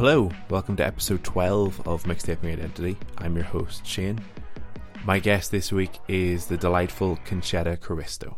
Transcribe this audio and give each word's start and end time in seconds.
Hello. 0.00 0.30
Welcome 0.48 0.76
to 0.76 0.86
episode 0.86 1.22
12 1.24 1.86
of 1.86 2.04
Mixtaping 2.04 2.50
Identity. 2.50 2.96
I'm 3.18 3.36
your 3.36 3.44
host, 3.44 3.86
Shane. 3.86 4.18
My 5.04 5.18
guest 5.18 5.50
this 5.50 5.72
week 5.72 5.98
is 6.08 6.46
the 6.46 6.56
delightful 6.56 7.18
Concetta 7.26 7.76
Caristo. 7.76 8.36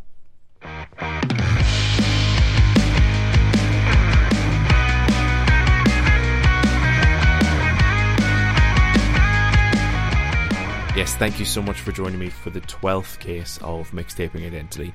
Yes, 10.96 11.14
thank 11.14 11.38
you 11.38 11.44
so 11.44 11.62
much 11.62 11.80
for 11.80 11.92
joining 11.92 12.18
me 12.18 12.28
for 12.28 12.50
the 12.50 12.62
12th 12.62 13.20
case 13.20 13.60
of 13.62 13.88
Mixtaping 13.92 14.44
Identity. 14.44 14.92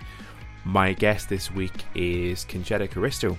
My 0.66 0.92
guest 0.92 1.30
this 1.30 1.50
week 1.50 1.86
is 1.96 2.44
Concetta 2.44 2.90
Caristo. 2.90 3.38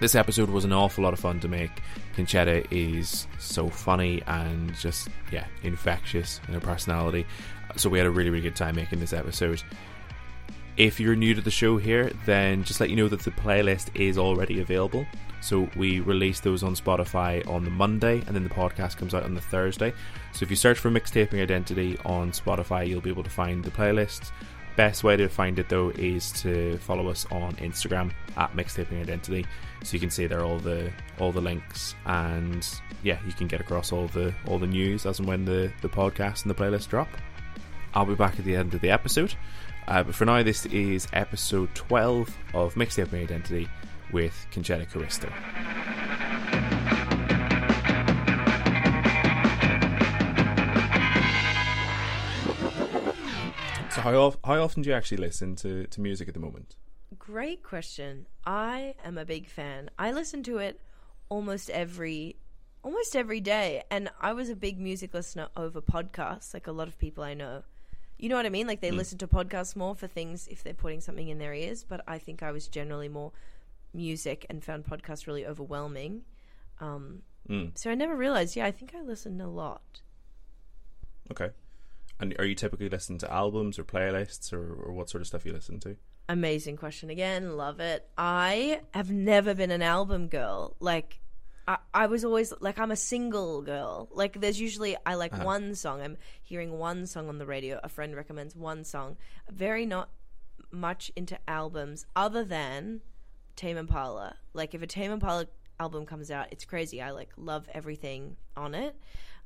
This 0.00 0.14
episode 0.14 0.50
was 0.50 0.64
an 0.64 0.72
awful 0.72 1.04
lot 1.04 1.12
of 1.12 1.20
fun 1.20 1.40
to 1.40 1.48
make. 1.48 1.70
Concetta 2.16 2.66
is 2.70 3.26
so 3.38 3.68
funny 3.68 4.22
and 4.26 4.74
just, 4.74 5.08
yeah, 5.32 5.46
infectious 5.62 6.40
in 6.48 6.54
her 6.54 6.60
personality. 6.60 7.26
So 7.76 7.88
we 7.88 7.98
had 7.98 8.06
a 8.06 8.10
really, 8.10 8.30
really 8.30 8.42
good 8.42 8.56
time 8.56 8.76
making 8.76 9.00
this 9.00 9.12
episode. 9.12 9.62
If 10.76 10.98
you're 10.98 11.14
new 11.14 11.34
to 11.34 11.40
the 11.40 11.50
show 11.50 11.76
here, 11.76 12.10
then 12.26 12.64
just 12.64 12.80
let 12.80 12.90
you 12.90 12.96
know 12.96 13.08
that 13.08 13.20
the 13.20 13.30
playlist 13.30 13.94
is 13.94 14.18
already 14.18 14.60
available. 14.60 15.06
So 15.40 15.68
we 15.76 16.00
release 16.00 16.40
those 16.40 16.62
on 16.62 16.74
Spotify 16.74 17.46
on 17.48 17.64
the 17.64 17.70
Monday, 17.70 18.22
and 18.26 18.34
then 18.34 18.44
the 18.44 18.50
podcast 18.50 18.96
comes 18.96 19.14
out 19.14 19.22
on 19.22 19.34
the 19.34 19.40
Thursday. 19.40 19.92
So 20.32 20.42
if 20.42 20.50
you 20.50 20.56
search 20.56 20.78
for 20.78 20.90
Mixtaping 20.90 21.40
Identity 21.40 21.98
on 22.04 22.32
Spotify, 22.32 22.88
you'll 22.88 23.00
be 23.00 23.10
able 23.10 23.22
to 23.22 23.30
find 23.30 23.62
the 23.62 23.70
playlists. 23.70 24.32
Best 24.76 25.04
way 25.04 25.16
to 25.16 25.28
find 25.28 25.58
it 25.58 25.68
though 25.68 25.90
is 25.90 26.32
to 26.42 26.78
follow 26.78 27.08
us 27.08 27.26
on 27.30 27.54
Instagram 27.56 28.10
at 28.36 28.52
Mixtaping 28.54 29.00
Identity, 29.00 29.46
so 29.84 29.94
you 29.94 30.00
can 30.00 30.10
see 30.10 30.26
there 30.26 30.42
all 30.42 30.58
the 30.58 30.90
all 31.20 31.30
the 31.30 31.40
links, 31.40 31.94
and 32.06 32.66
yeah, 33.04 33.18
you 33.24 33.32
can 33.32 33.46
get 33.46 33.60
across 33.60 33.92
all 33.92 34.08
the 34.08 34.34
all 34.48 34.58
the 34.58 34.66
news 34.66 35.06
as 35.06 35.20
and 35.20 35.28
when 35.28 35.44
the 35.44 35.72
the 35.80 35.88
podcast 35.88 36.42
and 36.42 36.50
the 36.50 36.54
playlist 36.54 36.88
drop. 36.88 37.08
I'll 37.94 38.04
be 38.04 38.16
back 38.16 38.38
at 38.38 38.44
the 38.44 38.56
end 38.56 38.74
of 38.74 38.80
the 38.80 38.90
episode. 38.90 39.34
Uh, 39.86 40.02
but 40.02 40.14
for 40.14 40.24
now, 40.24 40.42
this 40.42 40.66
is 40.66 41.06
episode 41.12 41.72
12 41.74 42.36
of 42.54 42.74
Mixtaping 42.74 43.22
Identity 43.22 43.68
with 44.10 44.46
Concetta 44.50 44.90
Caristo. 44.90 45.30
How, 54.04 54.14
of, 54.26 54.38
how 54.44 54.62
often 54.62 54.82
do 54.82 54.90
you 54.90 54.94
actually 54.94 55.16
listen 55.18 55.56
to, 55.56 55.86
to 55.86 56.00
music 56.00 56.28
at 56.28 56.34
the 56.34 56.40
moment? 56.40 56.76
Great 57.18 57.62
question. 57.62 58.26
I 58.44 58.94
am 59.04 59.18
a 59.18 59.24
big 59.24 59.48
fan. 59.48 59.90
I 59.98 60.12
listen 60.12 60.42
to 60.44 60.58
it 60.58 60.80
almost 61.28 61.70
every 61.70 62.36
almost 62.82 63.16
every 63.16 63.40
day 63.40 63.82
and 63.90 64.10
I 64.20 64.34
was 64.34 64.50
a 64.50 64.54
big 64.56 64.78
music 64.78 65.14
listener 65.14 65.48
over 65.56 65.80
podcasts 65.80 66.52
like 66.52 66.66
a 66.66 66.72
lot 66.72 66.86
of 66.86 66.98
people 66.98 67.24
I 67.24 67.32
know. 67.32 67.62
You 68.18 68.28
know 68.28 68.36
what 68.36 68.44
I 68.44 68.50
mean? 68.50 68.66
Like 68.66 68.82
they 68.82 68.90
Mm. 68.90 68.96
listen 68.98 69.16
to 69.18 69.26
podcasts 69.26 69.74
more 69.74 69.94
for 69.94 70.06
things 70.06 70.46
if 70.48 70.62
they're 70.62 70.74
putting 70.74 71.00
something 71.00 71.28
in 71.28 71.38
their 71.38 71.54
ears, 71.54 71.82
but 71.82 72.02
I 72.06 72.18
think 72.18 72.42
I 72.42 72.52
was 72.52 72.68
generally 72.68 73.08
more 73.08 73.32
music 73.94 74.44
and 74.50 74.62
found 74.62 74.84
podcasts 74.84 75.26
really 75.26 75.46
overwhelming. 75.46 76.22
Um 76.80 77.22
Mm, 77.48 77.76
so 77.76 77.90
I 77.90 77.94
never 77.94 78.16
realized, 78.16 78.56
yeah, 78.56 78.66
I 78.66 78.70
think 78.70 78.94
I 78.94 79.02
listened 79.02 79.40
a 79.40 79.48
lot. 79.48 80.00
okay. 81.30 81.50
And 82.24 82.34
are 82.38 82.46
you 82.46 82.54
typically 82.54 82.88
listening 82.88 83.18
to 83.18 83.30
albums 83.30 83.78
or 83.78 83.84
playlists 83.84 84.50
or, 84.50 84.72
or 84.82 84.92
what 84.92 85.10
sort 85.10 85.20
of 85.20 85.26
stuff 85.26 85.44
you 85.44 85.52
listen 85.52 85.78
to? 85.80 85.96
Amazing 86.28 86.78
question 86.78 87.10
again. 87.10 87.56
Love 87.58 87.80
it. 87.80 88.08
I 88.16 88.80
have 88.92 89.10
never 89.10 89.52
been 89.54 89.70
an 89.70 89.82
album 89.82 90.28
girl. 90.28 90.74
Like, 90.80 91.20
I, 91.68 91.76
I 91.92 92.06
was 92.06 92.24
always 92.24 92.50
like, 92.60 92.78
I'm 92.78 92.90
a 92.90 92.96
single 92.96 93.60
girl. 93.60 94.08
Like, 94.10 94.40
there's 94.40 94.58
usually, 94.58 94.96
I 95.04 95.16
like 95.16 95.34
Uh-huh. 95.34 95.44
one 95.44 95.74
song. 95.74 96.00
I'm 96.00 96.16
hearing 96.42 96.78
one 96.78 97.06
song 97.06 97.28
on 97.28 97.36
the 97.36 97.44
radio. 97.44 97.78
A 97.84 97.90
friend 97.90 98.16
recommends 98.16 98.56
one 98.56 98.84
song. 98.84 99.18
Very 99.52 99.84
not 99.84 100.08
much 100.70 101.12
into 101.14 101.38
albums 101.46 102.06
other 102.16 102.42
than 102.42 103.02
Tame 103.54 103.76
Impala. 103.76 104.36
Like, 104.54 104.74
if 104.74 104.80
a 104.80 104.86
Tame 104.86 105.12
Impala 105.12 105.46
album 105.78 106.06
comes 106.06 106.30
out, 106.30 106.46
it's 106.52 106.64
crazy. 106.64 107.02
I 107.02 107.10
like 107.10 107.30
love 107.36 107.68
everything 107.74 108.36
on 108.56 108.74
it. 108.74 108.96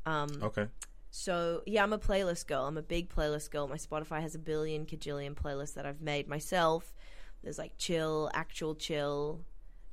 Um, 0.06 0.28
Okay. 0.44 0.68
So 1.10 1.62
yeah, 1.66 1.82
I'm 1.82 1.92
a 1.92 1.98
playlist 1.98 2.46
girl. 2.46 2.64
I'm 2.64 2.76
a 2.76 2.82
big 2.82 3.08
playlist 3.08 3.50
girl. 3.50 3.68
My 3.68 3.76
Spotify 3.76 4.20
has 4.20 4.34
a 4.34 4.38
billion 4.38 4.86
cajillion 4.86 5.34
playlists 5.34 5.74
that 5.74 5.86
I've 5.86 6.00
made 6.00 6.28
myself. 6.28 6.94
There's 7.42 7.58
like 7.58 7.72
chill, 7.78 8.30
actual 8.34 8.74
chill, 8.74 9.40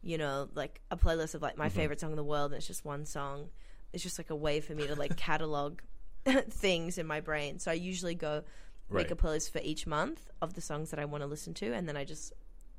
you 0.02 0.18
know, 0.18 0.50
like 0.54 0.82
a 0.92 0.98
playlist 0.98 1.36
of 1.36 1.42
like 1.42 1.58
my 1.58 1.68
mm-hmm. 1.68 1.76
favorite 1.76 2.00
song 2.00 2.12
in 2.12 2.18
the 2.18 2.24
world, 2.24 2.52
and 2.52 2.58
it's 2.58 2.68
just 2.68 2.86
one 2.86 3.06
song. 3.06 3.50
It's 3.94 4.04
just 4.04 4.20
like 4.20 4.30
a 4.30 4.36
way 4.36 4.60
for 4.60 4.74
me 4.74 4.88
to 4.88 4.96
like 4.96 5.16
catalog 5.16 5.80
things 6.50 6.98
in 6.98 7.08
my 7.08 7.22
brain. 7.22 7.60
So 7.60 7.72
I 7.72 7.76
usually 7.76 8.16
go 8.16 8.44
make 8.90 9.10
Right. 9.10 9.12
a 9.12 9.16
playlist 9.16 9.52
for 9.52 9.62
each 9.64 9.88
month 9.88 10.30
of 10.42 10.54
the 10.54 10.62
songs 10.62 10.92
that 10.92 11.00
I 11.00 11.06
want 11.06 11.24
to 11.24 11.28
listen 11.28 11.54
to, 11.56 11.74
and 11.74 11.88
then 11.88 11.98
I 11.98 12.04
just 12.04 12.34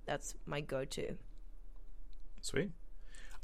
that's 0.05 0.35
my 0.47 0.61
go-to. 0.61 1.17
Sweet. 2.41 2.71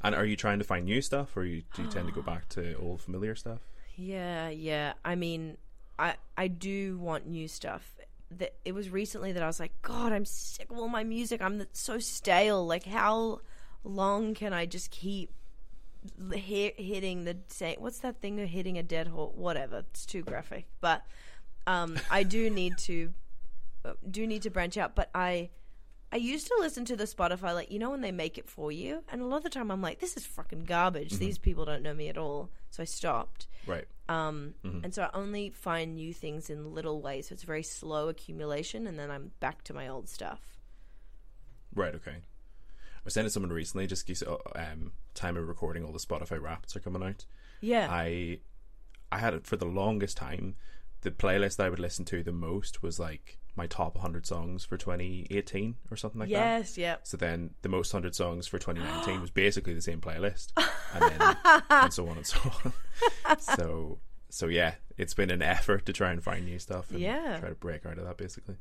And 0.01 0.15
are 0.15 0.25
you 0.25 0.35
trying 0.35 0.59
to 0.59 0.65
find 0.65 0.85
new 0.85 1.01
stuff 1.01 1.35
or 1.35 1.43
you, 1.43 1.63
do 1.75 1.83
you 1.83 1.89
tend 1.89 2.07
to 2.07 2.13
go 2.13 2.21
back 2.25 2.47
to 2.49 2.75
old 2.77 3.01
familiar 3.01 3.35
stuff? 3.35 3.59
Yeah, 3.95 4.49
yeah. 4.49 4.93
I 5.03 5.15
mean, 5.15 5.57
I 5.99 6.15
I 6.37 6.47
do 6.47 6.97
want 6.97 7.27
new 7.27 7.47
stuff. 7.47 7.95
That 8.31 8.55
it 8.65 8.73
was 8.73 8.89
recently 8.89 9.31
that 9.31 9.43
I 9.43 9.47
was 9.47 9.59
like, 9.59 9.73
God, 9.81 10.11
I'm 10.11 10.25
sick 10.25 10.71
of 10.71 10.77
all 10.77 10.87
my 10.87 11.03
music. 11.03 11.41
I'm 11.41 11.65
so 11.73 11.99
stale. 11.99 12.65
Like, 12.65 12.85
how 12.85 13.41
long 13.83 14.33
can 14.33 14.53
I 14.53 14.65
just 14.65 14.89
keep 14.89 15.31
hit, 16.33 16.79
hitting 16.79 17.25
the 17.25 17.37
same? 17.47 17.75
What's 17.79 17.99
that 17.99 18.21
thing 18.21 18.39
of 18.41 18.49
hitting 18.49 18.77
a 18.77 18.83
dead 18.83 19.07
horse? 19.07 19.33
Whatever. 19.35 19.83
It's 19.91 20.05
too 20.05 20.23
graphic. 20.23 20.65
But 20.81 21.03
um, 21.67 21.99
I 22.09 22.23
do 22.23 22.49
need 22.49 22.77
to 22.79 23.13
uh, 23.85 23.93
do 24.09 24.25
need 24.25 24.41
to 24.43 24.49
branch 24.49 24.77
out. 24.77 24.95
But 24.95 25.09
I 25.13 25.49
I 26.11 26.17
used 26.17 26.47
to 26.47 26.55
listen 26.59 26.85
to 26.85 26.95
the 26.95 27.05
Spotify, 27.05 27.53
like 27.53 27.71
you 27.71 27.77
know 27.77 27.91
when 27.91 28.01
they 28.01 28.11
make 28.11 28.37
it 28.39 28.49
for 28.49 28.71
you, 28.71 29.03
and 29.11 29.21
a 29.21 29.25
lot 29.25 29.37
of 29.37 29.43
the 29.43 29.49
time 29.49 29.69
I'm 29.69 29.81
like, 29.81 29.99
this 29.99 30.17
is 30.17 30.25
fucking 30.25 30.65
garbage. 30.65 31.13
These 31.17 31.37
people 31.37 31.65
don't 31.65 31.83
know 31.83 31.93
me 31.93 32.07
at 32.09 32.17
all. 32.17 32.49
So 32.73 32.81
I 32.81 32.87
stopped. 32.87 33.45
Right. 33.67 33.85
Um, 34.09 34.55
And 34.63 34.93
so 34.95 35.03
I 35.03 35.09
only 35.13 35.51
find 35.51 35.95
new 35.95 36.11
things 36.11 36.49
in 36.49 36.73
little 36.73 37.01
ways. 37.01 37.27
So 37.29 37.33
it's 37.33 37.43
very 37.43 37.61
slow 37.61 38.09
accumulation, 38.09 38.87
and 38.87 38.97
then 38.97 39.11
I'm 39.11 39.31
back 39.39 39.63
to 39.65 39.75
my 39.75 39.87
old 39.87 40.09
stuff. 40.09 40.57
Right, 41.75 41.93
okay. 41.93 42.17
I 42.17 43.01
was 43.05 43.13
saying 43.13 43.27
to 43.27 43.29
someone 43.29 43.53
recently, 43.53 43.85
just 43.85 44.07
because 44.07 44.23
uh, 44.23 44.37
um, 44.55 44.93
time 45.13 45.37
of 45.37 45.47
recording, 45.47 45.85
all 45.85 45.91
the 45.91 45.99
Spotify 45.99 46.41
raps 46.41 46.75
are 46.75 46.79
coming 46.79 47.03
out. 47.03 47.25
Yeah. 47.61 47.87
I 47.91 48.39
I 49.11 49.19
had 49.19 49.35
it 49.35 49.45
for 49.45 49.55
the 49.55 49.65
longest 49.65 50.17
time. 50.17 50.55
The 51.01 51.11
playlist 51.11 51.57
that 51.57 51.67
I 51.67 51.69
would 51.69 51.79
listen 51.79 52.05
to 52.05 52.23
the 52.23 52.31
most 52.31 52.81
was 52.81 52.99
like 52.99 53.37
my 53.55 53.67
top 53.67 53.95
100 53.95 54.25
songs 54.25 54.65
for 54.65 54.77
2018 54.77 55.75
or 55.91 55.95
something 55.97 56.19
like 56.19 56.29
that. 56.29 56.33
yes. 56.59 56.77
Yep. 56.77 57.01
So 57.07 57.17
then 57.17 57.51
the 57.61 57.69
most 57.69 57.93
100 57.93 58.15
songs 58.15 58.47
for 58.47 58.57
2019 58.57 59.21
was 59.21 59.29
basically 59.45 59.73
the 59.73 59.81
same 59.81 60.01
playlist. 60.01 60.51
And 60.95 61.03
then 61.19 61.37
and 61.71 61.91
so 61.93 62.07
on 62.07 62.17
and 62.17 62.25
so 62.27 62.39
on. 62.65 63.37
so 63.39 63.97
so 64.29 64.47
yeah, 64.47 64.75
it's 64.97 65.13
been 65.15 65.31
an 65.31 65.41
effort 65.41 65.85
to 65.87 65.93
try 65.93 66.11
and 66.11 66.23
find 66.23 66.45
new 66.45 66.59
stuff 66.59 66.91
and 66.91 66.99
Yeah. 66.99 67.37
try 67.39 67.49
to 67.49 67.55
break 67.55 67.85
out 67.85 67.97
of 67.97 68.05
that 68.05 68.17
basically. 68.17 68.57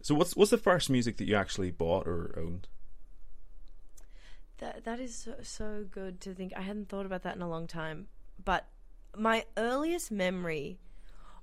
So 0.00 0.14
what's 0.14 0.34
what's 0.36 0.50
the 0.50 0.56
first 0.58 0.88
music 0.90 1.16
that 1.18 1.26
you 1.26 1.34
actually 1.36 1.70
bought 1.70 2.06
or 2.06 2.34
owned? 2.38 2.66
That 4.58 4.84
that 4.84 5.00
is 5.00 5.14
so, 5.16 5.34
so 5.42 5.84
good 5.90 6.20
to 6.22 6.34
think. 6.34 6.52
I 6.56 6.60
hadn't 6.62 6.88
thought 6.88 7.06
about 7.06 7.22
that 7.24 7.36
in 7.36 7.42
a 7.42 7.48
long 7.48 7.66
time. 7.66 8.06
But 8.42 8.66
my 9.16 9.44
earliest 9.56 10.10
memory 10.10 10.78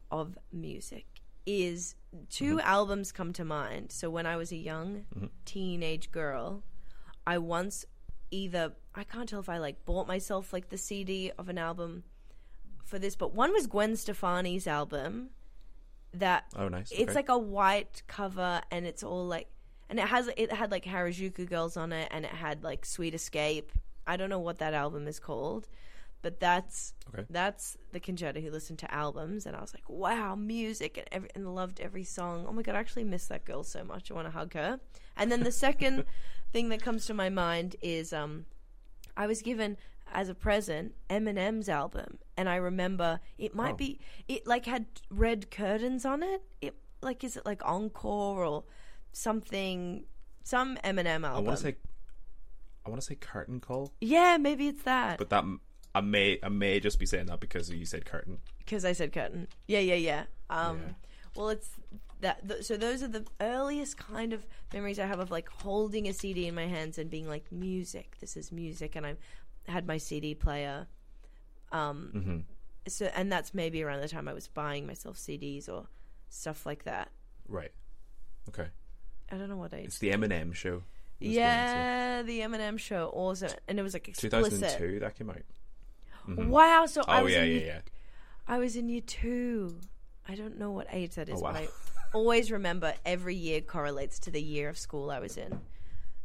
of 0.09 0.37
music 0.51 1.05
is 1.45 1.95
2 2.29 2.57
mm-hmm. 2.57 2.59
albums 2.59 3.11
come 3.11 3.33
to 3.33 3.45
mind. 3.45 3.91
So 3.91 4.09
when 4.09 4.25
I 4.25 4.35
was 4.35 4.51
a 4.51 4.57
young 4.57 5.05
mm-hmm. 5.15 5.27
teenage 5.45 6.11
girl, 6.11 6.63
I 7.25 7.37
once 7.37 7.85
either 8.31 8.73
I 8.95 9.03
can't 9.03 9.27
tell 9.27 9.39
if 9.39 9.49
I 9.49 9.57
like 9.57 9.85
bought 9.85 10.07
myself 10.07 10.53
like 10.53 10.69
the 10.69 10.77
CD 10.77 11.31
of 11.37 11.49
an 11.49 11.57
album 11.57 12.03
for 12.83 12.99
this, 12.99 13.15
but 13.15 13.33
one 13.33 13.53
was 13.53 13.67
Gwen 13.67 13.95
Stefani's 13.95 14.67
album 14.67 15.29
that 16.13 16.45
Oh, 16.55 16.67
nice. 16.67 16.91
it's 16.91 17.03
okay. 17.03 17.13
like 17.13 17.29
a 17.29 17.37
white 17.37 18.03
cover 18.07 18.61
and 18.69 18.85
it's 18.85 19.03
all 19.03 19.25
like 19.25 19.47
and 19.89 19.99
it 19.99 20.07
has 20.07 20.29
it 20.35 20.51
had 20.51 20.71
like 20.71 20.85
Harajuku 20.85 21.47
girls 21.47 21.77
on 21.77 21.91
it 21.93 22.07
and 22.11 22.25
it 22.25 22.31
had 22.31 22.63
like 22.63 22.85
Sweet 22.85 23.13
Escape. 23.13 23.71
I 24.07 24.17
don't 24.17 24.29
know 24.29 24.39
what 24.39 24.57
that 24.59 24.73
album 24.73 25.07
is 25.07 25.19
called, 25.19 25.67
but 26.21 26.39
that's 26.39 26.93
Okay. 27.13 27.25
that's 27.29 27.77
the 27.91 27.99
Concetta 27.99 28.41
who 28.41 28.49
listened 28.51 28.79
to 28.79 28.93
albums 28.93 29.45
and 29.45 29.55
I 29.55 29.61
was 29.61 29.73
like, 29.73 29.89
wow, 29.89 30.35
music 30.35 30.97
and 30.97 31.07
every, 31.11 31.29
and 31.35 31.53
loved 31.55 31.79
every 31.81 32.03
song. 32.03 32.45
Oh 32.47 32.51
my 32.53 32.61
god, 32.61 32.75
I 32.75 32.79
actually 32.79 33.03
miss 33.03 33.27
that 33.27 33.43
girl 33.45 33.63
so 33.63 33.83
much. 33.83 34.09
I 34.09 34.13
want 34.13 34.27
to 34.27 34.31
hug 34.31 34.53
her. 34.53 34.79
And 35.17 35.31
then 35.31 35.43
the 35.43 35.51
second 35.51 36.05
thing 36.53 36.69
that 36.69 36.81
comes 36.81 37.05
to 37.07 37.13
my 37.13 37.29
mind 37.29 37.75
is 37.81 38.13
um 38.13 38.45
I 39.17 39.27
was 39.27 39.41
given 39.41 39.77
as 40.13 40.27
a 40.29 40.35
present 40.35 40.93
Eminem's 41.09 41.69
album, 41.69 42.17
and 42.37 42.47
I 42.49 42.55
remember 42.55 43.19
it 43.37 43.55
might 43.55 43.73
Oh. 43.73 43.77
be 43.77 43.99
it 44.27 44.45
like 44.47 44.65
had 44.65 44.85
red 45.09 45.51
curtains 45.51 46.05
on 46.05 46.23
it. 46.23 46.41
It 46.61 46.75
like 47.01 47.23
is 47.23 47.35
it 47.37 47.45
like 47.45 47.61
Encore 47.65 48.43
or 48.45 48.63
something? 49.11 50.05
Some 50.43 50.77
Eminem 50.83 51.23
album. 51.25 51.35
I 51.35 51.39
want 51.39 51.57
to 51.57 51.63
say 51.63 51.75
I 52.85 52.89
want 52.89 52.99
to 53.01 53.05
say 53.05 53.15
curtain 53.15 53.59
call, 53.59 53.93
Yeah, 54.01 54.37
maybe 54.37 54.67
it's 54.67 54.81
that 54.83 55.17
but 55.19 55.29
that 55.29 55.43
I 55.93 56.01
may 56.01 56.39
I 56.43 56.49
may 56.49 56.79
just 56.79 56.99
be 56.99 57.05
saying 57.05 57.25
that 57.27 57.39
because 57.39 57.69
you 57.69 57.85
said 57.85 58.05
curtain. 58.05 58.39
because 58.59 58.85
I 58.85 58.93
said 58.93 59.11
curtain. 59.13 59.47
Yeah, 59.67 59.79
yeah, 59.79 59.95
yeah. 59.95 60.23
Um, 60.49 60.77
Yeah. 60.77 60.93
well, 61.35 61.49
it's 61.49 61.69
that. 62.21 62.47
Th- 62.47 62.63
so 62.63 62.77
those 62.77 63.03
are 63.03 63.07
the 63.07 63.25
earliest 63.41 63.97
kind 63.97 64.31
of 64.33 64.45
memories 64.73 64.99
I 64.99 65.05
have 65.05 65.19
of 65.19 65.31
like 65.31 65.49
holding 65.49 66.07
a 66.07 66.13
CD 66.13 66.47
in 66.47 66.55
my 66.55 66.67
hands 66.67 66.97
and 66.97 67.09
being 67.09 67.27
like, 67.27 67.51
music. 67.51 68.15
This 68.19 68.37
is 68.37 68.51
music, 68.51 68.95
and 68.95 69.05
I 69.05 69.15
had 69.67 69.85
my 69.85 69.97
CD 69.97 70.33
player. 70.35 70.87
Um, 71.71 72.11
Mm-hmm. 72.15 72.37
so 72.87 73.05
and 73.15 73.31
that's 73.31 73.53
maybe 73.53 73.81
around 73.83 74.01
the 74.01 74.07
time 74.09 74.27
I 74.27 74.33
was 74.33 74.47
buying 74.47 74.85
myself 74.87 75.17
CDs 75.17 75.69
or 75.69 75.87
stuff 76.29 76.65
like 76.65 76.83
that. 76.85 77.09
Right. 77.47 77.71
Okay. 78.49 78.67
I 79.31 79.37
don't 79.37 79.49
know 79.49 79.57
what 79.57 79.73
age. 79.73 79.85
It's 79.85 79.99
the 79.99 80.11
Eminem 80.11 80.53
show. 80.53 80.83
Yeah, 81.19 82.23
the 82.23 82.39
Eminem 82.39 82.79
show, 82.79 83.05
also, 83.07 83.47
and 83.67 83.79
it 83.79 83.83
was 83.83 83.93
like 83.93 84.07
explicit. 84.07 84.51
2002 84.51 84.99
that 85.01 85.15
came 85.17 85.29
out. 85.29 85.37
Mhm. 86.27 86.47
Wow! 86.47 86.85
So 86.85 87.01
I 87.07 87.19
Oh 87.19 87.23
was 87.23 87.33
yeah, 87.33 87.43
in 87.43 87.51
yeah, 87.51 87.57
year, 87.57 87.65
yeah. 87.67 87.81
I 88.47 88.57
was 88.59 88.75
in 88.75 88.89
year 88.89 89.01
two. 89.01 89.79
I 90.27 90.35
don't 90.35 90.57
know 90.57 90.71
what 90.71 90.87
age 90.91 91.15
that 91.15 91.29
is, 91.29 91.39
Oh, 91.39 91.43
wow. 91.43 91.53
but 91.53 91.61
I 91.63 91.67
always 92.13 92.51
remember 92.51 92.93
every 93.05 93.35
year 93.35 93.61
correlates 93.61 94.19
to 94.19 94.31
the 94.31 94.41
year 94.41 94.69
of 94.69 94.77
school 94.77 95.09
I 95.11 95.19
was 95.19 95.37
in. 95.37 95.59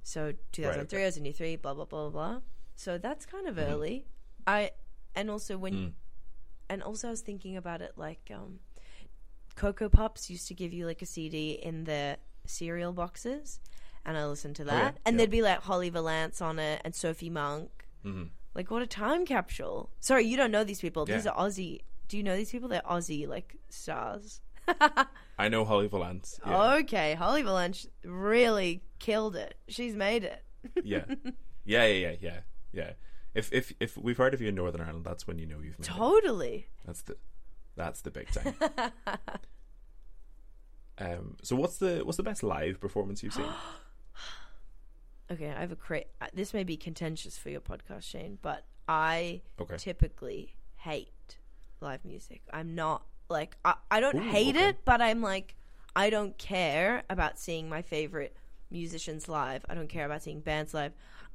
So 0.02 0.32
2003, 0.52 0.98
okay. 0.98 1.02
I 1.02 1.06
was 1.06 1.16
in 1.16 1.24
year 1.24 1.32
three. 1.34 1.56
Blah 1.56 1.74
blah 1.74 1.84
blah 1.86 2.10
blah. 2.10 2.40
So 2.76 2.98
that's 2.98 3.24
kind 3.26 3.46
of 3.48 3.56
Mhm. 3.56 3.68
early. 3.70 4.06
I 4.46 4.70
and 5.14 5.30
also 5.30 5.56
when 5.58 5.74
Mm. 5.74 5.92
and 6.68 6.82
also 6.82 7.08
I 7.08 7.10
was 7.10 7.22
thinking 7.22 7.56
about 7.56 7.80
it 7.80 7.92
like 7.96 8.30
um, 8.32 8.60
Coco 9.56 9.88
Pops 9.88 10.28
used 10.30 10.46
to 10.48 10.54
give 10.54 10.72
you 10.72 10.86
like 10.86 11.00
a 11.02 11.06
CD 11.06 11.52
in 11.52 11.84
the 11.84 12.18
cereal 12.44 12.92
boxes, 12.92 13.60
and 14.04 14.16
I 14.16 14.26
listened 14.26 14.56
to 14.56 14.64
that, 14.64 14.74
Oh, 14.74 14.84
yeah, 14.84 14.92
and 15.06 15.14
yeah. 15.14 15.16
there'd 15.18 15.30
be 15.30 15.42
like 15.42 15.62
Holly 15.62 15.88
Valance 15.90 16.40
on 16.42 16.58
it 16.58 16.82
and 16.84 16.94
Sophie 16.94 17.30
Monk. 17.30 17.86
Mhm. 18.04 18.28
Like 18.56 18.70
what 18.70 18.80
a 18.80 18.86
time 18.86 19.26
capsule! 19.26 19.90
Sorry, 20.00 20.24
you 20.24 20.38
don't 20.38 20.50
know 20.50 20.64
these 20.64 20.80
people. 20.80 21.04
These 21.04 21.26
Yeah. 21.26 21.32
are 21.32 21.46
Aussie. 21.46 21.82
Do 22.08 22.16
you 22.16 22.22
know 22.22 22.34
these 22.34 22.50
people? 22.50 22.70
They're 22.70 22.80
Aussie 22.80 23.28
like 23.28 23.54
stars. 23.68 24.40
I 25.38 25.48
know 25.48 25.66
Holly 25.66 25.88
Valance. 25.88 26.40
Yeah. 26.44 26.76
Okay, 26.76 27.12
Holly 27.14 27.42
Valance 27.42 27.86
really 28.02 28.82
killed 28.98 29.36
it. 29.36 29.56
She's 29.68 29.94
made 29.94 30.24
it. 30.24 30.42
yeah. 30.82 31.04
Yeah, 31.66 31.84
yeah, 31.84 32.08
yeah, 32.10 32.16
yeah, 32.20 32.40
yeah. 32.72 32.90
If 33.34 33.52
if 33.52 33.74
if 33.78 33.98
we've 33.98 34.16
heard 34.16 34.32
of 34.32 34.40
you 34.40 34.48
in 34.48 34.54
Northern 34.54 34.80
Ireland, 34.80 35.04
that's 35.04 35.26
when 35.26 35.38
you 35.38 35.44
know 35.44 35.58
you've 35.62 35.78
made 35.78 35.88
it. 35.88 35.92
Totally. 35.92 36.68
That's 36.86 37.02
the 37.02 37.16
that's 37.76 38.00
the 38.00 38.10
big 38.10 38.30
time. 38.30 38.54
um. 40.98 41.36
So 41.42 41.56
what's 41.56 41.76
the 41.76 42.00
what's 42.04 42.16
the 42.16 42.22
best 42.22 42.42
live 42.42 42.80
performance 42.80 43.22
you've 43.22 43.34
seen? 43.34 43.44
Okay, 45.30 45.48
I 45.50 45.60
have 45.60 45.72
a 45.72 45.76
cra- 45.76 46.04
uh, 46.20 46.26
This 46.32 46.54
may 46.54 46.62
be 46.64 46.76
contentious 46.76 47.36
for 47.36 47.50
your 47.50 47.60
podcast, 47.60 48.02
Shane, 48.04 48.38
but 48.42 48.64
I 48.88 49.42
Okay. 49.60 49.76
typically 49.76 50.54
hate 50.76 51.36
live 51.80 52.04
music. 52.04 52.42
I'm 52.52 52.74
not 52.74 53.02
like 53.28 53.56
I, 53.64 53.74
I 53.90 54.00
don't 54.00 54.16
Ooh, 54.16 54.30
hate 54.30 54.56
okay. 54.56 54.68
it, 54.68 54.84
but 54.84 55.00
I'm 55.02 55.20
like 55.22 55.56
I 55.96 56.10
don't 56.10 56.36
care 56.38 57.02
about 57.10 57.38
seeing 57.38 57.68
my 57.68 57.82
favorite 57.82 58.36
musicians 58.70 59.28
live. 59.28 59.64
I 59.68 59.74
don't 59.74 59.88
care 59.88 60.06
about 60.06 60.22
seeing 60.22 60.40
bands 60.40 60.74
live. 60.74 60.92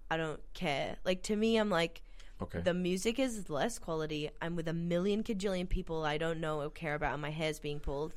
I 0.09 0.17
don't 0.17 0.39
care. 0.53 0.97
Like 1.03 1.23
to 1.23 1.35
me, 1.35 1.57
I'm 1.57 1.69
like 1.69 2.01
Okay. 2.41 2.59
the 2.61 2.73
music 2.73 3.19
is 3.19 3.49
less 3.49 3.77
quality. 3.77 4.29
I'm 4.41 4.55
with 4.55 4.67
a 4.67 4.73
million 4.73 5.21
cajillion 5.23 5.67
people 5.69 6.03
I 6.05 6.17
don't 6.17 6.39
know 6.39 6.61
or 6.61 6.69
care 6.69 6.95
about, 6.95 7.13
and 7.13 7.21
my 7.21 7.29
hair's 7.31 7.59
being 7.59 7.79
pulled. 7.79 8.13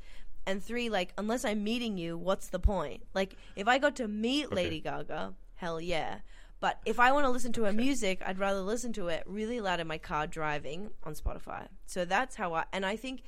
And 0.46 0.62
three, 0.62 0.88
like 0.88 1.12
unless 1.18 1.44
I'm 1.44 1.64
meeting 1.64 1.98
you, 1.98 2.16
what's 2.16 2.48
the 2.48 2.58
point? 2.60 3.02
Like 3.12 3.34
if 3.56 3.66
I 3.66 3.78
got 3.78 3.96
to 3.96 4.06
meet 4.08 4.46
Okay. 4.46 4.54
Lady 4.54 4.80
Gaga, 4.80 5.34
hell 5.56 5.80
yeah. 5.80 6.18
But 6.60 6.80
if 6.86 6.98
I 6.98 7.12
want 7.12 7.24
to 7.26 7.30
listen 7.30 7.52
to 7.54 7.64
her 7.64 7.72
music, 7.72 8.22
I'd 8.24 8.38
rather 8.38 8.60
listen 8.60 8.92
to 8.94 9.08
it 9.08 9.22
really 9.26 9.60
loud 9.60 9.80
in 9.80 9.86
my 9.86 9.98
car 9.98 10.26
driving 10.26 10.90
on 11.02 11.14
Spotify. 11.14 11.68
So 11.86 12.04
that's 12.06 12.36
how 12.36 12.54
I 12.54 12.64
and 12.72 12.86
I 12.86 12.96
think 12.96 13.22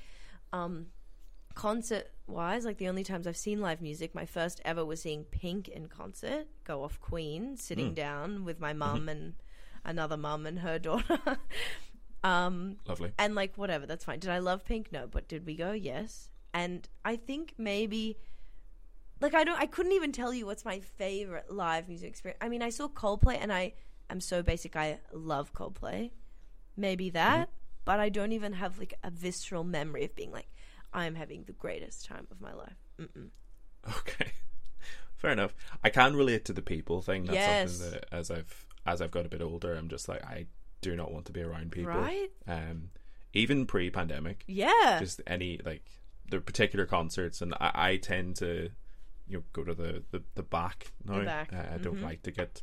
um 0.53 0.87
concert 1.55 2.09
wise, 2.27 2.65
like 2.65 2.79
the 2.79 2.89
only 2.89 3.05
times 3.05 3.27
I've 3.27 3.37
seen 3.37 3.61
live 3.61 3.81
music, 3.81 4.15
my 4.15 4.27
first 4.27 4.61
ever 4.65 4.85
was 4.85 5.03
seeing 5.03 5.25
Pink 5.25 5.69
in 5.69 5.87
concert, 5.89 6.47
go 6.65 6.83
off 6.85 7.01
Queen, 7.01 7.57
sitting 7.57 7.93
Mm. 7.93 7.95
down 7.95 8.45
with 8.45 8.59
my 8.61 8.73
mum 8.73 9.09
and 9.09 9.35
another 9.85 10.17
mum 10.17 10.47
and 10.47 10.59
her 10.61 10.79
daughter. 10.89 11.19
um 12.25 12.77
Lovely. 12.87 13.13
and 13.19 13.35
like 13.35 13.57
whatever, 13.57 13.87
that's 13.87 14.05
fine. 14.05 14.19
Did 14.19 14.31
I 14.31 14.39
love 14.39 14.65
Pink? 14.65 14.91
No, 14.93 15.07
but 15.07 15.29
did 15.29 15.47
we 15.47 15.55
go? 15.57 15.73
Yes. 15.73 16.31
And 16.55 16.89
I 17.05 17.17
think 17.17 17.55
maybe 17.59 18.17
like 19.21 19.35
I 19.35 19.45
don't 19.45 19.59
I 19.59 19.67
couldn't 19.67 19.93
even 19.93 20.13
tell 20.13 20.33
you 20.33 20.47
what's 20.47 20.65
my 20.65 20.81
favorite 20.81 21.51
live 21.51 21.89
music 21.89 22.09
experience. 22.11 22.39
I 22.41 22.49
mean, 22.49 22.63
I 22.63 22.71
saw 22.71 22.89
Coldplay 22.89 23.39
and 23.41 23.53
I 23.53 23.75
am 24.11 24.21
so 24.21 24.43
basic 24.43 24.77
I 24.77 24.99
love 25.13 25.53
Coldplay. 25.53 26.11
Maybe 26.77 27.11
that, 27.11 27.49
but 27.85 28.01
I 28.01 28.09
don't 28.11 28.33
even 28.33 28.53
have 28.53 28.79
like 28.79 28.95
a 29.03 29.11
visceral 29.11 29.65
memory 29.65 30.05
of 30.05 30.15
being 30.15 30.31
like 30.33 30.49
I'm 30.93 31.15
having 31.15 31.45
the 31.45 31.53
greatest 31.53 32.05
time 32.07 32.27
of 32.31 32.41
my 32.41 32.53
life. 32.53 32.77
Mm-mm. 33.01 33.29
Okay. 33.99 34.33
Fair 35.17 35.31
enough. 35.31 35.55
I 35.85 35.91
can 35.91 36.17
relate 36.17 36.45
to 36.47 36.53
the 36.53 36.61
people 36.63 37.01
thing. 37.03 37.25
That's 37.25 37.37
Yes. 37.37 37.71
something 37.73 37.91
that 37.93 38.07
as 38.13 38.31
I've 38.31 38.67
as 38.85 39.01
I've 39.01 39.11
got 39.11 39.25
a 39.27 39.29
bit 39.29 39.41
older, 39.41 39.75
I'm 39.75 39.89
just 39.89 40.09
like 40.09 40.23
I 40.25 40.47
do 40.83 40.95
not 40.97 41.11
want 41.13 41.27
to 41.27 41.33
be 41.33 41.41
around 41.43 41.73
people. 41.73 41.93
Right? 41.93 42.29
Um, 42.47 42.91
even 43.33 43.65
pre-pandemic, 43.67 44.45
Yeah. 44.47 44.99
just 45.01 45.21
any 45.27 45.61
like 45.65 45.85
the 46.31 46.41
particular 46.41 46.85
concerts, 46.87 47.41
and 47.41 47.55
I, 47.55 47.71
I 47.75 47.97
tend 47.97 48.37
to 48.37 48.71
you 49.29 49.39
know 49.39 49.45
go 49.53 49.65
to 49.65 49.75
the 49.75 50.03
the, 50.11 50.23
the 50.35 50.43
back 50.43 50.93
now. 51.05 51.25
back. 51.25 51.53
Uh, 51.53 51.75
I 51.75 51.79
don't 51.79 51.97
Mhm. 51.99 52.03
like 52.03 52.23
to 52.23 52.31
get 52.31 52.63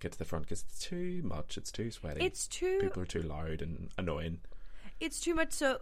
get 0.00 0.12
to 0.12 0.18
the 0.18 0.24
front 0.24 0.44
because 0.44 0.62
it's 0.62 0.78
too 0.78 1.22
much. 1.24 1.56
It's 1.56 1.72
too 1.72 1.90
sweaty. 1.90 2.24
it's 2.24 2.46
too 2.46 2.78
people 2.80 3.02
are 3.02 3.06
too 3.06 3.22
loud 3.22 3.62
and 3.62 3.90
annoying. 3.98 4.40
It's 5.00 5.20
too 5.20 5.34
much. 5.34 5.52
So, 5.52 5.80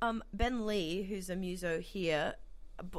um, 0.00 0.22
Ben 0.32 0.66
Lee, 0.66 1.02
who's 1.04 1.30
a 1.30 1.36
muso 1.36 1.80
here, 1.80 2.34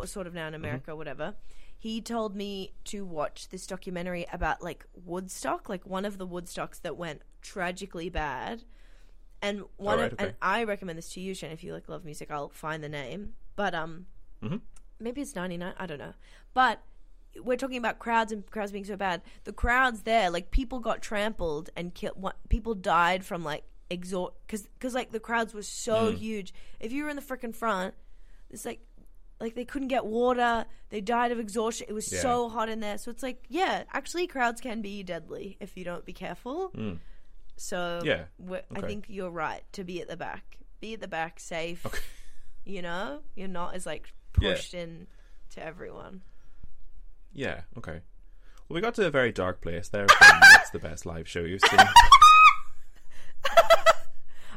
sort 0.06 0.28
of 0.28 0.34
now 0.34 0.48
in 0.48 0.54
America, 0.54 0.96
whatever, 0.96 1.36
he 1.78 2.02
told 2.02 2.36
me 2.36 2.74
to 2.86 3.06
watch 3.06 3.50
this 3.50 3.68
documentary 3.68 4.26
about 4.34 4.62
like 4.64 4.86
Woodstock, 5.06 5.68
like 5.70 5.86
one 5.86 6.06
of 6.06 6.18
the 6.18 6.28
Woodstocks 6.28 6.82
that 6.82 6.96
went 6.98 7.22
tragically 7.42 8.10
bad. 8.10 8.64
And 9.42 9.64
one, 9.76 9.98
Alright, 9.98 10.14
of, 10.14 10.20
and. 10.22 10.34
I 10.42 10.64
recommend 10.64 10.98
this 10.98 11.10
to 11.14 11.20
you, 11.20 11.34
Shane. 11.34 11.52
If 11.52 11.64
you 11.64 11.74
like 11.74 11.90
love 11.90 12.06
music, 12.06 12.32
I'll 12.32 12.50
find 12.50 12.82
the 12.82 12.88
name. 12.90 13.34
But 13.58 13.76
um, 13.76 14.06
Mhm. 14.42 14.62
Maybe 15.04 15.22
it's 15.22 15.36
ninety 15.36 15.58
nine. 15.58 15.74
I 15.78 15.86
don't 15.86 16.00
know. 16.00 16.14
But 16.54 16.82
we're 17.42 17.58
talking 17.58 17.78
about 17.78 18.00
crowds 18.00 18.32
and 18.32 18.50
crowds 18.50 18.72
being 18.72 18.86
so 18.86 18.96
bad. 18.96 19.22
The 19.44 19.54
crowds 19.54 20.04
there, 20.04 20.30
like 20.30 20.52
people 20.52 20.80
got 20.80 21.02
trampled 21.02 21.70
and 21.76 21.94
killed. 21.94 22.16
What 22.22 22.36
people 22.50 22.76
died 22.76 23.26
from 23.26 23.44
like 23.44 23.64
exhaust 23.90 24.34
because 24.48 24.64
because 24.64 24.94
like 24.94 25.12
the 25.12 25.20
crowds 25.20 25.54
were 25.54 25.64
so 25.64 26.12
Mm. 26.12 26.18
huge. 26.18 26.54
If 26.80 26.92
you 26.92 27.04
were 27.04 27.10
in 27.10 27.16
the 27.16 27.22
freaking 27.22 27.56
front, 27.56 27.94
it's 28.50 28.66
like 28.66 28.80
like 29.40 29.56
they 29.56 29.66
couldn't 29.66 29.90
get 29.90 30.06
water. 30.06 30.66
They 30.90 31.02
died 31.02 31.32
of 31.32 31.40
exhaustion. 31.40 31.88
It 31.90 31.94
was 31.94 32.12
Yeah. 32.12 32.22
so 32.22 32.50
hot 32.50 32.70
in 32.70 32.80
there. 32.80 32.98
So 32.98 33.12
it's 33.12 33.24
like 33.24 33.44
yeah, 33.50 33.84
actually 33.92 34.28
crowds 34.28 34.62
can 34.62 34.82
be 34.82 35.04
deadly 35.04 35.58
if 35.60 35.76
you 35.76 35.84
don't 35.84 36.06
be 36.06 36.14
careful. 36.14 36.70
Mm. 36.76 37.00
So 37.56 38.02
Yeah, 38.04 38.26
we're- 38.40 38.64
I 38.76 38.82
think 38.82 39.06
you're 39.10 39.30
right 39.30 39.64
to 39.74 39.84
be 39.84 40.02
at 40.02 40.08
the 40.08 40.18
back. 40.18 40.58
Be 40.80 40.94
at 40.94 41.02
the 41.02 41.08
back, 41.08 41.40
safe. 41.40 41.86
Okay. 41.86 42.00
You 42.66 42.82
know, 42.82 43.22
you're 43.36 43.48
not 43.48 43.76
as 43.76 43.86
like 43.86 44.14
Yeah. 44.40 44.54
pushed 44.54 44.74
in 44.74 45.08
to 45.52 45.64
everyone. 45.66 46.22
Yeah. 47.34 47.62
Okay. 47.78 48.02
Well, 48.68 48.76
we 48.76 48.82
got 48.82 48.96
to 48.96 49.06
a 49.06 49.12
very 49.12 49.32
dark 49.32 49.62
place 49.62 49.90
there. 49.90 50.06
What's 50.08 50.70
the 50.72 50.80
best 50.80 51.06
live 51.06 51.28
show 51.28 51.42
you've 51.42 51.62
seen? 51.62 51.80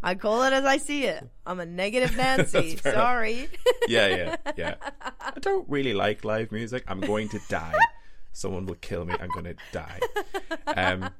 I 0.02 0.14
call 0.14 0.44
it 0.44 0.52
as 0.52 0.64
I 0.64 0.76
see 0.76 1.04
it. 1.04 1.28
I'm 1.44 1.58
a 1.58 1.66
negative 1.66 2.16
Nancy. 2.16 2.76
Sorry. 2.76 3.48
yeah, 3.88 4.06
yeah, 4.06 4.36
yeah. 4.56 4.74
I 5.20 5.32
don't 5.40 5.68
really 5.68 5.94
like 5.94 6.24
live 6.24 6.52
music. 6.52 6.84
I'm 6.86 7.00
going 7.00 7.28
to 7.30 7.40
die. 7.48 7.74
Someone 8.32 8.66
will 8.66 8.76
kill 8.76 9.04
me. 9.04 9.14
I'm 9.18 9.30
going 9.30 9.46
to 9.46 9.56
die. 9.72 9.98
Um, 10.68 11.10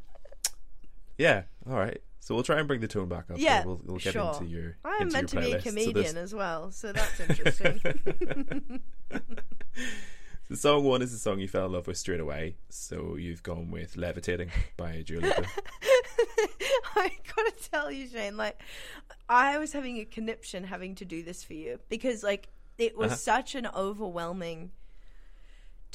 yeah. 1.19 1.45
All 1.69 1.77
right. 1.77 2.01
So 2.27 2.35
we'll 2.35 2.43
try 2.43 2.59
and 2.59 2.67
bring 2.67 2.81
the 2.81 2.89
tone 2.89 3.09
back 3.09 3.31
up. 3.31 3.39
Yeah. 3.39 3.65
We'll, 3.65 3.81
we'll 3.85 3.99
get 3.99 4.15
sure. 4.15 4.33
into 4.33 4.47
your. 4.47 4.77
I'm 4.85 5.03
into 5.03 5.13
meant 5.13 5.33
your 5.33 5.43
to 5.43 5.47
be 5.49 5.53
a 5.53 5.59
playlist. 5.59 5.63
So 5.63 5.71
comedian 5.71 6.17
as 6.17 6.35
well, 6.35 6.71
so 6.73 6.93
that's 6.93 7.21
interesting. 7.21 8.81
The 10.49 10.57
song 10.57 10.85
one 10.85 11.03
is 11.03 11.11
the 11.11 11.19
song 11.19 11.41
you 11.41 11.49
fell 11.49 11.67
in 11.67 11.73
love 11.73 11.89
with 11.89 11.97
straight 11.99 12.21
away. 12.21 12.55
So 12.69 13.17
you've 13.17 13.43
gone 13.43 13.73
with 13.73 13.97
"Levitating" 13.97 14.51
by 14.77 15.03
Dua 15.03 15.19
Lipa. 15.21 15.45
I 16.95 17.11
gotta 17.37 17.53
tell 17.73 17.91
you, 17.91 18.07
Shane, 18.07 18.37
like 18.37 18.61
I 19.29 19.59
was 19.59 19.73
having 19.73 19.99
a 19.99 20.05
conniption 20.05 20.63
having 20.63 20.95
to 20.97 21.05
do 21.05 21.25
this 21.25 21.43
for 21.43 21.55
you 21.55 21.81
because 21.89 22.23
like 22.23 22.49
it 22.79 22.97
was 22.97 23.09
Uh-huh. 23.09 23.17
such 23.17 23.57
an 23.57 23.67
overwhelming 23.75 24.71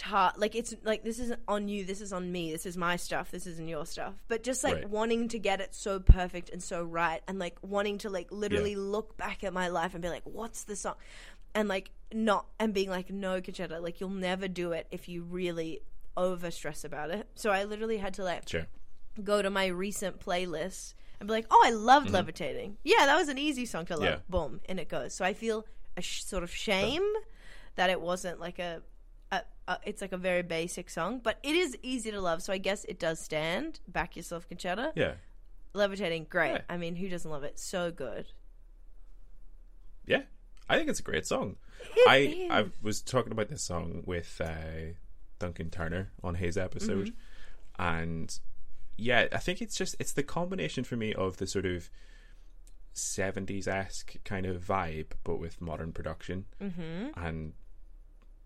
task. 0.01 0.35
Like 0.39 0.55
it's 0.55 0.73
like 0.83 1.03
this 1.03 1.19
isn't 1.19 1.39
on 1.47 1.67
you, 1.67 1.85
this 1.85 2.01
is 2.01 2.11
on 2.11 2.31
me, 2.31 2.51
this 2.51 2.65
is 2.65 2.75
my 2.75 2.95
stuff, 2.95 3.29
this 3.31 3.45
isn't 3.45 3.67
your 3.67 3.85
stuff. 3.85 4.15
But 4.27 4.43
just 4.43 4.63
like 4.63 4.75
Right. 4.75 4.89
wanting 4.89 5.27
to 5.29 5.39
get 5.39 5.61
it 5.61 5.75
so 5.75 5.99
perfect 5.99 6.49
and 6.49 6.61
so 6.61 6.83
right, 6.83 7.21
and 7.27 7.37
like 7.39 7.57
wanting 7.61 7.97
to 7.99 8.09
like 8.09 8.27
literally 8.31 8.75
look 8.75 9.15
back 9.17 9.43
at 9.43 9.53
my 9.53 9.67
life 9.67 9.93
and 9.93 10.01
be 10.01 10.09
like, 10.09 10.23
what's 10.25 10.63
the 10.63 10.75
song? 10.75 10.95
And 11.53 11.67
like 11.69 11.91
not 12.11 12.47
and 12.59 12.73
being 12.73 12.89
like, 12.89 13.09
no, 13.11 13.39
Concetta, 13.41 13.81
like 13.81 13.99
you'll 14.01 14.09
never 14.09 14.47
do 14.47 14.71
it 14.71 14.87
if 14.91 15.07
you 15.07 15.23
really 15.23 15.81
over 16.17 16.49
stress 16.51 16.83
about 16.83 17.11
it. 17.11 17.27
So 17.35 17.51
I 17.51 17.63
literally 17.65 17.97
had 17.97 18.13
to 18.15 18.23
like 18.23 18.49
Sure. 18.49 18.67
go 19.23 19.41
to 19.41 19.49
my 19.49 19.67
recent 19.67 20.19
playlist 20.19 20.93
and 21.19 21.27
be 21.27 21.33
like, 21.33 21.45
"Oh, 21.51 21.61
I 21.65 21.69
loved 21.71 22.07
mm-hmm. 22.07 22.15
levitating. 22.15 22.77
Yeah, 22.83 23.05
that 23.05 23.15
was 23.15 23.29
an 23.29 23.37
easy 23.37 23.65
song 23.65 23.85
to 23.85 23.95
love." 23.95 24.03
Yeah. 24.03 24.17
Boom, 24.27 24.59
and 24.67 24.79
it 24.79 24.89
goes. 24.89 25.13
So 25.13 25.23
I 25.23 25.33
feel 25.33 25.65
a 25.95 26.01
sh- 26.01 26.23
sort 26.23 26.43
of 26.43 26.51
shame 26.53 27.03
that 27.75 27.89
it 27.89 28.01
wasn't 28.01 28.39
like 28.39 28.59
a, 28.59 28.81
a. 29.71 29.89
It's 29.89 30.01
like 30.01 30.11
a 30.11 30.17
very 30.17 30.41
basic 30.43 30.89
song, 30.89 31.19
but 31.23 31.37
it 31.43 31.55
is 31.55 31.77
easy 31.81 32.11
to 32.11 32.21
love. 32.21 32.41
So 32.41 32.53
I 32.53 32.57
guess 32.57 32.83
it 32.85 32.99
does 32.99 33.19
stand. 33.19 33.79
Back 33.87 34.15
yourself, 34.15 34.47
Concetta. 34.49 34.91
Yeah. 34.95 35.13
Levitating, 35.73 36.27
great. 36.29 36.51
Yeah. 36.51 36.61
I 36.69 36.77
mean, 36.77 36.95
who 36.95 37.07
doesn't 37.09 37.29
love 37.29 37.43
it? 37.43 37.59
So 37.59 37.91
good. 37.91 38.27
Yeah. 40.05 40.23
I 40.69 40.77
think 40.77 40.89
it's 40.89 40.99
a 40.99 41.03
great 41.03 41.25
song. 41.25 41.57
It 41.95 42.49
I 42.51 42.59
I 42.61 42.65
was 42.81 43.01
talking 43.01 43.31
about 43.31 43.49
this 43.49 43.63
song 43.63 44.03
with 44.05 44.39
uh, 44.43 44.93
Duncan 45.39 45.69
Turner 45.69 46.11
on 46.23 46.35
his 46.35 46.57
episode, 46.57 47.07
Mm-hmm. 47.07 47.81
and 47.83 48.39
yeah, 48.97 49.27
I 49.31 49.37
think 49.39 49.61
it's 49.61 49.75
just 49.75 49.95
it's 49.99 50.13
the 50.13 50.23
combination 50.23 50.83
for 50.83 50.95
me 50.95 51.13
of 51.13 51.37
the 51.37 51.47
sort 51.47 51.65
of 51.65 51.89
seventies 52.93 53.67
esque 53.67 54.15
kind 54.23 54.45
of 54.45 54.63
vibe, 54.63 55.13
but 55.23 55.37
with 55.37 55.59
modern 55.59 55.91
production, 55.91 56.45
mm-hmm. 56.61 57.19
and 57.19 57.53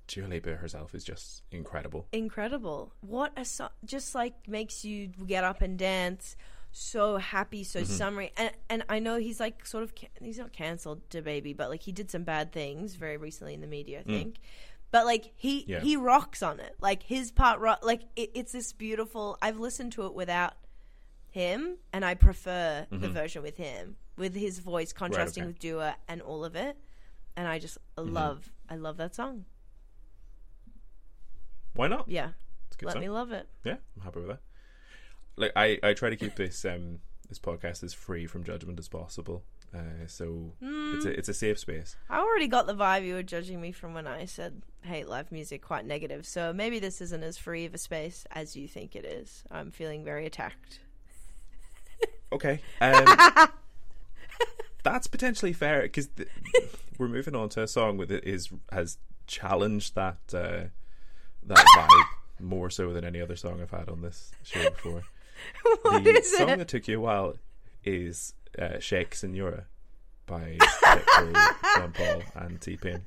Dua 0.08 0.28
Lipa 0.28 0.56
herself 0.56 0.94
is 0.94 1.04
just 1.04 1.44
incredible. 1.52 2.08
incredible. 2.12 2.94
What 3.02 3.32
a 3.38 3.46
song! 3.46 3.70
Just 3.84 4.14
like 4.16 4.48
makes 4.48 4.86
you 4.86 5.08
get 5.08 5.44
up 5.44 5.62
and 5.62 5.78
dance. 5.78 6.36
So 6.72 7.16
happy, 7.18 7.64
so 7.64 7.80
Mm-hmm. 7.82 7.92
summery, 7.94 8.32
and 8.38 8.52
and 8.70 8.84
I 8.90 9.00
know 9.00 9.18
he's 9.18 9.40
like 9.40 9.66
sort 9.66 9.84
of 9.84 9.96
ca- 9.96 10.10
he's 10.22 10.38
not 10.38 10.52
cancelled 10.52 11.10
to 11.12 11.22
baby, 11.22 11.54
but 11.54 11.70
like 11.70 11.82
he 11.82 11.92
did 11.94 12.12
some 12.12 12.24
bad 12.24 12.52
things 12.52 12.96
very 12.96 13.16
recently 13.18 13.54
in 13.54 13.62
the 13.62 13.68
media, 13.68 14.02
I 14.02 14.04
think. 14.04 14.36
But 14.92 15.06
like 15.06 15.32
he 15.36 15.62
Mm. 15.62 15.68
Yeah. 15.68 15.80
he 15.80 15.96
rocks 15.96 16.44
on 16.44 16.60
it. 16.60 16.76
Like 16.82 17.02
his 17.04 17.32
part, 17.32 17.60
rock, 17.62 17.80
like 17.84 18.02
it, 18.18 18.32
it's 18.34 18.52
this 18.52 18.74
beautiful. 18.74 19.38
I've 19.42 19.58
listened 19.58 19.94
to 19.94 20.06
it 20.06 20.14
without 20.14 20.54
him, 21.32 21.78
and 21.94 22.04
I 22.06 22.14
prefer 22.14 22.88
the 22.92 23.10
version 23.10 23.42
with 23.42 23.58
him, 23.58 23.96
with 24.18 24.36
his 24.36 24.60
voice 24.60 24.94
contrasting 24.94 25.44
Mm-hmm. 25.44 25.50
okay. 25.50 25.54
with 25.54 25.60
Dua 25.60 25.96
and 26.08 26.22
all 26.22 26.44
of 26.46 26.56
it. 26.56 26.78
And 27.38 27.48
I 27.48 27.58
just 27.60 27.78
Mm-hmm. 27.98 28.14
love, 28.14 28.52
I 28.70 28.76
love 28.76 28.98
that 28.98 29.16
song. 29.16 29.46
Why 31.75 31.88
not? 31.88 32.05
Yeah, 32.08 32.29
It's 32.67 32.75
a 32.75 32.79
good 32.79 32.86
let 32.88 32.94
song. 32.94 33.01
me 33.01 33.10
love 33.10 33.32
it. 33.32 33.48
Yeah, 33.63 33.75
I'm 33.96 34.03
happy 34.03 34.20
with 34.22 34.29
that. 34.29 34.39
Like 35.38 35.51
I, 35.55 35.77
I 35.84 35.94
try 35.94 36.10
to 36.10 36.15
keep 36.15 36.36
this 36.36 36.63
um 36.65 37.00
this 37.29 37.39
podcast 37.39 37.84
as 37.84 37.94
free 37.94 38.25
from 38.27 38.44
judgment 38.44 38.79
as 38.79 38.88
possible. 38.88 39.44
Uh, 39.74 40.08
so 40.08 40.53
it's 40.62 41.05
a 41.05 41.10
it's 41.10 41.27
a 41.29 41.34
safe 41.34 41.60
space. 41.60 41.98
I 42.10 42.20
already 42.20 42.48
got 42.48 42.65
the 42.65 42.75
vibe 42.75 43.05
you 43.05 43.15
were 43.15 43.24
judging 43.24 43.60
me 43.60 43.74
from 43.74 43.94
when 43.94 44.08
I 44.08 44.24
said 44.25 44.62
hate 44.84 45.10
live 45.10 45.32
music 45.34 45.62
quite 45.62 45.86
negative. 45.86 46.25
So 46.25 46.53
maybe 46.53 46.79
this 46.79 47.01
isn't 47.01 47.24
as 47.24 47.38
free 47.38 47.65
of 47.65 47.74
a 47.74 47.77
space 47.77 48.25
as 48.32 48.55
you 48.55 48.67
think 48.70 48.96
it 48.96 49.03
is. 49.03 49.44
I'm 49.51 49.72
feeling 49.72 50.05
very 50.05 50.25
attacked. 50.25 50.79
Okay. 52.32 52.62
Um, 52.79 53.05
that's 54.84 55.08
potentially 55.08 55.51
fair 55.53 55.82
because 55.84 56.08
th- 56.08 56.29
we're 56.98 57.08
moving 57.08 57.36
on 57.36 57.50
to 57.50 57.63
a 57.63 57.67
song 57.67 57.98
with 57.98 58.12
it 58.12 58.24
is 58.25 58.50
has 58.72 58.98
challenged 59.27 59.96
that 59.96 60.20
uh, 60.34 60.63
that 61.48 61.58
vibe 61.78 62.06
more 62.46 62.70
so 62.70 62.92
than 62.94 63.06
any 63.06 63.22
other 63.22 63.36
song 63.36 63.62
I've 63.62 63.72
had 63.72 63.90
on 63.90 64.02
this 64.02 64.32
show 64.44 64.70
before. 64.70 65.04
What 65.84 66.04
the 66.04 66.12
is 66.18 66.38
song 66.38 66.50
it? 66.50 66.58
that 66.60 66.68
took 66.70 66.88
you 66.88 66.98
a 66.98 67.02
while 67.02 67.36
is 67.84 68.34
uh, 68.58 68.80
"Shake 68.80 69.14
Senora" 69.14 69.66
by 70.25 70.58
Sean 70.82 71.92
Paul, 71.94 72.24
and 72.36 72.60
T 72.62 72.78
Pain. 72.78 73.02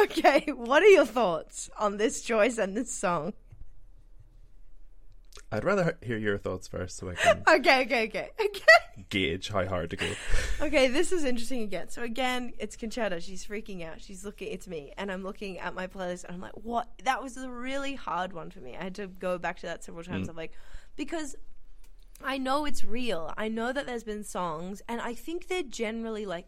Okay, 0.00 0.46
what 0.56 0.82
are 0.82 0.88
your 0.88 1.04
thoughts 1.06 1.68
on 1.78 1.98
this 1.98 2.22
choice 2.22 2.56
and 2.58 2.74
this 2.76 2.92
song? 2.92 3.34
I'd 5.52 5.62
rather 5.64 5.98
hear 6.02 6.16
your 6.16 6.38
thoughts 6.38 6.66
first 6.66 6.96
so 6.96 7.10
I 7.10 7.14
can 7.14 7.42
Okay, 7.46 7.82
okay, 7.82 8.04
okay, 8.08 8.30
okay. 8.40 8.81
Gauge 9.08 9.48
how 9.48 9.66
hard 9.66 9.90
to 9.90 9.96
go. 9.96 10.06
Okay, 10.60 10.88
this 10.88 11.12
is 11.12 11.24
interesting 11.24 11.62
again. 11.62 11.88
So 11.88 12.02
again, 12.02 12.52
it's 12.58 12.76
Concetta. 12.76 13.22
She's 13.22 13.44
freaking 13.44 13.86
out. 13.86 14.00
She's 14.00 14.24
looking. 14.24 14.48
It's 14.48 14.68
me, 14.68 14.92
and 14.96 15.10
I'm 15.10 15.22
looking 15.22 15.58
at 15.58 15.74
my 15.74 15.86
playlist, 15.86 16.24
and 16.24 16.34
I'm 16.34 16.40
like, 16.40 16.52
"What?" 16.54 16.88
That 17.04 17.22
was 17.22 17.36
a 17.36 17.50
really 17.50 17.94
hard 17.94 18.32
one 18.32 18.50
for 18.50 18.60
me. 18.60 18.76
I 18.76 18.84
had 18.84 18.94
to 18.96 19.06
go 19.06 19.38
back 19.38 19.58
to 19.60 19.66
that 19.66 19.82
several 19.84 20.04
times. 20.04 20.26
Mm. 20.26 20.30
I'm 20.30 20.36
like, 20.36 20.52
because 20.96 21.36
I 22.22 22.38
know 22.38 22.64
it's 22.64 22.84
real. 22.84 23.32
I 23.36 23.48
know 23.48 23.72
that 23.72 23.86
there's 23.86 24.04
been 24.04 24.24
songs, 24.24 24.82
and 24.88 25.00
I 25.00 25.14
think 25.14 25.48
they're 25.48 25.62
generally 25.62 26.26
like 26.26 26.46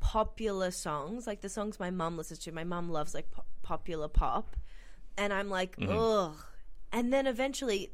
popular 0.00 0.70
songs, 0.70 1.26
like 1.26 1.40
the 1.40 1.48
songs 1.48 1.80
my 1.80 1.90
mum 1.90 2.16
listens 2.16 2.40
to. 2.40 2.52
My 2.52 2.64
mum 2.64 2.90
loves 2.90 3.14
like 3.14 3.30
po- 3.30 3.44
popular 3.62 4.08
pop, 4.08 4.56
and 5.16 5.32
I'm 5.32 5.50
like, 5.50 5.76
mm-hmm. 5.76 5.96
ugh. 5.96 6.36
And 6.92 7.12
then 7.12 7.26
eventually, 7.26 7.90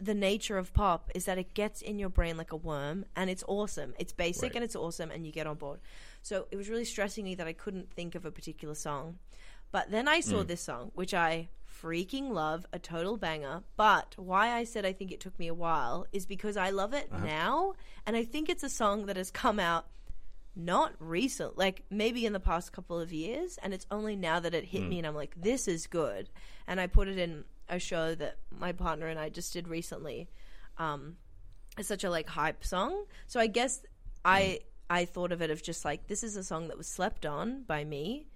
the 0.00 0.14
nature 0.14 0.58
of 0.58 0.72
pop 0.72 1.10
is 1.14 1.24
that 1.24 1.38
it 1.38 1.54
gets 1.54 1.82
in 1.82 1.98
your 1.98 2.08
brain 2.08 2.36
like 2.36 2.52
a 2.52 2.56
worm, 2.56 3.04
and 3.16 3.28
it's 3.28 3.44
awesome. 3.48 3.94
It's 3.98 4.12
basic 4.12 4.42
Right. 4.42 4.56
and 4.56 4.64
it's 4.64 4.76
awesome, 4.76 5.10
and 5.10 5.26
you 5.26 5.32
get 5.32 5.46
on 5.46 5.56
board. 5.56 5.80
So 6.22 6.46
it 6.50 6.56
was 6.56 6.68
really 6.68 6.84
stressing 6.84 7.24
me 7.24 7.34
that 7.36 7.46
I 7.46 7.52
couldn't 7.52 7.92
think 7.92 8.14
of 8.14 8.24
a 8.24 8.30
particular 8.30 8.74
song. 8.74 9.18
But 9.70 9.90
then 9.90 10.08
I 10.08 10.20
saw 10.20 10.42
mm. 10.42 10.46
this 10.46 10.62
song, 10.62 10.92
which 10.94 11.12
I 11.12 11.48
freaking 11.82 12.30
love, 12.30 12.66
a 12.72 12.78
total 12.78 13.16
banger. 13.16 13.62
But 13.76 14.14
why 14.16 14.50
I 14.50 14.64
said 14.64 14.84
I 14.84 14.92
think 14.92 15.12
it 15.12 15.20
took 15.20 15.38
me 15.38 15.48
a 15.48 15.54
while 15.54 16.06
is 16.12 16.26
because 16.26 16.56
I 16.56 16.70
love 16.70 16.94
it 16.94 17.08
uh-huh. 17.12 17.24
now, 17.24 17.74
and 18.06 18.16
I 18.16 18.24
think 18.24 18.48
it's 18.48 18.62
a 18.62 18.70
song 18.70 19.06
that 19.06 19.16
has 19.16 19.30
come 19.30 19.60
out 19.60 19.86
not 20.56 20.92
recent, 20.98 21.56
like 21.56 21.84
maybe 21.88 22.26
in 22.26 22.32
the 22.32 22.40
past 22.40 22.72
couple 22.72 22.98
of 22.98 23.12
years, 23.12 23.58
and 23.62 23.72
it's 23.72 23.86
only 23.90 24.16
now 24.16 24.40
that 24.40 24.54
it 24.54 24.64
hit 24.64 24.82
mm. 24.82 24.88
me, 24.88 24.98
and 24.98 25.06
I'm 25.06 25.14
like, 25.14 25.34
this 25.36 25.68
is 25.68 25.86
good. 25.86 26.30
And 26.66 26.80
I 26.80 26.86
put 26.86 27.08
it 27.08 27.18
in 27.18 27.44
a 27.68 27.78
show 27.78 28.14
that 28.14 28.36
my 28.50 28.72
partner 28.72 29.06
and 29.06 29.18
I 29.18 29.28
just 29.28 29.52
did 29.52 29.68
recently. 29.68 30.28
Um, 30.78 31.16
it's 31.76 31.88
such 31.88 32.04
a 32.04 32.10
like 32.10 32.28
hype 32.28 32.64
song, 32.64 33.04
so 33.26 33.38
I 33.40 33.46
guess 33.46 33.82
I 34.24 34.60
I 34.90 35.04
thought 35.04 35.32
of 35.32 35.42
it 35.42 35.50
of 35.50 35.62
just 35.62 35.84
like 35.84 36.06
this 36.06 36.22
is 36.24 36.36
a 36.36 36.42
song 36.44 36.68
that 36.68 36.78
was 36.78 36.86
slept 36.86 37.26
on 37.26 37.62
by 37.64 37.84
me, 37.84 38.26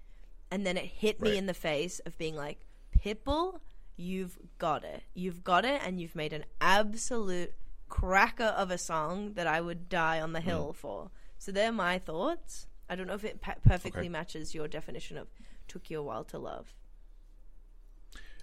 and 0.51 0.65
then 0.65 0.77
it 0.77 0.85
hit 0.85 1.19
me 1.21 1.29
Right. 1.31 1.37
in 1.37 1.45
the 1.47 1.53
face 1.53 1.99
of 1.99 2.17
being 2.17 2.35
like, 2.35 2.65
Pitbull, 2.97 3.59
you've 3.97 4.37
got 4.59 4.83
it, 4.83 5.03
you've 5.13 5.43
got 5.43 5.65
it, 5.65 5.81
and 5.83 5.99
you've 5.99 6.15
made 6.15 6.31
an 6.33 6.45
absolute 6.61 7.53
cracker 7.89 8.43
of 8.45 8.71
a 8.71 8.77
song 8.77 9.33
that 9.33 9.47
I 9.47 9.61
would 9.61 9.89
die 9.89 10.19
on 10.21 10.33
the 10.33 10.39
Mm. 10.39 10.43
hill 10.43 10.73
for. 10.73 11.11
So 11.37 11.51
they're 11.51 11.71
my 11.71 11.99
thoughts. 11.99 12.67
I 12.89 12.95
don't 12.95 13.07
know 13.07 13.13
if 13.15 13.23
it 13.23 13.41
pe- 13.41 13.59
perfectly 13.63 14.01
Okay. 14.01 14.09
matches 14.09 14.53
your 14.55 14.67
definition 14.67 15.17
of 15.17 15.27
took 15.67 15.89
you 15.89 15.99
a 15.99 16.03
while 16.03 16.23
to 16.25 16.37
love. 16.39 16.73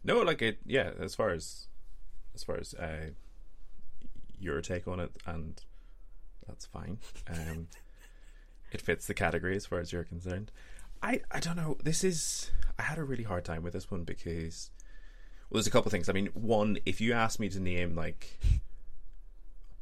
No, 0.04 0.20
like 0.22 0.40
it. 0.42 0.58
Yeah, 0.64 0.90
as 0.98 1.14
far 1.14 1.30
as 1.30 1.66
as 2.34 2.42
far 2.44 2.56
as 2.56 2.74
uh, 2.74 3.10
your 4.38 4.60
take 4.60 4.88
on 4.88 5.00
it, 5.00 5.12
and 5.26 5.60
that's 6.46 6.66
fine. 6.66 6.98
Um, 7.28 7.68
it 8.72 8.80
fits 8.80 9.06
the 9.06 9.14
category 9.14 9.56
as 9.56 9.66
far 9.66 9.78
as 9.80 9.92
you're 9.92 10.04
concerned. 10.04 10.50
I 11.02 11.20
I 11.30 11.40
don't 11.40 11.56
know. 11.56 11.76
This 11.82 12.02
is 12.04 12.50
I 12.78 12.82
had 12.82 12.98
a 12.98 13.04
really 13.04 13.24
hard 13.24 13.44
time 13.44 13.62
with 13.62 13.72
this 13.74 13.90
one 13.90 14.04
because 14.04 14.70
well, 15.50 15.58
there's 15.58 15.66
a 15.66 15.70
couple 15.70 15.90
things. 15.90 16.08
I 16.08 16.12
mean, 16.12 16.28
one, 16.34 16.78
if 16.86 17.00
you 17.00 17.12
asked 17.12 17.40
me 17.40 17.48
to 17.50 17.60
name 17.60 17.94
like 17.94 18.38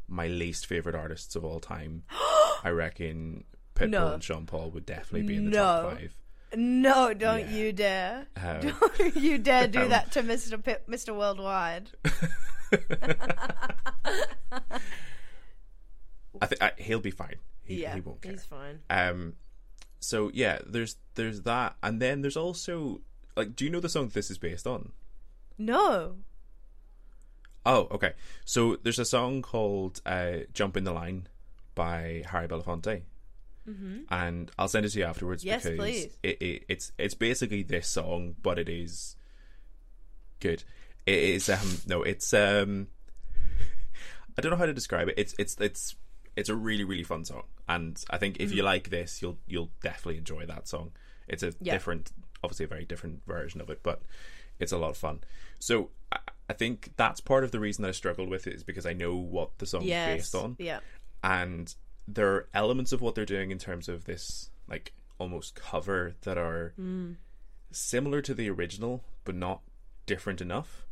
my 0.08 0.26
least 0.26 0.66
favorite 0.66 0.94
artists 0.94 1.36
of 1.36 1.44
all 1.44 1.60
time, 1.60 2.02
I 2.64 2.70
reckon 2.70 3.44
Pitbull 3.74 3.90
No. 3.90 4.12
and 4.14 4.22
Sean 4.24 4.46
Paul 4.46 4.70
would 4.70 4.86
definitely 4.86 5.22
be 5.28 5.36
in 5.36 5.44
the 5.46 5.50
No. 5.50 5.62
top 5.82 5.92
five. 5.92 6.14
No, 6.56 7.12
don't 7.14 7.40
Yeah. 7.50 7.56
you 7.56 7.72
dare. 7.72 8.26
Um, 8.36 8.60
Don't 8.98 9.16
you 9.16 9.38
dare 9.38 9.68
do 9.68 9.82
Um, 9.82 9.88
that 9.90 10.12
to 10.12 10.22
Mr. 10.22 10.62
Pip, 10.62 10.88
Mr. 10.88 11.14
Worldwide. 11.16 11.90
I 16.40 16.46
think 16.46 16.60
he'll 16.78 17.00
be 17.00 17.10
fine. 17.10 17.36
He, 17.62 17.82
yeah, 17.82 17.94
he 17.94 18.00
won't 18.00 18.22
care. 18.22 18.32
he's 18.32 18.44
fine. 18.44 18.80
Um, 18.88 19.34
so 20.00 20.30
yeah, 20.32 20.58
there's 20.66 20.96
there's 21.14 21.42
that, 21.42 21.76
and 21.82 22.00
then 22.00 22.22
there's 22.22 22.36
also 22.36 23.00
like, 23.36 23.56
do 23.56 23.64
you 23.64 23.70
know 23.70 23.80
the 23.80 23.88
song 23.88 24.08
this 24.08 24.30
is 24.30 24.38
based 24.38 24.66
on? 24.66 24.92
No. 25.58 26.16
Oh, 27.66 27.88
okay. 27.90 28.12
So 28.44 28.76
there's 28.82 28.98
a 28.98 29.04
song 29.04 29.42
called 29.42 30.00
uh, 30.06 30.38
"Jump 30.54 30.76
in 30.76 30.84
the 30.84 30.92
Line" 30.92 31.26
by 31.74 32.22
Harry 32.30 32.48
Belafonte, 32.48 33.02
mm-hmm. 33.68 33.98
and 34.10 34.50
I'll 34.58 34.68
send 34.68 34.86
it 34.86 34.90
to 34.90 34.98
you 34.98 35.04
afterwards 35.04 35.44
Yes, 35.44 35.64
because 35.64 35.78
please. 35.78 36.18
It, 36.22 36.40
it, 36.42 36.64
it's 36.68 36.92
it's 36.98 37.14
basically 37.14 37.62
this 37.62 37.88
song, 37.88 38.36
but 38.42 38.58
it 38.58 38.68
is 38.68 39.16
good. 40.40 40.62
It 41.06 41.18
is 41.18 41.48
um 41.48 41.78
no, 41.86 42.02
it's 42.02 42.32
um 42.34 42.88
I 44.36 44.40
don't 44.40 44.50
know 44.50 44.58
how 44.58 44.66
to 44.66 44.74
describe 44.74 45.08
it. 45.08 45.14
It's 45.16 45.34
it's 45.38 45.56
it's 45.60 45.96
it's 46.36 46.48
a 46.48 46.54
really 46.54 46.84
really 46.84 47.02
fun 47.02 47.24
song, 47.24 47.42
and 47.68 48.02
I 48.10 48.18
think 48.18 48.36
if 48.40 48.52
you 48.52 48.62
like 48.62 48.90
this, 48.90 49.20
you'll 49.20 49.38
you'll 49.46 49.70
definitely 49.82 50.18
enjoy 50.18 50.46
that 50.46 50.68
song. 50.68 50.92
It's 51.26 51.42
a 51.42 51.52
Yeah. 51.60 51.72
different, 51.74 52.12
obviously 52.42 52.64
a 52.64 52.68
very 52.68 52.84
different 52.84 53.24
version 53.26 53.60
of 53.60 53.68
it, 53.70 53.82
but 53.82 54.02
it's 54.60 54.72
a 54.72 54.78
lot 54.78 54.90
of 54.90 54.96
fun. 54.96 55.20
So 55.58 55.90
I, 56.12 56.18
I 56.48 56.52
think 56.52 56.92
that's 56.96 57.20
part 57.20 57.44
of 57.44 57.50
the 57.50 57.60
reason 57.60 57.82
that 57.82 57.88
I 57.88 57.92
struggled 57.92 58.28
with 58.28 58.46
it 58.46 58.54
is 58.54 58.62
because 58.64 58.86
I 58.86 58.92
know 58.92 59.16
what 59.16 59.58
the 59.58 59.66
song 59.66 59.82
Yes. 59.82 60.08
is 60.08 60.16
based 60.16 60.34
on, 60.36 60.56
Yeah. 60.58 60.80
and 61.22 61.74
there 62.10 62.32
are 62.34 62.48
elements 62.54 62.92
of 62.92 63.00
what 63.02 63.14
they're 63.14 63.24
doing 63.26 63.50
in 63.50 63.58
terms 63.58 63.88
of 63.88 64.04
this 64.04 64.50
like 64.66 64.92
almost 65.18 65.54
cover 65.54 66.14
that 66.22 66.38
are 66.38 66.72
Mm. 66.78 67.16
similar 67.70 68.22
to 68.22 68.34
the 68.34 68.48
original, 68.48 69.04
but 69.24 69.34
not 69.34 69.60
different 70.06 70.40
enough. 70.40 70.84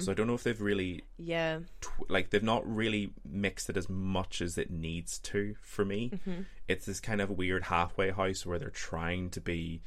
So 0.00 0.10
I 0.10 0.14
don't 0.16 0.26
know 0.26 0.34
if 0.34 0.42
they've 0.42 0.60
really 0.60 1.04
Yeah. 1.16 1.60
tw- 1.80 2.10
like 2.10 2.30
they've 2.30 2.42
not 2.42 2.66
really 2.68 3.12
mixed 3.24 3.70
it 3.70 3.76
as 3.76 3.88
much 3.88 4.42
as 4.42 4.58
it 4.58 4.68
needs 4.68 5.18
to 5.20 5.54
for 5.62 5.84
me. 5.84 6.10
It's 6.66 6.86
this 6.86 6.98
kind 6.98 7.20
of 7.20 7.30
weird 7.30 7.62
halfway 7.64 8.10
house 8.10 8.44
where 8.44 8.58
they're 8.58 8.70
trying 8.70 9.30
to 9.30 9.40
be 9.40 9.80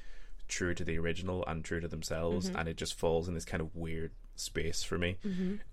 true 0.48 0.74
to 0.74 0.86
the 0.86 0.98
original 0.98 1.46
and 1.48 1.66
true 1.66 1.82
to 1.82 1.90
themselves, 1.90 2.48
and 2.48 2.70
it 2.70 2.78
just 2.78 2.94
falls 2.94 3.28
in 3.28 3.34
this 3.34 3.44
kind 3.44 3.60
of 3.60 3.76
weird 3.76 4.12
space 4.38 4.84
for 4.84 4.98
me. 4.98 5.18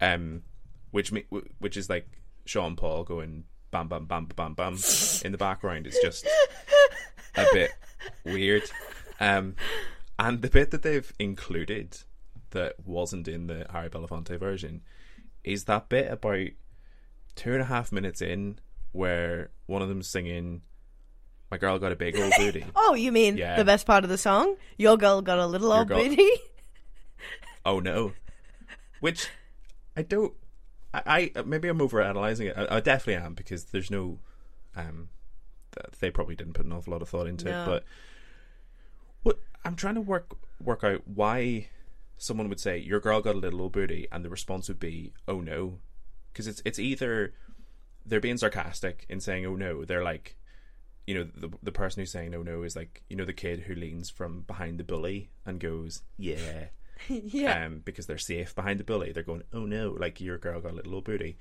Um, 0.00 0.42
which 0.90 1.12
me, 1.12 1.24
which 1.60 1.76
is 1.76 1.88
like 1.88 2.08
Sean 2.44 2.74
Paul 2.74 3.04
going 3.04 3.44
bam 3.70 3.88
bam 3.88 4.06
bam 4.06 4.26
bam 4.34 4.54
bam 4.54 4.78
in 5.24 5.32
the 5.32 5.38
background 5.38 5.86
is 5.86 5.98
just 6.02 6.26
a 7.36 7.46
bit 7.52 7.70
weird. 8.24 8.62
Um, 9.20 9.54
and 10.18 10.42
the 10.42 10.48
bit 10.48 10.70
that 10.70 10.82
they've 10.82 11.12
included 11.18 11.98
that 12.50 12.74
wasn't 12.84 13.28
in 13.28 13.46
the 13.46 13.66
Harry 13.70 13.88
Belafonte 13.88 14.38
version 14.38 14.82
is 15.44 15.64
that 15.64 15.88
bit 15.88 16.10
about 16.10 16.48
two 17.36 17.52
and 17.52 17.62
a 17.62 17.66
half 17.66 17.92
minutes 17.92 18.20
in 18.20 18.58
where 18.92 19.50
one 19.66 19.82
of 19.82 19.88
them's 19.88 20.08
singing 20.08 20.62
"My 21.50 21.56
girl 21.58 21.78
got 21.78 21.92
a 21.92 21.96
big 21.96 22.18
old 22.18 22.32
booty." 22.38 22.64
Oh, 22.74 22.94
you 22.94 23.12
mean 23.12 23.36
Yeah. 23.36 23.56
the 23.56 23.64
best 23.64 23.86
part 23.86 24.04
of 24.04 24.10
the 24.10 24.18
song? 24.18 24.56
Your 24.78 24.96
girl 24.96 25.22
got 25.22 25.38
a 25.38 25.46
little 25.46 25.72
old 25.72 25.88
girl- 25.88 25.98
booty. 26.02 26.28
oh 27.64 27.78
no, 27.80 28.12
which 29.00 29.28
I 29.96 30.02
don't. 30.02 30.32
I, 30.92 31.30
I 31.36 31.42
maybe 31.42 31.68
I'm 31.68 31.78
overanalyzing 31.78 32.46
it. 32.50 32.54
I, 32.56 32.76
I 32.76 32.80
definitely 32.80 33.24
am 33.24 33.34
because 33.34 33.64
there's 33.66 33.90
no. 33.90 34.18
Um, 34.76 35.08
they 36.00 36.10
probably 36.10 36.34
didn't 36.34 36.54
put 36.54 36.66
an 36.66 36.72
awful 36.72 36.92
lot 36.92 37.02
of 37.02 37.08
thought 37.08 37.26
into 37.26 37.44
No. 37.44 37.62
it, 37.62 37.66
but 37.66 37.84
what 39.22 39.38
I'm 39.64 39.76
trying 39.76 39.94
to 39.94 40.00
work 40.00 40.36
work 40.62 40.82
out 40.84 41.06
why 41.06 41.68
someone 42.18 42.48
would 42.48 42.60
say 42.60 42.76
your 42.78 43.00
girl 43.00 43.20
got 43.20 43.34
a 43.34 43.38
little 43.38 43.62
old 43.62 43.72
booty, 43.72 44.08
and 44.10 44.24
the 44.24 44.30
response 44.30 44.68
would 44.68 44.80
be 44.80 45.12
oh 45.28 45.40
no, 45.40 45.78
because 46.32 46.46
it's 46.46 46.62
it's 46.64 46.78
either 46.78 47.34
they're 48.04 48.20
being 48.20 48.36
sarcastic 48.38 49.06
in 49.08 49.20
saying 49.20 49.46
oh 49.46 49.56
no, 49.56 49.84
they're 49.84 50.04
like. 50.04 50.36
You 51.06 51.14
know 51.14 51.24
the 51.34 51.50
the 51.60 51.72
person 51.72 52.00
who's 52.00 52.12
saying 52.12 52.30
no 52.30 52.42
no 52.42 52.62
is 52.62 52.76
like 52.76 53.02
you 53.08 53.16
know 53.16 53.24
the 53.24 53.32
kid 53.32 53.60
who 53.60 53.74
leans 53.74 54.10
from 54.10 54.42
behind 54.42 54.78
the 54.78 54.84
bully 54.84 55.30
and 55.44 55.58
goes 55.58 56.02
yeah 56.18 56.66
yeah. 57.08 57.66
um, 57.66 57.82
because 57.84 58.06
they're 58.06 58.18
safe 58.18 58.54
behind 58.54 58.80
the 58.80 58.84
bully. 58.84 59.12
They're 59.12 59.22
going, 59.22 59.42
oh 59.52 59.64
no, 59.64 59.90
like 59.98 60.20
your 60.20 60.38
girl 60.38 60.60
got 60.60 60.72
a 60.72 60.74
little 60.74 60.94
old 60.94 61.04
booty. 61.04 61.38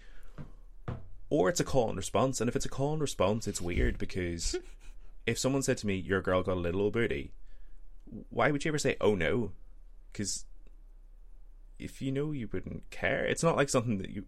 Or 1.29 1.47
it's 1.49 1.59
a 1.59 1.63
call 1.63 1.89
and 1.89 1.97
response, 1.97 2.41
and 2.41 2.49
if 2.49 2.55
it's 2.55 2.65
a 2.65 2.69
call 2.69 2.93
and 2.93 3.01
response, 3.01 3.47
it's 3.47 3.61
weird 3.61 3.97
because 3.97 4.55
if 5.27 5.37
someone 5.37 5.61
said 5.61 5.77
to 5.77 5.87
me, 5.87 5.95
your 5.95 6.21
girl 6.21 6.41
got 6.41 6.57
a 6.57 6.59
little 6.59 6.81
old 6.81 6.93
booty, 6.93 7.33
why 8.29 8.49
would 8.49 8.65
you 8.65 8.69
ever 8.69 8.79
say, 8.79 8.97
oh 8.99 9.13
no? 9.13 9.51
Because 10.11 10.45
if 11.77 12.01
you 12.01 12.11
know, 12.11 12.31
you 12.31 12.49
wouldn't 12.51 12.89
care. 12.89 13.25
It's 13.25 13.43
not 13.43 13.55
like 13.55 13.69
something 13.69 13.99
that 13.99 14.09
you. 14.09 14.25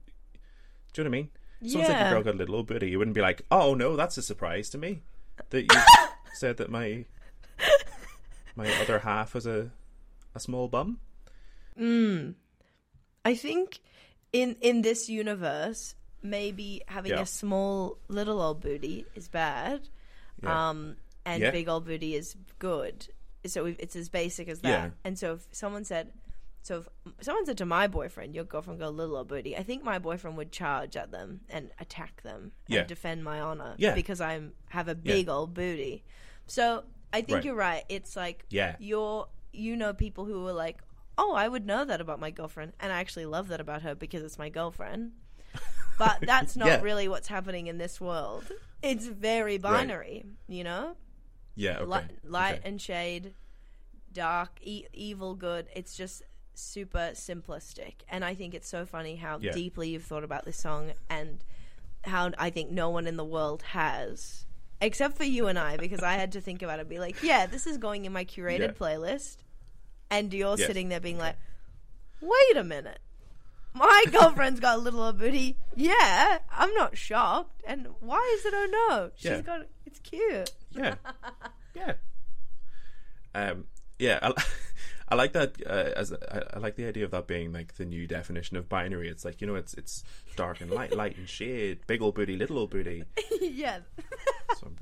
Do 0.94 1.02
you 1.02 1.04
know 1.04 1.10
what 1.10 1.18
I 1.18 1.22
mean? 1.22 1.30
If 1.62 1.72
Someone 1.72 1.90
said 1.90 2.02
your 2.02 2.10
girl 2.12 2.24
got 2.24 2.36
a 2.36 2.38
little 2.38 2.56
old 2.56 2.68
booty, 2.68 2.90
you 2.90 2.98
wouldn't 2.98 3.16
be 3.16 3.22
like, 3.22 3.44
oh 3.52 3.74
no, 3.74 3.96
that's 3.96 4.18
a 4.18 4.22
surprise 4.22 4.70
to 4.72 4.78
me 4.78 5.02
that 5.50 5.62
you 5.62 5.82
said 6.34 6.58
that 6.58 6.70
my 6.70 7.06
my 8.56 8.72
other 8.82 9.00
half 9.00 9.34
was 9.34 9.46
a 9.46 9.72
a 10.34 10.40
small 10.40 10.68
bum. 10.68 11.00
I 11.78 13.36
think 13.36 13.80
in 14.34 14.55
in 14.62 14.81
this 14.81 15.10
universe, 15.10 15.96
maybe 16.24 16.81
having 16.88 17.12
Yeah. 17.12 17.22
a 17.22 17.25
small 17.25 17.98
little 18.07 18.42
old 18.42 18.62
booty 18.62 19.05
is 19.16 19.27
bad, 19.27 19.90
Yeah. 20.42 20.70
um, 20.70 20.98
and 21.25 21.42
Yeah. 21.42 21.51
big 21.51 21.68
old 21.68 21.86
booty 21.86 22.16
is 22.16 22.36
good. 22.60 23.07
So 23.46 23.66
it's 23.66 23.96
as 23.96 24.10
basic 24.10 24.48
as 24.48 24.62
that. 24.62 24.94
And 25.03 25.18
so 25.18 25.34
if 25.34 25.48
someone 25.51 25.84
said, 25.84 26.14
so 26.64 26.77
if 26.79 26.90
someone 27.25 27.46
said 27.48 27.57
to 27.57 27.66
my 27.66 27.88
boyfriend, 27.88 28.36
"Your 28.36 28.44
girlfriend 28.44 28.79
got 28.79 28.90
a 28.90 28.92
little 28.92 29.16
old 29.18 29.27
booty," 29.27 29.57
I 29.57 29.64
think 29.64 29.84
my 29.84 29.98
boyfriend 29.98 30.38
would 30.38 30.51
charge 30.51 30.96
at 30.96 31.10
them 31.12 31.42
and 31.50 31.72
attack 31.79 32.22
them 32.22 32.51
and 32.70 32.88
defend 32.88 33.24
my 33.24 33.40
honor 33.42 33.75
Yeah. 33.79 33.96
because 33.96 34.22
I 34.22 34.40
have 34.70 34.88
a 34.88 34.94
big 34.96 35.27
old 35.27 35.53
booty. 35.55 36.03
So 36.46 36.84
I 37.14 37.22
think 37.22 37.38
Right. 37.38 37.46
you're 37.46 37.55
right. 37.55 37.84
It's 37.90 38.16
like 38.16 38.46
Yeah. 38.50 38.75
you're 38.79 39.27
you 39.53 39.75
know 39.75 39.94
people 39.94 40.24
who 40.25 40.48
are 40.48 40.53
like, 40.53 40.81
oh, 41.18 41.34
I 41.34 41.48
would 41.48 41.66
know 41.66 41.86
that 41.86 42.02
about 42.02 42.20
my 42.20 42.32
girlfriend, 42.32 42.74
and 42.80 42.92
I 42.92 43.00
actually 43.00 43.26
love 43.26 43.48
that 43.50 43.62
about 43.62 43.82
her 43.84 43.96
because 43.96 44.24
it's 44.24 44.38
my 44.40 44.50
girlfriend. 44.50 45.12
But 46.00 46.20
that's 46.24 46.56
not 46.56 46.68
Yeah. 46.68 46.82
really 46.82 47.08
what's 47.08 47.28
happening 47.28 47.68
in 47.68 47.78
this 47.78 48.00
world. 48.02 48.46
It's 48.82 49.06
very 49.06 49.58
binary, 49.58 50.26
you 50.48 50.64
know, 50.64 50.96
Yeah, 51.56 51.80
okay. 51.80 51.86
Li- 51.86 52.18
light 52.30 52.60
okay. 52.60 52.68
and 52.70 52.82
shade, 52.82 53.34
dark, 54.12 54.58
e- 54.62 54.86
evil, 54.94 55.36
good. 55.36 55.68
It's 55.76 55.96
just 55.96 56.24
super 56.54 57.12
simplistic, 57.14 57.96
and 58.10 58.26
I 58.26 58.34
think 58.36 58.54
it's 58.54 58.68
so 58.68 58.86
funny 58.86 59.16
how 59.18 59.38
Yeah. 59.40 59.52
deeply 59.52 59.90
you've 59.90 60.04
thought 60.06 60.24
about 60.24 60.46
this 60.46 60.58
song 60.58 60.94
and 61.10 61.44
how 62.04 62.32
I 62.38 62.50
think 62.50 62.72
no 62.72 62.90
one 62.90 63.06
in 63.08 63.18
the 63.18 63.26
world 63.26 63.62
has. 63.62 64.46
Except 64.82 65.16
for 65.16 65.24
you 65.24 65.46
and 65.48 65.60
I, 65.60 65.78
because 65.78 66.02
I 66.02 66.14
had 66.14 66.32
to 66.32 66.42
think 66.42 66.64
about 66.64 66.80
it 66.80 66.82
and 66.82 66.90
be 66.90 66.98
like, 66.98 67.22
yeah, 67.22 67.46
this 67.46 67.68
is 67.68 67.78
going 67.78 68.06
in 68.06 68.12
my 68.14 68.26
curated 68.26 68.60
Yeah. 68.60 68.68
playlist. 68.70 69.38
And 70.12 70.32
you're 70.34 70.58
Yes. 70.58 70.68
sitting 70.68 70.90
there 70.90 71.00
being 71.00 71.18
like, 71.18 71.38
wait 72.22 72.58
a 72.58 72.64
minute. 72.64 73.00
My 73.74 74.04
girlfriend's 74.12 74.60
got 74.60 74.76
a 74.78 74.82
little 74.82 75.02
old 75.02 75.18
booty. 75.18 75.58
Yeah, 75.76 76.40
I'm 76.52 76.74
not 76.74 76.98
shocked. 76.98 77.64
And 77.66 77.88
why 78.02 78.36
is 78.38 78.46
it 78.46 78.54
oh 78.54 78.88
no? 78.90 79.12
She's 79.16 79.32
Yeah. 79.32 79.42
got 79.42 79.62
it's 79.86 80.00
cute. 80.00 80.52
Yeah, 80.72 80.96
yeah, 81.76 81.94
um, 83.34 83.66
yeah. 84.00 84.20
I, 84.22 84.34
I 85.10 85.16
like 85.16 85.34
that. 85.34 85.56
Uh, 85.66 85.70
as 85.96 86.14
I, 86.14 86.44
I 86.54 86.60
like 86.60 86.76
the 86.76 86.86
idea 86.86 87.04
of 87.06 87.12
that 87.12 87.28
being 87.28 87.52
like 87.54 87.76
the 87.76 87.86
new 87.86 88.08
definition 88.08 88.56
of 88.58 88.68
binary. 88.70 89.10
It's 89.10 89.24
like 89.26 89.40
you 89.42 89.48
know, 89.48 89.56
it's 89.56 89.74
it's 89.76 90.04
dark 90.36 90.60
and 90.62 90.70
light, 90.72 90.94
light 90.96 91.18
and 91.18 91.28
shade, 91.28 91.80
big 91.88 92.02
old 92.02 92.16
booty, 92.16 92.36
little 92.36 92.58
old 92.60 92.72
booty. 92.72 93.04
yeah. 93.42 93.80
So 94.60 94.68
I'm, 94.68 94.78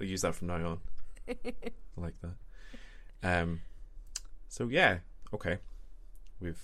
I'll 0.00 0.06
use 0.06 0.22
that 0.22 0.34
from 0.34 0.48
now 0.48 0.54
on. 0.66 0.80
I 1.28 1.34
like 1.96 2.14
that. 2.22 2.34
Um, 3.42 3.60
so 4.52 4.68
yeah, 4.68 4.98
okay, 5.32 5.56
we've 6.38 6.62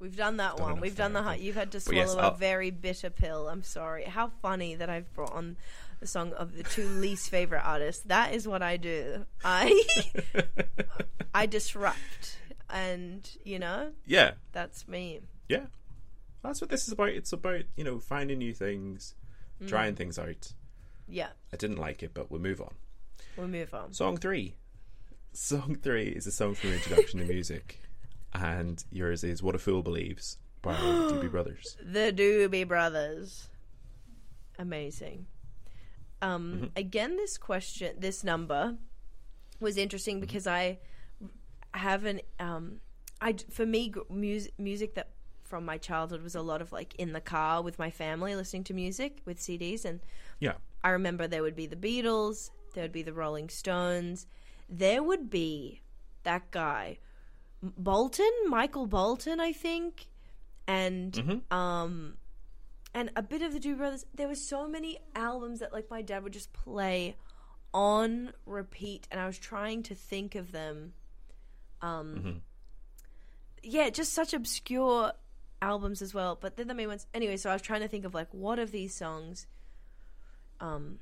We've 0.00 0.16
done 0.16 0.38
that 0.38 0.58
one. 0.58 0.80
We've 0.80 0.96
done 0.96 1.12
the 1.12 1.36
You've 1.38 1.54
had 1.54 1.70
to 1.72 1.80
swallow 1.80 2.00
yes, 2.00 2.14
a 2.14 2.18
I'll- 2.18 2.34
very 2.34 2.72
bitter 2.72 3.08
pill. 3.08 3.48
I'm 3.48 3.62
sorry. 3.62 4.02
How 4.02 4.32
funny 4.42 4.74
that 4.74 4.90
I've 4.90 5.14
brought 5.14 5.32
on 5.32 5.56
the 6.00 6.08
song 6.08 6.32
of 6.32 6.56
the 6.56 6.64
two 6.64 6.88
least 6.88 7.30
favorite 7.30 7.62
artists. 7.64 8.02
That 8.06 8.34
is 8.34 8.48
what 8.48 8.62
I 8.62 8.76
do. 8.76 9.24
I 9.44 9.84
I 11.34 11.46
disrupt, 11.46 12.38
and 12.68 13.30
you 13.44 13.60
know 13.60 13.92
yeah, 14.04 14.32
that's 14.50 14.88
me. 14.88 15.20
yeah. 15.48 15.66
That's 16.42 16.60
what 16.60 16.70
this 16.70 16.88
is 16.88 16.92
about. 16.92 17.10
It's 17.10 17.32
about 17.32 17.62
you 17.76 17.84
know 17.84 18.00
finding 18.00 18.38
new 18.38 18.52
things, 18.52 19.14
trying 19.68 19.94
mm. 19.94 19.98
things 19.98 20.18
out. 20.18 20.52
Yeah, 21.06 21.28
I 21.52 21.56
didn't 21.56 21.78
like 21.78 22.02
it, 22.02 22.10
but 22.12 22.28
we'll 22.28 22.40
move 22.40 22.60
on. 22.60 22.74
we'll 23.36 23.46
move 23.46 23.72
on. 23.72 23.92
Song 23.92 24.16
three. 24.16 24.56
Song 25.34 25.76
three 25.82 26.08
is 26.08 26.26
a 26.26 26.32
song 26.32 26.54
from 26.54 26.72
Introduction 26.72 27.20
to 27.20 27.24
Music, 27.26 27.80
and 28.34 28.84
yours 28.90 29.24
is 29.24 29.42
"What 29.42 29.54
a 29.54 29.58
Fool 29.58 29.82
Believes" 29.82 30.36
by 30.60 30.74
the 30.74 30.78
Doobie 31.12 31.30
Brothers. 31.30 31.76
The 31.82 32.12
Doobie 32.12 32.68
Brothers. 32.68 33.48
Amazing. 34.58 35.26
Um, 36.20 36.52
Mm-hmm. 36.54 36.64
Again, 36.76 37.16
this 37.16 37.38
question, 37.38 37.96
this 37.98 38.22
number 38.22 38.76
was 39.58 39.76
interesting 39.78 40.16
Mm-hmm. 40.16 40.20
because 40.26 40.46
I 40.46 40.78
haven't. 41.72 42.22
Um, 42.38 42.80
I 43.20 43.36
for 43.50 43.64
me, 43.64 43.92
music 44.10 44.52
music 44.58 44.94
that 44.96 45.08
from 45.44 45.64
my 45.64 45.78
childhood 45.78 46.22
was 46.22 46.34
a 46.34 46.42
lot 46.42 46.60
of 46.60 46.72
like 46.72 46.94
in 46.96 47.12
the 47.12 47.20
car 47.22 47.62
with 47.62 47.78
my 47.78 47.90
family 47.90 48.34
listening 48.36 48.64
to 48.64 48.74
music 48.74 49.22
with 49.24 49.38
CDs, 49.38 49.86
and 49.86 50.00
Yeah, 50.40 50.54
I 50.84 50.90
remember 50.90 51.26
there 51.26 51.42
would 51.42 51.56
be 51.56 51.66
the 51.66 51.76
Beatles, 51.76 52.50
there 52.74 52.84
would 52.84 52.92
be 52.92 53.02
the 53.02 53.12
Rolling 53.14 53.48
Stones, 53.48 54.26
there 54.72 55.02
would 55.02 55.28
be 55.30 55.82
that 56.24 56.50
guy 56.50 56.98
Bolton, 57.62 58.30
Michael 58.48 58.86
Bolton, 58.86 59.38
I 59.38 59.52
think, 59.52 60.06
and 60.66 61.12
Mm-hmm. 61.12 61.56
um, 61.56 62.16
and 62.94 63.10
a 63.16 63.22
bit 63.22 63.40
of 63.42 63.52
the 63.52 63.60
Doobie 63.60 63.78
Brothers. 63.78 64.04
There 64.14 64.26
were 64.28 64.34
so 64.34 64.66
many 64.66 64.98
albums 65.14 65.60
that 65.60 65.72
like 65.72 65.88
my 65.90 66.02
dad 66.02 66.24
would 66.24 66.32
just 66.32 66.52
play 66.52 67.14
on 67.72 68.32
repeat, 68.46 69.06
and 69.10 69.20
I 69.20 69.26
was 69.26 69.38
trying 69.38 69.82
to 69.84 69.94
think 69.94 70.34
of 70.34 70.50
them. 70.52 70.92
Um, 71.80 72.14
Mm-hmm. 72.16 72.38
yeah, 73.62 73.90
just 73.90 74.12
such 74.12 74.34
obscure 74.34 75.12
albums 75.60 76.02
as 76.02 76.12
well. 76.12 76.36
But 76.40 76.56
then 76.56 76.66
the 76.66 76.74
main 76.74 76.88
ones, 76.88 77.06
anyway. 77.14 77.36
So 77.36 77.50
I 77.50 77.52
was 77.54 77.62
trying 77.62 77.80
to 77.82 77.88
think 77.88 78.04
of 78.04 78.14
like 78.14 78.28
what 78.32 78.58
of 78.58 78.72
these 78.72 78.94
songs 78.94 79.46
um, 80.60 80.98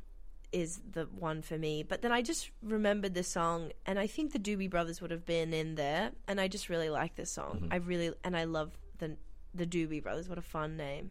is 0.52 0.80
the 0.92 1.04
one 1.18 1.42
for 1.42 1.58
me. 1.58 1.82
But 1.82 2.02
then 2.02 2.12
I 2.12 2.22
just 2.22 2.50
remembered 2.62 3.14
the 3.14 3.22
song, 3.22 3.72
and 3.86 3.98
I 3.98 4.06
think 4.06 4.32
the 4.32 4.38
Doobie 4.38 4.70
Brothers 4.70 5.00
would 5.00 5.10
have 5.10 5.24
been 5.26 5.52
in 5.52 5.74
there, 5.74 6.12
and 6.26 6.40
I 6.40 6.48
just 6.48 6.68
really 6.68 6.90
like 6.90 7.16
this 7.16 7.30
song. 7.30 7.68
I 7.70 7.76
really 7.76 8.12
and 8.24 8.36
I 8.36 8.44
love 8.44 8.72
the 8.98 9.16
the 9.54 9.66
Doobie 9.66 10.02
Brothers. 10.02 10.28
What 10.28 10.38
a 10.38 10.42
fun 10.42 10.76
name! 10.76 11.10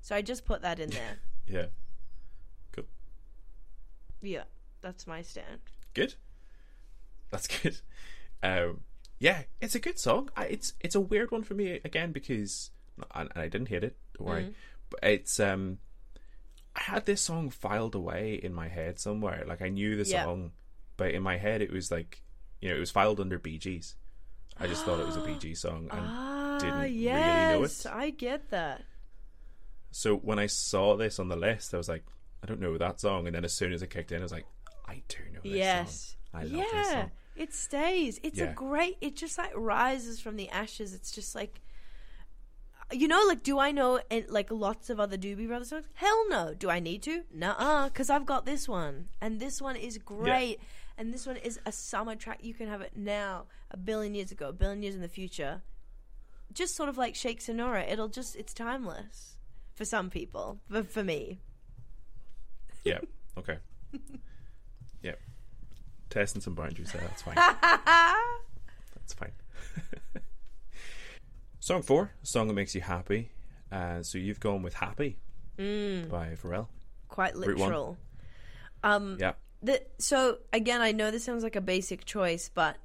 So 0.00 0.14
I 0.14 0.22
just 0.22 0.44
put 0.44 0.62
that 0.62 0.78
in 0.78 0.90
there. 0.90 1.18
yeah, 1.46 1.66
cool, 2.72 2.84
yeah, 4.22 4.44
that's 4.82 5.06
my 5.06 5.22
stand. 5.22 5.60
good. 5.94 6.14
That's 7.30 7.48
good. 7.48 7.80
Um, 8.42 8.80
yeah, 9.18 9.42
it's 9.60 9.74
a 9.74 9.80
good 9.80 9.98
song. 9.98 10.30
I, 10.36 10.44
it's 10.46 10.74
it's 10.80 10.94
a 10.94 11.00
weird 11.00 11.30
one 11.30 11.42
for 11.42 11.54
me 11.54 11.80
again 11.84 12.12
because 12.12 12.70
and, 13.14 13.30
and 13.34 13.42
I 13.42 13.48
didn't 13.48 13.68
hate 13.68 13.84
it. 13.84 13.96
Don't 14.16 14.28
worry, 14.28 14.54
but 14.90 15.00
it's 15.02 15.40
um, 15.40 15.78
I 16.76 16.80
had 16.82 17.06
this 17.06 17.22
song 17.22 17.50
filed 17.50 17.94
away 17.96 18.34
in 18.34 18.52
my 18.54 18.68
head 18.68 18.98
somewhere. 19.00 19.44
Like 19.48 19.62
I 19.62 19.68
knew 19.70 19.96
the 19.96 20.08
Yeah. 20.08 20.24
song, 20.24 20.52
but 20.96 21.10
in 21.12 21.22
my 21.22 21.36
head 21.38 21.62
it 21.62 21.72
was 21.72 21.90
like 21.90 22.22
you 22.60 22.68
know 22.68 22.76
it 22.76 22.80
was 22.80 22.90
filed 22.90 23.18
under 23.18 23.38
Bee 23.38 23.58
Gees. 23.58 23.96
I 24.58 24.66
just 24.68 24.84
thought 24.84 25.00
it 25.00 25.06
was 25.06 25.16
a 25.16 25.22
Bee 25.22 25.38
Gees 25.38 25.60
song, 25.60 25.88
and 25.90 26.00
Ah, 26.06 26.58
didn't 26.60 26.80
really 26.80 26.92
know 26.94 27.62
it. 27.64 27.86
I 27.90 28.10
get 28.10 28.50
that. 28.50 28.82
so 29.90 30.16
when 30.16 30.38
I 30.38 30.46
saw 30.46 30.96
this 30.96 31.18
on 31.18 31.28
the 31.28 31.36
list, 31.36 31.72
I 31.74 31.78
was 31.78 31.88
like, 31.88 32.04
I 32.42 32.46
don't 32.46 32.60
know 32.60 32.76
that 32.78 33.00
song. 33.00 33.26
And 33.26 33.34
then 33.34 33.44
as 33.44 33.52
soon 33.54 33.72
as 33.72 33.82
it 33.82 33.90
kicked 33.90 34.12
in, 34.12 34.20
I 34.20 34.22
was 34.22 34.32
like, 34.32 34.46
I 34.86 35.02
do 35.08 35.18
know 35.32 35.40
this 35.42 35.52
yes, 35.52 36.16
song. 36.32 36.40
I 36.40 36.44
love 36.44 36.52
yeah, 36.52 36.64
this 36.78 36.90
song. 36.92 37.10
it 37.36 37.54
stays. 37.54 38.20
It's 38.22 38.38
a 38.40 38.46
great. 38.54 38.96
It 39.00 39.16
just 39.16 39.38
like 39.38 39.52
rises 39.56 40.20
from 40.20 40.36
the 40.36 40.48
ashes. 40.50 40.92
It's 40.94 41.10
just 41.10 41.34
like. 41.34 41.60
You 42.92 43.08
know, 43.08 43.20
like, 43.26 43.42
do 43.42 43.58
I 43.58 43.72
know 43.72 44.00
and 44.10 44.26
like 44.28 44.50
lots 44.50 44.90
of 44.90 45.00
other 45.00 45.16
Doobie 45.16 45.48
Brothers 45.48 45.70
songs? 45.70 45.86
Hell 45.94 46.28
no. 46.28 46.54
Do 46.54 46.70
I 46.70 46.78
need 46.78 47.02
to? 47.02 47.22
Nuh-uh, 47.34 47.88
because 47.88 48.10
I've 48.10 48.26
got 48.26 48.46
this 48.46 48.68
one, 48.68 49.08
and 49.20 49.40
this 49.40 49.60
one 49.60 49.74
is 49.76 49.98
great, 49.98 50.60
and 50.96 51.12
this 51.12 51.26
one 51.26 51.36
is 51.36 51.58
a 51.66 51.72
summer 51.72 52.14
track. 52.14 52.38
You 52.42 52.54
can 52.54 52.68
have 52.68 52.80
it 52.82 52.92
now, 52.94 53.46
a 53.72 53.76
billion 53.76 54.14
years 54.14 54.30
ago, 54.30 54.50
a 54.50 54.52
billion 54.52 54.82
years 54.84 54.94
in 54.94 55.00
the 55.00 55.08
future. 55.08 55.62
Just 56.52 56.76
sort 56.76 56.88
of 56.88 56.96
like 56.96 57.16
Shake 57.16 57.40
Senora. 57.40 57.82
It'll 57.82 58.08
just, 58.08 58.36
it's 58.36 58.54
timeless 58.54 59.36
for 59.74 59.84
some 59.84 60.08
people, 60.08 60.60
but 60.70 60.88
for 60.88 61.02
me, 61.02 61.40
Yeah. 62.84 63.00
Okay. 63.36 63.58
yeah. 65.02 65.16
Testing 66.08 66.40
some 66.40 66.54
boundaries 66.54 66.92
there. 66.92 67.02
That's 67.02 67.22
fine. 67.22 67.34
That's 68.94 69.12
fine. 69.12 69.32
song 71.66 71.82
four, 71.82 72.12
a 72.22 72.26
song 72.26 72.46
that 72.46 72.54
makes 72.54 72.76
you 72.76 72.80
happy. 72.80 73.32
Uh, 73.72 74.00
so 74.00 74.18
you've 74.18 74.38
gone 74.38 74.62
with 74.62 74.74
"Happy" 74.74 75.18
by 75.56 76.36
Pharrell. 76.40 76.68
quite 77.08 77.34
literal. 77.34 77.98
Um, 78.84 79.16
Yeah. 79.18 79.32
the, 79.62 79.82
so 79.98 80.38
again, 80.52 80.80
I 80.80 80.92
know 80.92 81.10
this 81.10 81.24
sounds 81.24 81.42
like 81.42 81.56
a 81.56 81.60
basic 81.60 82.04
choice, 82.04 82.48
but 82.54 82.76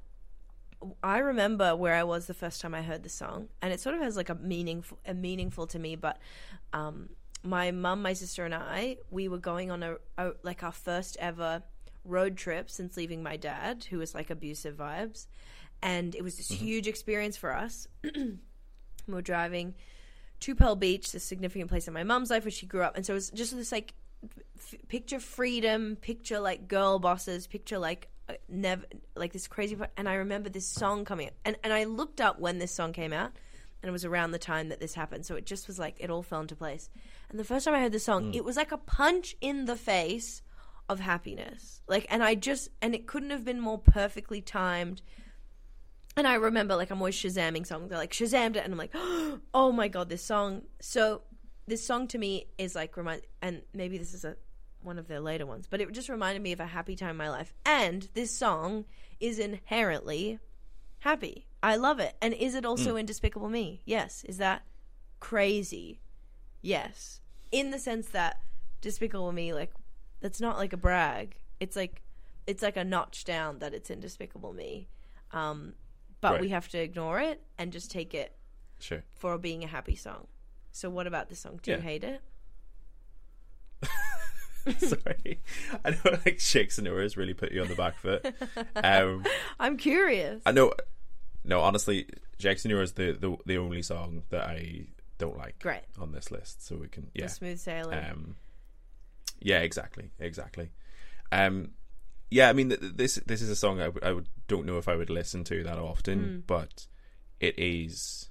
I 1.00 1.18
remember 1.18 1.76
where 1.76 1.94
I 1.94 2.02
was 2.02 2.26
the 2.26 2.34
first 2.34 2.60
time 2.60 2.74
I 2.74 2.82
heard 2.82 3.04
the 3.04 3.08
song, 3.08 3.50
and 3.60 3.72
it 3.72 3.78
sort 3.78 3.94
of 3.94 4.02
has 4.02 4.16
like 4.16 4.30
a 4.30 4.34
meaningful, 4.34 4.98
a 5.06 5.14
meaningful 5.14 5.68
to 5.68 5.78
me. 5.78 5.94
But 5.94 6.18
um, 6.72 7.10
my 7.44 7.70
mum, 7.70 8.02
my 8.02 8.14
sister, 8.14 8.44
and 8.44 8.52
I, 8.54 8.96
we 9.12 9.28
were 9.28 9.38
going 9.38 9.70
on 9.70 9.84
a, 9.84 9.96
a 10.18 10.32
like 10.42 10.64
our 10.64 10.72
first 10.72 11.16
ever 11.20 11.62
road 12.04 12.36
trip 12.36 12.68
since 12.68 12.96
leaving 12.96 13.22
my 13.22 13.36
dad, 13.36 13.84
who 13.90 13.98
was 13.98 14.12
like 14.12 14.28
abusive 14.30 14.76
vibes, 14.76 15.28
and 15.80 16.16
it 16.16 16.24
was 16.24 16.36
this 16.36 16.48
huge 16.48 16.88
experience 16.88 17.36
for 17.36 17.54
us. 17.54 17.86
we 19.06 19.14
were 19.14 19.22
driving 19.22 19.74
to 20.40 20.54
Pearl 20.54 20.76
Beach, 20.76 21.12
this 21.12 21.24
significant 21.24 21.70
place 21.70 21.86
in 21.86 21.94
my 21.94 22.02
mum's 22.02 22.30
life 22.30 22.44
where 22.44 22.50
she 22.50 22.66
grew 22.66 22.82
up, 22.82 22.96
and 22.96 23.06
so 23.06 23.12
it 23.12 23.16
was 23.16 23.30
just 23.30 23.54
this 23.54 23.72
like 23.72 23.94
f- 24.58 24.74
picture 24.88 25.20
freedom, 25.20 25.96
picture 25.96 26.40
like 26.40 26.68
girl 26.68 26.98
bosses, 26.98 27.46
picture 27.46 27.78
like 27.78 28.08
uh, 28.28 28.34
never 28.48 28.84
like 29.14 29.32
this 29.32 29.46
crazy. 29.46 29.76
And 29.96 30.08
I 30.08 30.14
remember 30.14 30.48
this 30.48 30.66
song 30.66 31.04
coming, 31.04 31.28
out. 31.28 31.34
and 31.44 31.56
and 31.62 31.72
I 31.72 31.84
looked 31.84 32.20
up 32.20 32.40
when 32.40 32.58
this 32.58 32.72
song 32.72 32.92
came 32.92 33.12
out, 33.12 33.32
and 33.82 33.88
it 33.88 33.92
was 33.92 34.04
around 34.04 34.32
the 34.32 34.38
time 34.38 34.68
that 34.70 34.80
this 34.80 34.94
happened. 34.94 35.26
So 35.26 35.36
it 35.36 35.46
just 35.46 35.68
was 35.68 35.78
like 35.78 35.96
it 35.98 36.10
all 36.10 36.22
fell 36.22 36.40
into 36.40 36.56
place. 36.56 36.90
And 37.30 37.38
the 37.38 37.44
first 37.44 37.64
time 37.64 37.74
I 37.74 37.80
heard 37.80 37.92
the 37.92 38.00
song, 38.00 38.34
it 38.34 38.44
was 38.44 38.56
like 38.56 38.72
a 38.72 38.78
punch 38.78 39.36
in 39.40 39.64
the 39.64 39.76
face 39.76 40.42
of 40.88 41.00
happiness. 41.00 41.80
Like, 41.88 42.06
and 42.10 42.22
I 42.22 42.34
just 42.34 42.68
and 42.80 42.94
it 42.94 43.06
couldn't 43.06 43.30
have 43.30 43.44
been 43.44 43.60
more 43.60 43.78
perfectly 43.78 44.40
timed. 44.40 45.02
And 46.16 46.26
I 46.26 46.34
remember, 46.34 46.76
like, 46.76 46.90
I'm 46.90 46.98
always 46.98 47.16
Shazamming 47.16 47.66
songs. 47.66 47.92
I 47.92 47.96
like 47.96 48.12
Shazammed 48.12 48.56
it, 48.56 48.64
and 48.64 48.72
I'm 48.72 48.78
like, 48.78 48.94
oh 49.54 49.72
my 49.72 49.88
god, 49.88 50.08
this 50.08 50.22
song. 50.22 50.62
So, 50.80 51.22
this 51.66 51.84
song 51.84 52.06
to 52.08 52.18
me 52.18 52.46
is 52.58 52.74
like 52.74 52.96
remind, 52.96 53.22
and 53.40 53.62
maybe 53.72 53.96
this 53.98 54.12
is 54.12 54.24
a 54.24 54.36
one 54.84 54.98
of 54.98 55.08
their 55.08 55.20
later 55.20 55.46
ones, 55.46 55.66
but 55.68 55.80
it 55.80 55.90
just 55.92 56.08
reminded 56.08 56.42
me 56.42 56.52
of 56.52 56.60
a 56.60 56.66
happy 56.66 56.96
time 56.96 57.10
in 57.10 57.16
my 57.16 57.30
life. 57.30 57.54
And 57.64 58.08
this 58.14 58.30
song 58.30 58.84
is 59.20 59.38
inherently 59.38 60.38
happy. 61.00 61.46
I 61.62 61.76
love 61.76 62.00
it. 62.00 62.14
And 62.20 62.34
is 62.34 62.54
it 62.54 62.64
also 62.64 62.96
in 62.96 63.06
Despicable 63.06 63.48
Me? 63.48 63.82
Yes. 63.84 64.24
Is 64.24 64.38
that 64.38 64.62
crazy? 65.20 66.00
Yes. 66.60 67.20
In 67.50 67.70
the 67.70 67.78
sense 67.78 68.08
that 68.08 68.40
Despicable 68.80 69.32
Me, 69.32 69.54
like, 69.54 69.72
that's 70.20 70.40
not 70.40 70.56
like 70.56 70.72
a 70.72 70.76
brag. 70.76 71.36
It's 71.60 71.76
like, 71.76 72.02
it's 72.46 72.62
like 72.62 72.76
a 72.76 72.84
notch 72.84 73.24
down 73.24 73.60
that 73.60 73.74
it's 73.74 73.90
in 73.90 74.00
Despicable 74.00 74.52
Me. 74.52 74.88
Um, 75.30 75.74
but 76.22 76.32
Right. 76.32 76.40
we 76.40 76.48
have 76.48 76.68
to 76.70 76.78
ignore 76.78 77.20
it 77.20 77.42
and 77.58 77.70
just 77.72 77.90
take 77.90 78.14
it 78.14 78.34
Sure. 78.80 79.02
for 79.10 79.36
being 79.36 79.62
a 79.62 79.66
happy 79.66 79.94
song. 79.96 80.26
So 80.72 80.88
what 80.88 81.06
about 81.06 81.28
this 81.28 81.40
song? 81.40 81.60
Do 81.62 81.72
you 81.72 81.76
hate 81.78 82.02
it? 82.04 82.22
Sorry. 84.78 85.40
I 85.84 85.90
know 85.90 86.18
like 86.24 86.38
Shake 86.40 86.70
Senora's 86.70 87.16
really 87.16 87.34
put 87.34 87.50
you 87.52 87.60
on 87.62 87.68
the 87.68 87.74
back 87.74 87.96
foot. 87.98 88.24
Um, 88.76 89.24
I'm 89.60 89.76
curious. 89.76 90.40
I 90.46 90.52
know. 90.52 90.72
No, 91.44 91.60
honestly, 91.60 92.08
Jackson 92.38 92.70
is 92.70 92.92
the, 92.92 93.12
the 93.12 93.36
the 93.44 93.58
only 93.58 93.82
song 93.82 94.22
that 94.30 94.42
I 94.44 94.86
don't 95.18 95.36
like 95.36 95.58
Great. 95.58 95.82
on 96.00 96.12
this 96.12 96.30
list. 96.30 96.64
So 96.66 96.76
we 96.76 96.88
can 96.88 97.10
yeah. 97.14 97.26
The 97.26 97.32
smooth 97.32 97.58
sailing. 97.58 97.98
Um, 97.98 98.36
yeah, 99.40 99.58
exactly, 99.60 100.10
exactly. 100.20 100.70
Um, 101.32 101.72
yeah, 102.32 102.48
I 102.48 102.52
mean, 102.52 102.70
th- 102.70 102.80
th- 102.80 102.94
this 102.94 103.14
this 103.26 103.42
is 103.42 103.50
a 103.50 103.56
song 103.56 103.80
I, 103.80 103.86
w- 103.86 104.00
I 104.02 104.12
would, 104.12 104.28
don't 104.48 104.66
know 104.66 104.78
if 104.78 104.88
I 104.88 104.96
would 104.96 105.10
listen 105.10 105.44
to 105.44 105.62
that 105.64 105.78
often, 105.78 106.18
hmm. 106.18 106.40
but 106.46 106.86
it 107.40 107.58
is. 107.58 108.30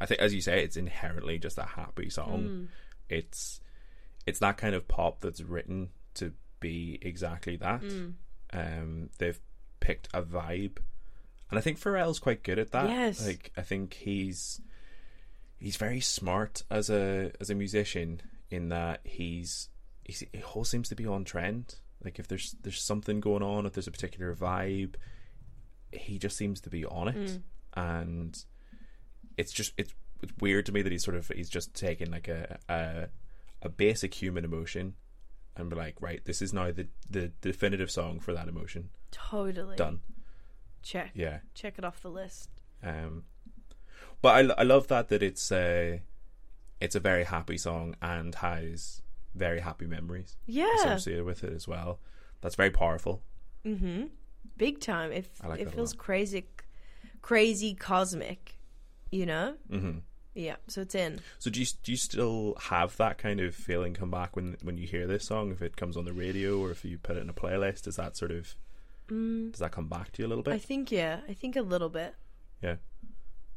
I 0.00 0.06
think, 0.06 0.20
as 0.20 0.32
you 0.34 0.40
say, 0.40 0.62
it's 0.62 0.76
inherently 0.76 1.38
just 1.38 1.58
a 1.58 1.64
happy 1.64 2.08
song. 2.08 2.42
Hmm. 2.42 2.64
It's 3.08 3.60
it's 4.26 4.38
that 4.40 4.56
kind 4.56 4.74
of 4.74 4.88
pop 4.88 5.20
that's 5.20 5.40
written 5.40 5.90
to 6.14 6.32
be 6.60 6.98
exactly 7.02 7.56
that. 7.56 7.80
Hmm. 7.80 8.08
Um, 8.52 9.10
they've 9.18 9.40
picked 9.80 10.08
a 10.14 10.22
vibe, 10.22 10.78
and 11.50 11.58
I 11.58 11.60
think 11.60 11.78
Pharrell's 11.78 12.18
quite 12.18 12.42
good 12.42 12.58
at 12.58 12.72
that. 12.72 12.88
Yes. 12.88 13.26
like 13.26 13.52
I 13.56 13.62
think 13.62 13.94
he's 13.94 14.60
he's 15.58 15.76
very 15.76 16.00
smart 16.00 16.62
as 16.70 16.88
a 16.88 17.32
as 17.40 17.50
a 17.50 17.54
musician 17.54 18.22
in 18.50 18.70
that 18.70 19.00
he's, 19.04 19.68
he's 20.04 20.24
he 20.32 20.42
all 20.54 20.64
seems 20.64 20.88
to 20.88 20.94
be 20.94 21.06
on 21.06 21.24
trend. 21.24 21.76
Like 22.04 22.18
if 22.18 22.28
there's 22.28 22.54
there's 22.62 22.80
something 22.82 23.20
going 23.20 23.42
on, 23.42 23.66
if 23.66 23.72
there's 23.72 23.88
a 23.88 23.92
particular 23.92 24.34
vibe, 24.34 24.94
he 25.92 26.18
just 26.18 26.36
seems 26.36 26.60
to 26.62 26.70
be 26.70 26.84
on 26.84 27.08
it, 27.08 27.40
and 27.74 28.44
it's 29.36 29.52
just 29.52 29.72
it's 29.76 29.94
it's 30.22 30.32
weird 30.40 30.66
to 30.66 30.72
me 30.72 30.82
that 30.82 30.92
he's 30.92 31.04
sort 31.04 31.16
of 31.16 31.28
he's 31.28 31.48
just 31.50 31.74
taking 31.74 32.10
like 32.10 32.28
a 32.28 32.58
a, 32.68 33.08
a 33.62 33.68
basic 33.68 34.14
human 34.14 34.44
emotion 34.44 34.94
and 35.56 35.68
be 35.70 35.76
like, 35.76 35.96
right, 36.00 36.24
this 36.24 36.40
is 36.40 36.52
now 36.52 36.70
the 36.70 36.86
the 37.10 37.32
definitive 37.40 37.90
song 37.90 38.20
for 38.20 38.32
that 38.32 38.48
emotion. 38.48 38.90
totally. 39.10 39.76
Done. 39.76 40.00
Check. 40.82 41.10
Yeah. 41.14 41.38
Check 41.54 41.74
it 41.78 41.84
off 41.84 42.00
the 42.00 42.10
list. 42.10 42.48
Um, 42.82 43.24
but 44.22 44.50
I, 44.50 44.60
I 44.60 44.62
love 44.62 44.86
that 44.88 45.08
that 45.08 45.22
it's 45.22 45.50
a 45.50 46.02
it's 46.80 46.94
a 46.94 47.00
very 47.00 47.24
happy 47.24 47.58
song 47.58 47.96
and 48.00 48.34
has 48.36 49.02
very 49.34 49.60
happy 49.60 49.86
memories 49.86 50.36
Yeah. 50.46 50.72
associated 50.80 51.24
with 51.24 51.44
it 51.44 51.52
as 51.52 51.66
well. 51.68 52.00
That's 52.40 52.54
very 52.56 52.70
powerful. 52.70 53.22
Mm-hmm. 53.64 54.04
Big 54.56 54.80
time. 54.80 55.12
It, 55.12 55.26
like 55.46 55.60
it 55.60 55.70
feels 55.72 55.92
crazy, 55.92 56.46
crazy 57.22 57.74
cosmic. 57.74 58.56
You 59.10 59.26
know? 59.26 59.54
Mm-hmm. 59.70 59.98
Yeah. 60.34 60.56
So 60.68 60.82
it's 60.82 60.94
in. 60.94 61.20
So 61.38 61.50
do 61.50 61.60
you 61.60 61.66
do 61.82 61.92
you 61.92 61.96
still 61.98 62.54
have 62.60 62.96
that 62.98 63.18
kind 63.18 63.40
of 63.40 63.54
feeling 63.54 63.94
come 63.94 64.10
back 64.10 64.36
when 64.36 64.56
when 64.62 64.76
you 64.76 64.86
hear 64.86 65.06
this 65.06 65.24
song? 65.24 65.50
If 65.50 65.62
it 65.62 65.76
comes 65.76 65.96
on 65.96 66.04
the 66.04 66.12
radio 66.12 66.58
or 66.60 66.70
if 66.70 66.84
you 66.84 66.98
put 66.98 67.16
it 67.16 67.20
in 67.20 67.28
a 67.28 67.32
playlist, 67.34 67.82
does 67.82 67.96
that 67.96 68.16
sort 68.16 68.30
of 68.30 68.54
does 69.08 69.58
that 69.60 69.72
come 69.72 69.88
back 69.88 70.12
to 70.12 70.22
you 70.22 70.26
a 70.26 70.30
little 70.30 70.44
bit? 70.44 70.52
Mm. 70.52 70.56
I 70.56 70.58
think 70.58 70.92
yeah. 70.92 71.20
I 71.28 71.32
think 71.32 71.56
a 71.56 71.62
little 71.62 71.88
bit. 71.88 72.14
yeah. 72.62 72.76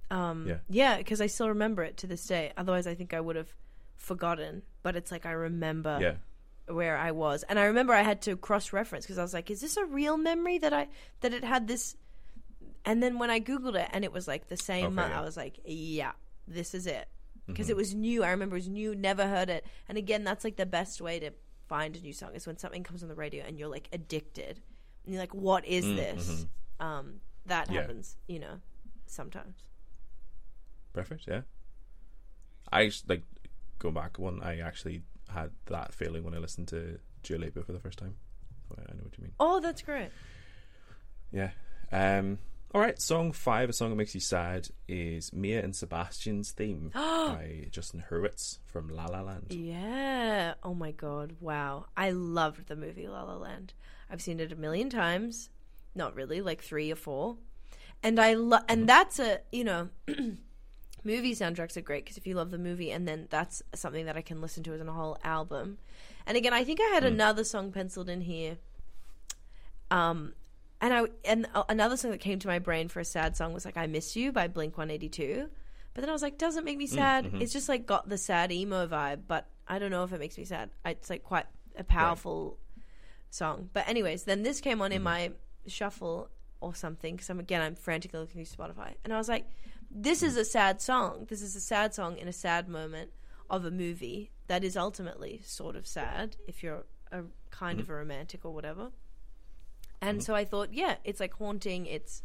Um, 0.10 0.46
Yeah. 0.48 0.58
yeah, 0.70 0.98
because 0.98 1.22
I 1.22 1.28
still 1.28 1.50
remember 1.50 1.84
it 1.84 1.98
to 1.98 2.08
this 2.08 2.26
day. 2.26 2.52
Otherwise, 2.58 2.88
I 2.88 2.96
think 2.96 3.14
I 3.14 3.20
would 3.22 3.36
have 3.36 3.54
forgotten. 4.02 4.64
But 4.84 4.96
it's 4.96 5.12
like 5.12 5.26
I 5.26 5.32
remember 5.32 5.98
Yeah. 6.02 6.16
where 6.74 6.98
I 6.98 7.12
was, 7.12 7.44
and 7.44 7.60
I 7.60 7.66
remember 7.66 7.94
I 7.94 8.02
had 8.02 8.22
to 8.24 8.36
cross 8.36 8.74
reference 8.74 9.06
because 9.06 9.18
I 9.20 9.24
was 9.24 9.34
like, 9.34 9.50
"Is 9.52 9.62
this 9.62 9.78
a 9.78 9.86
real 9.86 10.18
memory 10.18 10.58
that 10.60 10.74
I 10.74 10.90
that 11.22 11.34
it 11.34 11.44
had 11.44 11.68
this?" 11.68 11.96
And 12.84 13.02
then 13.02 13.20
when 13.20 13.30
I 13.30 13.40
googled 13.40 13.76
it, 13.76 13.90
and 13.94 14.04
it 14.04 14.12
was 14.12 14.28
like 14.28 14.48
the 14.48 14.58
same 14.58 14.88
Okay, 14.88 14.96
month, 14.96 15.12
yeah. 15.12 15.22
I 15.22 15.24
was 15.24 15.38
like, 15.38 15.60
"Yeah, 15.66 16.14
this 16.48 16.74
is 16.74 16.88
it," 16.88 17.08
because 17.46 17.66
Mm-hmm. 17.68 17.72
it 17.72 17.78
was 17.78 17.94
new. 17.94 18.24
I 18.24 18.32
remember 18.32 18.56
it 18.56 18.60
was 18.66 18.70
new, 18.70 18.96
never 18.96 19.28
heard 19.28 19.50
it. 19.50 19.66
And 19.88 19.98
again, 19.98 20.24
that's 20.24 20.44
like 20.44 20.56
the 20.58 20.66
best 20.66 21.00
way 21.02 21.20
to 21.20 21.32
find 21.68 21.96
a 21.96 22.00
new 22.02 22.14
song 22.14 22.34
is 22.36 22.46
when 22.48 22.58
something 22.58 22.84
comes 22.84 23.04
on 23.04 23.10
the 23.10 23.16
radio 23.16 23.46
and 23.46 23.58
you're 23.60 23.70
like 23.70 23.88
addicted, 23.94 24.60
and 25.06 25.14
you're 25.14 25.22
like, 25.22 25.34
"What 25.36 25.64
is 25.66 25.86
this?" 25.86 26.48
Um, 26.80 27.22
that 27.46 27.66
Mm, 27.66 27.70
mm-hmm. 27.70 27.74
Yeah. 27.76 27.82
happens, 27.82 28.18
you 28.28 28.40
know, 28.40 28.56
sometimes. 29.06 29.58
Perfect. 30.94 31.28
Yeah. 31.28 31.42
I 32.72 32.92
like 33.08 33.24
going 33.82 33.94
back 33.96 34.20
one. 34.20 34.42
I 34.42 34.60
actually 34.60 35.02
had 35.30 35.52
that 35.66 35.94
feeling 35.94 36.24
when 36.24 36.34
I 36.34 36.38
listened 36.38 36.68
to 36.70 37.00
Dua 37.24 37.52
for 37.52 37.72
the 37.72 37.80
first 37.80 38.00
time. 38.00 38.16
So 38.70 38.76
I 38.78 38.92
I 38.92 38.96
know 38.96 39.04
what 39.04 39.18
you 39.18 39.24
mean. 39.24 39.34
Oh, 39.40 39.60
that's 39.60 39.82
great. 39.82 40.10
Yeah. 41.32 41.52
Um. 41.92 42.38
All 42.74 42.80
right, 42.80 43.02
song 43.02 43.34
five, 43.34 43.70
a 43.70 43.74
song 43.74 43.90
that 43.90 43.98
makes 43.98 44.16
you 44.16 44.22
sad, 44.22 44.70
is 44.88 45.34
Mia 45.34 45.62
and 45.62 45.76
Sebastian's 45.76 46.52
theme 46.52 46.92
by 46.94 47.68
Justin 47.70 48.06
Hurwitz 48.10 48.60
from 48.66 48.88
La 48.88 49.08
La 49.08 49.22
Land. 49.22 49.48
Yeah. 49.50 50.54
Oh 50.64 50.74
my 50.74 50.92
god. 50.92 51.36
Wow. 51.42 51.88
I 51.98 52.12
loved 52.12 52.68
the 52.68 52.78
movie 52.78 53.10
La 53.10 53.24
La 53.24 53.36
Land. 53.36 53.74
I've 54.10 54.22
seen 54.22 54.40
it 54.40 54.54
a 54.54 54.56
million 54.56 54.90
times. 54.90 55.50
Not 55.96 56.16
really, 56.16 56.40
like 56.40 56.62
3 56.62 56.90
or 56.94 56.96
4. 56.96 57.36
And 58.04 58.20
I 58.20 58.36
love 58.36 58.64
and 58.70 58.88
that's 58.88 59.20
a, 59.20 59.40
you 59.52 59.66
know, 59.66 59.90
movie 61.04 61.34
soundtracks 61.34 61.78
are 61.78 61.82
great 61.82 62.04
because 62.06 62.18
if 62.18 62.28
you 62.28 62.36
love 62.36 62.52
the 62.52 62.58
movie 62.58 62.92
and 62.92 63.08
then 63.08 63.28
that's 63.30 63.62
something 63.74 64.06
that 64.06 64.18
I 64.18 64.22
can 64.22 64.42
listen 64.42 64.64
to 64.64 64.74
as 64.74 64.82
a 64.82 64.92
whole 64.92 65.18
album. 65.24 65.78
And 66.26 66.38
again, 66.38 66.54
I 66.54 66.64
think 66.64 66.80
I 66.82 66.94
had 66.94 67.04
another 67.04 67.44
song 67.44 67.72
penciled 67.72 68.10
in 68.10 68.22
here. 68.22 68.58
Um 69.90 70.34
and 70.82 70.94
I 70.94 71.04
and 71.24 71.48
uh, 71.54 71.64
another 71.70 71.96
song 71.96 72.12
that 72.12 72.20
came 72.20 72.40
to 72.40 72.48
my 72.48 72.60
brain 72.60 72.88
for 72.88 73.00
a 73.00 73.06
sad 73.06 73.38
song 73.38 73.54
was 73.54 73.66
like 73.66 73.78
"I 73.78 73.86
Miss 73.88 74.16
You" 74.16 74.32
by 74.32 74.48
Blink 74.48 74.78
One 74.78 74.90
Eighty 74.90 75.10
Two, 75.10 75.50
but 75.94 76.02
then 76.02 76.10
I 76.10 76.14
was 76.14 76.24
like, 76.24 76.38
doesn't 76.38 76.66
make 76.66 76.78
me 76.78 76.88
sad. 76.88 77.26
It's 77.42 77.54
just 77.54 77.70
like 77.70 77.86
got 77.86 78.10
the 78.10 78.18
sad 78.18 78.52
emo 78.52 78.88
vibe, 78.88 79.22
but 79.28 79.48
I 79.68 79.78
don't 79.78 79.92
know 79.92 80.04
if 80.04 80.12
it 80.12 80.20
makes 80.20 80.38
me 80.38 80.44
sad. 80.44 80.72
It's 80.86 81.10
like 81.10 81.24
quite 81.24 81.46
a 81.78 81.84
powerful 81.84 82.58
song. 83.30 83.70
But 83.74 83.88
anyways, 83.88 84.24
then 84.24 84.42
this 84.44 84.60
came 84.60 84.82
on 84.82 84.92
in 84.92 85.04
my 85.04 85.32
shuffle 85.68 86.30
or 86.62 86.74
something 86.74 87.16
because 87.16 87.30
I'm 87.30 87.40
again 87.40 87.62
I'm 87.62 87.76
frantically 87.76 88.20
looking 88.20 88.44
through 88.44 88.66
Spotify, 88.66 88.96
and 89.04 89.14
I 89.14 89.18
was 89.18 89.30
like, 89.30 89.46
this 89.94 90.24
is 90.24 90.38
a 90.38 90.46
sad 90.46 90.82
song. 90.82 91.26
This 91.30 91.42
is 91.42 91.56
a 91.56 91.62
sad 91.62 91.94
song 91.94 92.18
in 92.18 92.28
a 92.28 92.34
sad 92.34 92.68
moment 92.68 93.12
of 93.50 93.66
a 93.66 93.72
movie 93.72 94.32
that 94.48 94.64
is 94.64 94.78
ultimately 94.78 95.42
sort 95.44 95.76
of 95.76 95.86
sad 95.86 96.38
if 96.48 96.64
you're 96.64 96.84
a 97.12 97.24
kind 97.50 97.80
of 97.80 97.90
a 97.90 97.92
mm-hmm. 97.92 98.00
romantic 98.00 98.46
or 98.46 98.54
whatever. 98.54 98.92
And 100.02 100.20
mm-hmm. 100.20 100.26
so 100.26 100.36
I 100.36 100.46
thought, 100.46 100.74
yeah, 100.74 100.96
it's 101.04 101.20
like 101.20 101.34
haunting. 101.34 101.86
It's 101.86 102.24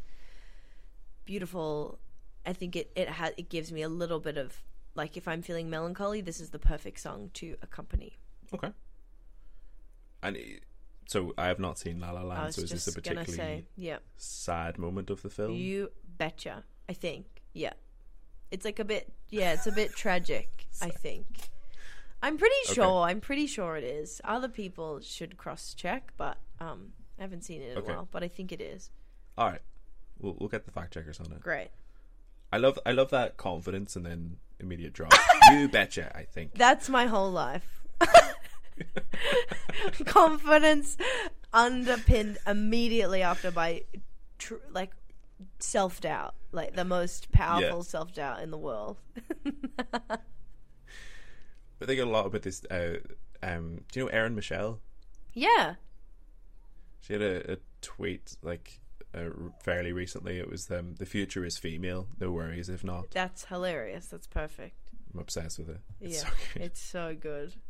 beautiful. 1.24 1.98
I 2.44 2.52
think 2.52 2.76
it 2.76 2.92
it 2.94 3.08
ha- 3.08 3.32
it 3.36 3.48
gives 3.48 3.72
me 3.72 3.82
a 3.82 3.88
little 3.88 4.20
bit 4.20 4.38
of 4.38 4.62
like 4.94 5.16
if 5.16 5.28
I'm 5.28 5.42
feeling 5.42 5.68
melancholy, 5.68 6.20
this 6.20 6.40
is 6.40 6.50
the 6.50 6.58
perfect 6.58 7.00
song 7.00 7.30
to 7.34 7.56
accompany. 7.62 8.18
Okay. 8.54 8.72
And 10.22 10.36
it- 10.36 10.62
so 11.08 11.34
I 11.38 11.46
have 11.46 11.60
not 11.60 11.78
seen 11.78 12.00
La 12.00 12.10
La 12.10 12.22
Land, 12.22 12.54
so 12.54 12.62
is 12.62 12.70
this 12.70 12.88
a 12.88 12.92
particularly 12.92 13.32
say, 13.32 13.64
yeah, 13.76 13.98
sad 14.16 14.76
moment 14.76 15.08
of 15.08 15.22
the 15.22 15.30
film? 15.30 15.52
you 15.52 15.92
betcha. 16.18 16.64
I 16.88 16.92
think, 16.92 17.35
yeah, 17.56 17.72
it's 18.50 18.64
like 18.64 18.78
a 18.78 18.84
bit, 18.84 19.12
yeah, 19.30 19.52
it's 19.52 19.66
a 19.66 19.72
bit 19.72 19.94
tragic. 19.96 20.66
I 20.82 20.90
think. 20.90 21.26
I'm 22.22 22.38
pretty 22.38 22.54
Okay. 22.66 22.74
sure. 22.74 23.02
I'm 23.02 23.20
pretty 23.20 23.46
sure 23.46 23.76
it 23.76 23.84
is. 23.84 24.20
Other 24.24 24.48
people 24.48 25.00
should 25.00 25.36
cross 25.36 25.74
check, 25.74 26.12
but 26.16 26.38
um, 26.60 26.92
I 27.18 27.22
haven't 27.22 27.42
seen 27.44 27.62
it 27.62 27.72
in 27.72 27.78
Okay. 27.78 27.92
a 27.92 27.96
while. 27.96 28.08
But 28.10 28.22
I 28.22 28.28
think 28.28 28.52
it 28.52 28.60
is. 28.60 28.90
All 29.38 29.46
right, 29.48 29.60
we'll 30.18 30.36
we'll 30.38 30.48
get 30.48 30.64
the 30.64 30.70
fact 30.72 30.94
checkers 30.94 31.20
on 31.20 31.26
it. 31.32 31.40
Great. 31.40 31.68
I 32.52 32.58
love 32.58 32.78
I 32.86 32.92
love 32.92 33.10
that 33.10 33.36
confidence 33.36 33.96
and 33.96 34.06
then 34.06 34.36
immediate 34.60 34.92
drop. 34.94 35.12
you 35.52 35.68
betcha. 35.68 36.10
I 36.16 36.22
think. 36.24 36.54
That's 36.54 36.88
my 36.88 37.06
whole 37.06 37.30
life. 37.30 37.82
Confidence 40.06 40.96
underpinned 41.52 42.38
immediately 42.46 43.22
after 43.22 43.50
by 43.50 43.82
tr- 44.38 44.54
like 44.72 44.90
self 45.58 46.00
doubt, 46.00 46.34
like 46.52 46.74
the 46.74 46.84
most 46.84 47.30
powerful 47.32 47.78
Yeah. 47.78 47.82
self 47.82 48.14
doubt 48.14 48.42
in 48.42 48.50
the 48.50 48.58
world. 48.58 48.96
But 51.78 51.88
they 51.88 51.96
get 51.96 52.06
a 52.06 52.10
lot 52.10 52.24
about 52.26 52.40
this. 52.42 52.64
Uh, 52.70 52.96
um, 53.42 53.82
do 53.92 54.00
you 54.00 54.06
know 54.06 54.10
Erin 54.10 54.34
Michelle? 54.34 54.80
yeah. 55.34 55.74
She 57.02 57.12
had 57.12 57.22
a, 57.22 57.52
a 57.52 57.56
tweet 57.82 58.36
like 58.42 58.80
uh, 59.14 59.28
fairly 59.62 59.92
recently. 59.92 60.38
It 60.38 60.50
was 60.50 60.68
um, 60.70 60.94
the 60.98 61.06
future 61.06 61.44
is 61.44 61.56
female. 61.56 62.08
No 62.18 62.32
worries 62.32 62.68
if 62.68 62.82
not. 62.82 63.10
That's 63.12 63.44
hilarious. 63.44 64.06
That's 64.08 64.26
perfect. 64.26 64.74
I'm 65.14 65.20
obsessed 65.20 65.58
with 65.60 65.68
it. 65.68 65.80
It's 66.00 66.14
yeah. 66.24 66.28
so 66.30 66.34
good. 66.54 66.62
It's 66.62 66.80
so 66.80 67.14
good. 67.14 67.52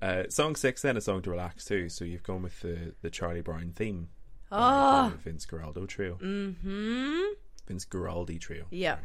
Uh, 0.00 0.24
song 0.28 0.56
six 0.56 0.82
then 0.82 0.96
a 0.96 1.00
song 1.00 1.22
to 1.22 1.30
relax 1.30 1.64
too. 1.64 1.88
So 1.88 2.04
you've 2.04 2.24
gone 2.24 2.42
with 2.42 2.58
the 2.60 2.92
the 3.02 3.08
Charlie 3.10 3.40
Brown 3.40 3.72
theme. 3.74 4.08
Oh. 4.54 5.12
Vince 5.24 5.46
Guaraldo 5.46 5.86
trio. 5.86 6.16
Mhm. 6.16 7.32
Vince 7.66 7.84
Guaraldi 7.86 8.38
trio. 8.40 8.66
Yeah. 8.70 8.98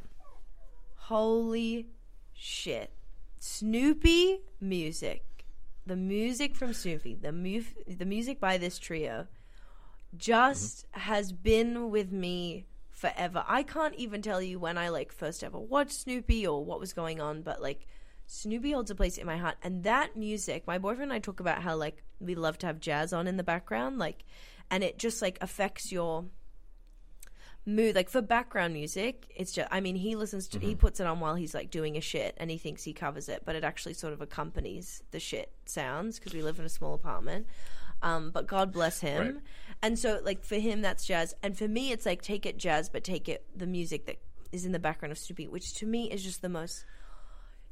Holy 0.95 1.87
shit. 2.33 2.91
Snoopy 3.39 4.41
music. 4.59 5.23
The 5.85 5.95
music 5.95 6.55
from 6.55 6.73
Snoopy, 6.73 7.15
the 7.21 7.31
mu- 7.31 7.63
the 7.87 8.05
music 8.05 8.41
by 8.41 8.57
this 8.57 8.77
trio 8.77 9.27
just 10.17 10.85
has 10.91 11.31
been 11.31 11.89
with 11.91 12.11
me 12.11 12.65
forever. 12.91 13.45
I 13.47 13.63
can't 13.63 13.95
even 13.95 14.21
tell 14.21 14.41
you 14.41 14.59
when 14.59 14.77
I 14.77 14.89
like 14.89 15.13
first 15.13 15.43
ever 15.43 15.57
watched 15.59 15.93
Snoopy 15.93 16.45
or 16.45 16.65
what 16.65 16.79
was 16.81 16.91
going 16.91 17.21
on, 17.21 17.41
but 17.41 17.61
like 17.61 17.87
Snoopy 18.25 18.71
holds 18.71 18.91
a 18.91 18.95
place 18.95 19.17
in 19.17 19.25
my 19.25 19.37
heart. 19.37 19.55
And 19.63 19.83
that 19.85 20.17
music, 20.17 20.67
my 20.67 20.77
boyfriend 20.77 21.11
and 21.11 21.13
I 21.13 21.19
talk 21.19 21.39
about 21.39 21.61
how 21.61 21.77
like 21.77 22.03
we 22.19 22.35
love 22.35 22.57
to 22.59 22.67
have 22.67 22.81
jazz 22.81 23.13
on 23.13 23.25
in 23.27 23.37
the 23.37 23.43
background, 23.43 23.97
like 23.97 24.25
and 24.69 24.83
it 24.83 24.97
just 24.97 25.21
like 25.21 25.37
affects 25.41 25.91
your 25.91 26.25
mood. 27.65 27.95
Like 27.95 28.09
for 28.09 28.21
background 28.21 28.73
music 28.73 29.29
it's 29.35 29.51
just 29.51 29.67
i 29.71 29.81
mean 29.81 29.95
he 29.95 30.15
listens 30.15 30.47
to 30.49 30.59
he 30.59 30.73
puts 30.73 30.99
it 31.01 31.05
on 31.05 31.19
while 31.19 31.35
he's 31.35 31.53
like 31.53 31.69
doing 31.69 31.97
a 31.97 32.01
shit 32.01 32.33
and 32.37 32.49
he 32.49 32.57
thinks 32.57 32.83
he 32.83 32.93
covers 32.93 33.27
it 33.27 33.43
but 33.45 33.55
it 33.55 33.63
actually 33.65 33.93
sort 33.93 34.13
of 34.13 34.21
accompanies 34.21 35.03
the 35.11 35.19
shit 35.19 35.51
sounds 35.65 36.17
because 36.17 36.33
we 36.33 36.41
live 36.41 36.59
in 36.59 36.65
a 36.65 36.69
small 36.69 36.93
apartment. 36.93 37.45
Um, 38.01 38.29
but 38.31 38.47
god 38.47 38.71
bless 38.71 38.99
him. 38.99 39.21
Right. 39.21 39.35
and 39.81 39.99
so 39.99 40.21
like 40.23 40.43
for 40.43 40.55
him 40.55 40.81
that's 40.81 41.05
jazz. 41.05 41.35
And 41.43 41.57
for 41.57 41.67
me 41.67 41.91
it's 41.91 42.05
like 42.05 42.21
take 42.21 42.45
it 42.45 42.57
jazz 42.57 42.89
but 42.89 43.03
take 43.03 43.27
it 43.27 43.45
the 43.55 43.67
music 43.67 44.05
that 44.05 44.17
is 44.51 44.65
in 44.65 44.71
the 44.71 44.79
background 44.79 45.11
of 45.11 45.17
Snoopy 45.17 45.47
which 45.47 45.73
to 45.75 45.85
me 45.85 46.09
is 46.09 46.23
just 46.23 46.41
the 46.41 46.49
most 46.49 46.85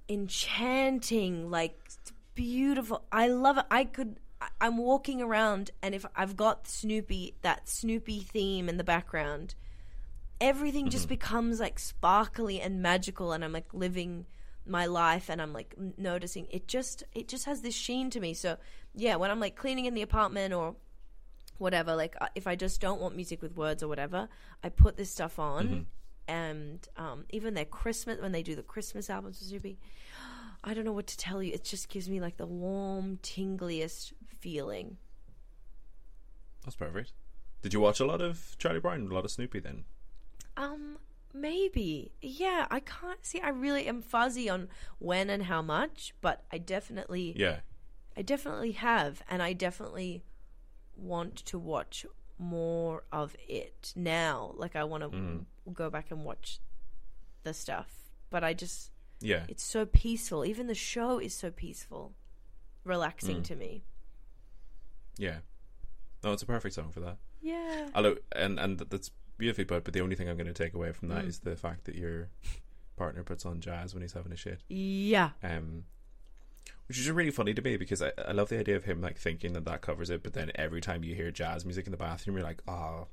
enchanting 0.10 1.49
like 1.49 1.79
beautiful. 2.36 3.03
I 3.12 3.27
love 3.29 3.58
it. 3.58 3.65
I 3.71 3.86
could 3.86 4.19
i'm 4.62 4.77
walking 4.77 5.21
around 5.21 5.71
and 5.81 5.95
if 5.95 6.05
i've 6.15 6.36
got 6.36 6.67
snoopy 6.67 7.36
that 7.41 7.67
snoopy 7.67 8.19
theme 8.19 8.67
in 8.69 8.77
the 8.77 8.84
background 8.84 9.55
everything 10.41 10.89
just 10.89 11.08
becomes 11.08 11.60
like 11.60 11.79
sparkly 11.79 12.60
and 12.60 12.81
magical 12.81 13.31
and 13.31 13.43
i'm 13.43 13.53
like 13.53 13.73
living 13.73 14.25
my 14.65 14.86
life 14.86 15.29
and 15.29 15.41
i'm 15.41 15.53
like 15.53 15.75
noticing 15.97 16.47
it 16.49 16.67
just 16.67 17.03
it 17.13 17.27
just 17.27 17.45
has 17.45 17.62
this 17.62 17.75
sheen 17.75 18.10
to 18.10 18.19
me. 18.19 18.34
So 18.34 18.58
yeah 18.93 19.15
when 19.15 19.29
i'm 19.29 19.39
like 19.39 19.55
cleaning 19.55 19.86
in 19.86 19.93
the 19.93 20.01
apartment 20.01 20.53
or 20.53 20.75
whatever 21.58 21.95
like 21.95 22.15
uh, 22.19 22.27
if 22.36 22.47
i 22.47 22.55
just 22.55 22.81
don't 22.81 22.99
want 22.99 23.15
music 23.15 23.41
with 23.41 23.55
words 23.55 23.81
or 23.81 23.88
whatever 23.88 24.27
i 24.63 24.69
put 24.69 24.97
this 24.97 25.10
stuff 25.10 25.39
on 25.39 25.88
and 26.27 26.88
um, 26.97 27.23
even 27.29 27.53
their 27.53 27.65
christmas 27.65 28.19
when 28.19 28.31
they 28.31 28.43
do 28.43 28.55
the 28.55 28.63
christmas 28.63 29.10
albums 29.10 29.39
with 29.39 29.49
Zuby, 29.49 29.77
i 30.63 30.73
don't 30.73 30.86
know 30.86 30.91
what 30.93 31.08
to 31.08 31.17
tell 31.17 31.43
you. 31.43 31.53
It 31.53 31.63
just 31.63 31.88
gives 31.88 32.10
me 32.10 32.19
like 32.19 32.38
the 32.38 32.47
warm 32.47 33.19
tingliest 33.21 34.13
feeling 34.45 34.97
That's 36.63 36.75
perfect. 36.75 37.13
Did 37.63 37.73
you 37.73 37.79
watch 37.79 37.99
a 37.99 38.05
lot 38.05 38.21
of 38.21 38.55
Charlie 38.60 38.79
Brown, 38.79 39.08
a 39.10 39.13
lot 39.13 39.25
of 39.25 39.31
Snoopy 39.31 39.60
then? 39.60 39.86
Um, 40.58 40.97
maybe. 41.34 42.12
Yeah, 42.21 42.67
I 42.69 42.79
can't 42.79 43.23
see. 43.25 43.39
I 43.41 43.49
really 43.49 43.88
am 43.88 44.01
fuzzy 44.03 44.47
on 44.49 44.67
when 44.99 45.29
and 45.31 45.43
how 45.43 45.62
much, 45.63 46.13
but 46.21 46.43
I 46.51 46.58
definitely, 46.60 47.34
Yeah. 47.36 47.60
I 48.17 48.21
definitely 48.21 48.73
have, 48.73 49.21
and 49.29 49.41
I 49.41 49.53
definitely 49.53 50.23
want 50.95 51.36
to 51.51 51.58
watch 51.60 52.05
more 52.38 53.03
of 53.12 53.36
it 53.47 53.93
now. 53.95 54.53
Like 54.55 54.75
I 54.75 54.84
want 54.84 55.01
to 55.03 55.10
Mm. 55.10 55.45
go 55.73 55.89
back 55.89 56.12
and 56.12 56.23
watch 56.23 56.60
the 57.43 57.53
stuff, 57.53 57.89
but 58.29 58.43
I 58.43 58.53
just, 58.53 58.91
Yeah. 59.21 59.45
it's 59.49 59.63
so 59.63 59.86
peaceful. 59.86 60.45
Even 60.45 60.67
the 60.67 60.75
show 60.75 61.19
is 61.19 61.34
so 61.34 61.49
peaceful, 61.51 62.13
relaxing 62.84 63.41
Mm. 63.41 63.45
to 63.45 63.55
me. 63.55 63.84
Yeah. 65.17 65.38
No, 66.23 66.34
it's 66.34 66.43
a 66.43 66.45
perfect 66.47 66.75
song 66.75 66.91
for 66.91 66.99
that. 67.01 67.17
Yeah. 67.41 67.88
Although, 67.93 68.17
and 68.36 68.60
and 68.60 68.80
that's 68.80 69.12
beautifully 69.38 69.65
put. 69.65 69.84
But 69.84 69.93
the 69.93 70.01
only 70.01 70.15
thing 70.15 70.28
I'm 70.30 70.38
going 70.38 70.47
to 70.47 70.54
take 70.54 70.73
away 70.73 70.91
from 70.91 71.10
that 71.10 71.25
is 71.25 71.39
Mm. 71.39 71.43
the 71.43 71.56
fact 71.56 71.86
that 71.86 71.95
your 71.95 72.30
partner 72.97 73.23
puts 73.23 73.45
on 73.45 73.60
jazz 73.60 73.93
when 73.93 74.01
he's 74.01 74.13
having 74.13 74.32
a 74.32 74.38
shit. 74.38 74.62
Yeah. 74.69 75.32
Um, 75.43 75.84
which 76.88 76.97
is 76.99 77.10
really 77.12 77.32
funny 77.32 77.54
to 77.54 77.62
me 77.62 77.78
because 77.78 78.01
I, 78.01 78.12
I 78.28 78.32
love 78.32 78.49
the 78.49 78.60
idea 78.60 78.75
of 78.75 78.84
him 78.86 79.01
like 79.01 79.17
thinking 79.17 79.54
that 79.54 79.65
that 79.65 79.82
covers 79.82 80.10
it, 80.10 80.23
but 80.23 80.34
then 80.34 80.51
every 80.56 80.82
time 80.82 81.04
you 81.04 81.15
hear 81.15 81.32
jazz 81.32 81.65
music 81.65 81.86
in 81.88 81.91
the 81.91 81.97
bathroom, 81.97 82.38
you're 82.38 82.45
like, 82.45 82.62
oh, 82.67 83.08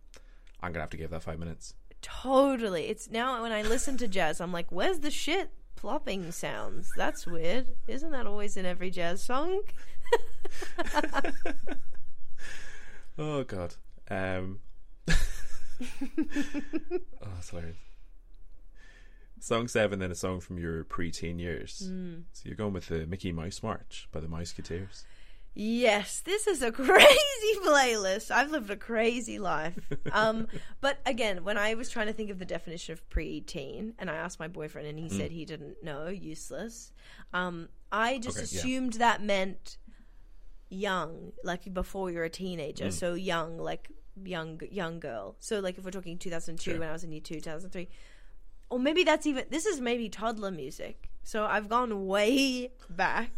I'm 0.63 0.73
gonna 0.73 0.83
have 0.83 0.91
to 0.91 0.97
give 0.97 1.11
that 1.11 1.23
five 1.23 1.39
minutes. 1.39 1.75
Totally. 2.03 2.85
It's 2.89 3.11
now 3.11 3.43
when 3.43 3.53
I 3.53 3.63
listen 3.63 3.97
to 3.99 4.09
jazz, 4.09 4.41
I'm 4.41 4.53
like, 4.53 4.71
where's 4.71 5.01
the 5.01 5.11
shit 5.11 5.51
plopping 5.75 6.33
sounds? 6.33 6.93
That's 6.97 7.27
weird. 7.27 7.67
Isn't 7.89 8.11
that 8.13 8.27
always 8.27 8.57
in 8.57 8.67
every 8.67 8.91
jazz 8.91 9.23
song? 9.23 9.63
Oh 13.19 13.45
God. 13.45 13.75
Um. 14.11 14.61
oh, 15.09 15.15
that's 17.35 17.51
hilarious. 17.51 17.77
Song 19.41 19.67
seven, 19.67 19.99
then 19.99 20.13
a 20.13 20.15
song 20.15 20.39
from 20.41 20.57
your 20.59 20.85
pre-teen 20.85 21.39
years. 21.41 21.89
Mm. 21.91 22.23
So 22.33 22.43
you're 22.45 22.55
going 22.55 22.73
with 22.73 22.87
the 22.87 23.07
Mickey 23.07 23.33
Mouse 23.33 23.61
March 23.63 24.09
by 24.13 24.21
the 24.21 24.29
Mouseketeers. 24.29 25.03
Yes, 25.55 26.21
this 26.21 26.47
is 26.47 26.63
a 26.63 26.71
crazy 26.73 27.55
playlist. 27.65 28.31
I've 28.31 28.53
lived 28.53 28.71
a 28.71 28.77
crazy 28.77 29.39
life. 29.41 29.79
Um, 30.13 30.47
but 30.81 30.99
again, 31.05 31.43
when 31.45 31.59
I 31.59 31.75
was 31.75 31.91
trying 31.91 32.07
to 32.07 32.13
think 32.13 32.31
of 32.31 32.39
the 32.39 32.45
definition 32.45 32.93
of 32.93 33.07
preteen, 33.11 33.95
and 33.99 34.09
I 34.09 34.15
asked 34.15 34.39
my 34.39 34.49
boyfriend, 34.49 34.87
and 34.87 34.99
he 34.99 35.09
Hmm. 35.09 35.17
said 35.19 35.33
he 35.33 35.45
didn't 35.45 35.83
know, 35.83 36.07
useless. 36.07 36.93
Um, 37.35 37.69
I 37.91 38.19
just 38.19 38.39
Okay, 38.39 38.47
yeah. 38.51 38.59
assumed 38.61 38.93
that 38.95 39.23
meant 39.23 39.77
young, 40.73 41.33
like 41.45 41.73
before 41.73 42.11
you're 42.11 42.25
a 42.25 42.31
teenager. 42.31 42.87
Hmm. 42.87 42.91
So 42.91 43.15
young, 43.15 43.59
like 43.59 43.91
young, 44.25 44.61
young 44.71 45.01
girl. 45.01 45.37
So 45.41 45.61
like 45.61 45.79
if 45.79 45.85
we're 45.85 45.91
talking 45.91 46.19
2002, 46.19 46.71
Sure. 46.73 46.81
when 46.81 46.89
I 46.89 46.93
was 46.93 47.05
in 47.05 47.13
year 47.13 47.21
two, 47.21 47.35
2003, 47.37 47.89
or 48.71 48.79
maybe 48.79 49.05
that's 49.05 49.27
even 49.27 49.45
this 49.51 49.67
is 49.67 49.81
maybe 49.81 50.09
toddler 50.09 50.51
music. 50.51 51.11
So 51.25 51.45
I've 51.45 51.69
gone 51.69 52.07
way 52.07 52.71
back. 52.91 53.31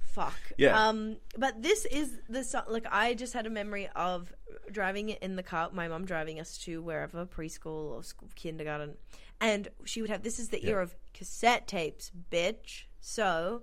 Fuck. 0.00 0.34
Yeah. 0.56 0.88
Um, 0.88 1.16
but 1.36 1.62
this 1.62 1.84
is 1.86 2.18
the 2.28 2.42
song. 2.42 2.62
Like 2.68 2.86
I 2.90 3.12
just 3.14 3.34
had 3.34 3.46
a 3.46 3.50
memory 3.50 3.88
of 3.94 4.32
driving 4.72 5.10
in 5.10 5.36
the 5.36 5.42
car. 5.42 5.68
My 5.72 5.88
mom 5.88 6.06
driving 6.06 6.40
us 6.40 6.56
to 6.58 6.80
wherever 6.80 7.26
preschool 7.26 7.92
or 7.92 8.02
school, 8.02 8.28
kindergarten, 8.34 8.96
and 9.40 9.68
she 9.84 10.00
would 10.00 10.08
have. 10.10 10.22
This 10.22 10.38
is 10.38 10.48
the 10.48 10.62
Yeah. 10.62 10.70
era 10.70 10.82
of 10.84 10.94
cassette 11.12 11.66
tapes, 11.68 12.10
bitch. 12.30 12.84
So 13.00 13.62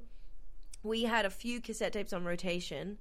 we 0.84 1.04
had 1.04 1.26
a 1.26 1.30
few 1.30 1.62
cassette 1.62 1.94
tapes 1.94 2.14
on 2.14 2.24
rotation, 2.26 2.98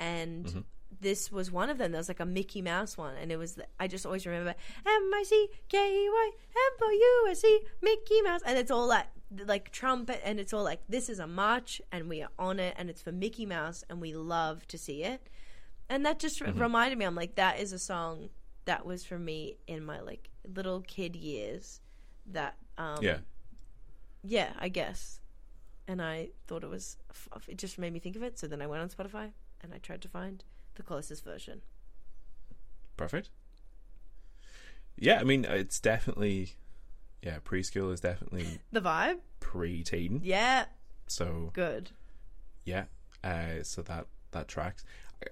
and 0.00 0.46
Mm-hmm. 0.46 0.60
this 1.00 1.30
was 1.30 1.50
one 1.50 1.70
of 1.70 1.78
them. 1.78 1.92
There 1.92 1.98
was 1.98 2.08
like 2.08 2.20
a 2.20 2.26
Mickey 2.26 2.62
Mouse 2.62 2.96
one, 2.98 3.14
and 3.16 3.30
it 3.30 3.36
was. 3.36 3.58
I 3.78 3.86
just 3.88 4.04
always 4.06 4.26
remember 4.26 4.50
M 4.86 5.10
I 5.14 5.22
C 5.26 5.48
K 5.68 5.76
E 5.78 6.08
Y 6.10 6.30
M 6.56 6.72
O 6.82 6.90
U 6.90 7.30
S 7.30 7.44
E 7.44 7.60
Mickey 7.82 8.22
Mouse, 8.22 8.40
and 8.46 8.58
it's 8.58 8.70
all 8.70 8.86
like 8.86 9.06
like 9.46 9.70
trumpet, 9.70 10.20
and 10.24 10.38
it's 10.40 10.52
all 10.52 10.64
like 10.64 10.80
this 10.88 11.08
is 11.08 11.18
a 11.18 11.26
march, 11.26 11.80
and 11.90 12.08
we 12.08 12.22
are 12.22 12.30
on 12.38 12.58
it, 12.60 12.74
and 12.78 12.90
it's 12.90 13.00
for 13.02 13.12
Mickey 13.12 13.46
Mouse, 13.46 13.84
and 13.88 14.00
we 14.00 14.12
love 14.14 14.66
to 14.68 14.76
see 14.78 15.02
it, 15.04 15.28
and 15.88 16.04
that 16.06 16.18
just 16.18 16.40
Mm-hmm. 16.40 16.60
reminded 16.60 16.98
me. 16.98 17.04
I'm 17.04 17.14
like 17.14 17.36
that 17.36 17.60
is 17.60 17.72
a 17.72 17.78
song 17.78 18.28
that 18.64 18.84
was 18.86 19.04
for 19.04 19.18
me 19.18 19.56
in 19.66 19.84
my 19.84 20.00
like 20.00 20.28
little 20.54 20.80
kid 20.82 21.16
years. 21.16 21.80
That 22.26 22.54
um 22.78 22.98
Yeah. 23.02 23.18
yeah, 24.22 24.52
I 24.58 24.68
guess. 24.68 25.20
And 25.88 26.00
I 26.00 26.28
thought 26.46 26.62
it 26.62 26.70
was, 26.70 26.96
f- 27.10 27.28
it 27.48 27.58
just 27.58 27.78
made 27.78 27.92
me 27.92 27.98
think 27.98 28.14
of 28.16 28.22
it. 28.22 28.38
So 28.38 28.46
then 28.46 28.62
I 28.62 28.66
went 28.66 28.82
on 28.82 28.88
Spotify 28.88 29.30
and 29.60 29.74
I 29.74 29.78
tried 29.78 30.00
to 30.02 30.08
find 30.08 30.44
the 30.76 30.82
closest 30.82 31.24
version. 31.24 31.62
Perfect. 32.96 33.30
Yeah, 34.96 35.18
I 35.20 35.24
mean, 35.24 35.44
it's 35.44 35.80
definitely, 35.80 36.52
yeah, 37.22 37.38
preschool 37.44 37.92
is 37.92 38.00
definitely 38.00 38.60
The 38.72 38.80
vibe? 38.80 39.18
pre-teen. 39.40 40.20
Yeah, 40.22 40.66
So 41.06 41.50
good. 41.52 41.90
yeah, 42.64 42.84
uh, 43.24 43.62
so 43.62 43.82
that 43.82 44.06
that 44.32 44.48
tracks. 44.48 44.84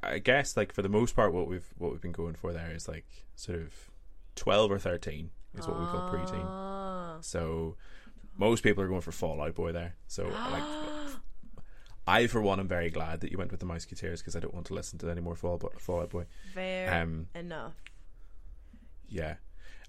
I, 0.02 0.14
I 0.14 0.18
guess 0.18 0.56
like 0.56 0.72
for 0.72 0.82
the 0.82 0.88
most 0.88 1.14
part, 1.14 1.32
what 1.32 1.46
we've 1.48 1.68
what 1.78 1.92
we've 1.92 2.00
been 2.00 2.12
going 2.12 2.34
for 2.34 2.52
there 2.52 2.72
is 2.74 2.88
like 2.88 3.06
sort 3.36 3.58
of 3.60 3.72
twelve 4.34 4.70
or 4.72 4.78
thirteen 4.78 5.30
is 5.56 5.66
what 5.68 5.78
we 5.78 5.86
call 5.86 6.10
preteen. 6.12 6.44
Ah. 6.44 7.18
So 7.20 7.76
most 8.36 8.62
people 8.62 8.82
are 8.82 8.88
going 8.88 9.00
for 9.00 9.12
Fall 9.12 9.40
Out 9.42 9.54
Boy 9.54 9.72
there. 9.72 9.96
So 10.06 10.24
like, 10.28 10.62
I 12.06 12.26
for 12.26 12.40
one 12.40 12.58
am 12.60 12.68
very 12.68 12.90
glad 12.90 13.20
that 13.20 13.30
you 13.30 13.38
went 13.38 13.50
with 13.50 13.60
the 13.60 13.66
Mouseketeers 13.66 14.18
because 14.18 14.34
I 14.34 14.40
don't 14.40 14.54
want 14.54 14.66
to 14.66 14.74
listen 14.74 14.98
to 15.00 15.10
any 15.10 15.20
more 15.20 15.36
Fall, 15.36 15.60
Fallout 15.78 16.10
Boy. 16.10 16.24
Fair 16.54 17.02
Um, 17.02 17.26
enough. 17.34 17.74
Yeah. 19.08 19.34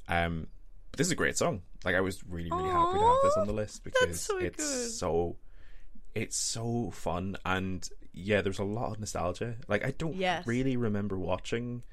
Um 0.08 0.48
but 0.92 0.98
this 0.98 1.08
is 1.08 1.12
a 1.14 1.16
great 1.16 1.38
song. 1.38 1.62
Like 1.86 1.96
I 1.96 2.02
was 2.02 2.22
really, 2.28 2.52
really 2.52 2.70
happy 2.70 3.00
to 3.00 3.06
have 3.06 3.18
this 3.24 3.38
on 3.38 3.48
the 3.48 3.54
list 3.54 3.84
because 3.84 4.20
so 4.22 4.38
it's 4.38 4.58
good. 4.58 4.92
so 4.92 5.38
it's 6.14 6.36
so 6.36 6.92
fun 6.92 7.38
and 7.46 7.88
yeah, 8.14 8.42
there's 8.42 8.60
a 8.60 8.64
lot 8.66 8.92
of 8.92 9.00
nostalgia. 9.00 9.56
Like 9.70 9.86
I 9.86 9.92
don't 9.92 10.16
Yes. 10.18 10.46
really 10.46 10.76
remember 10.76 11.18
watching 11.18 11.84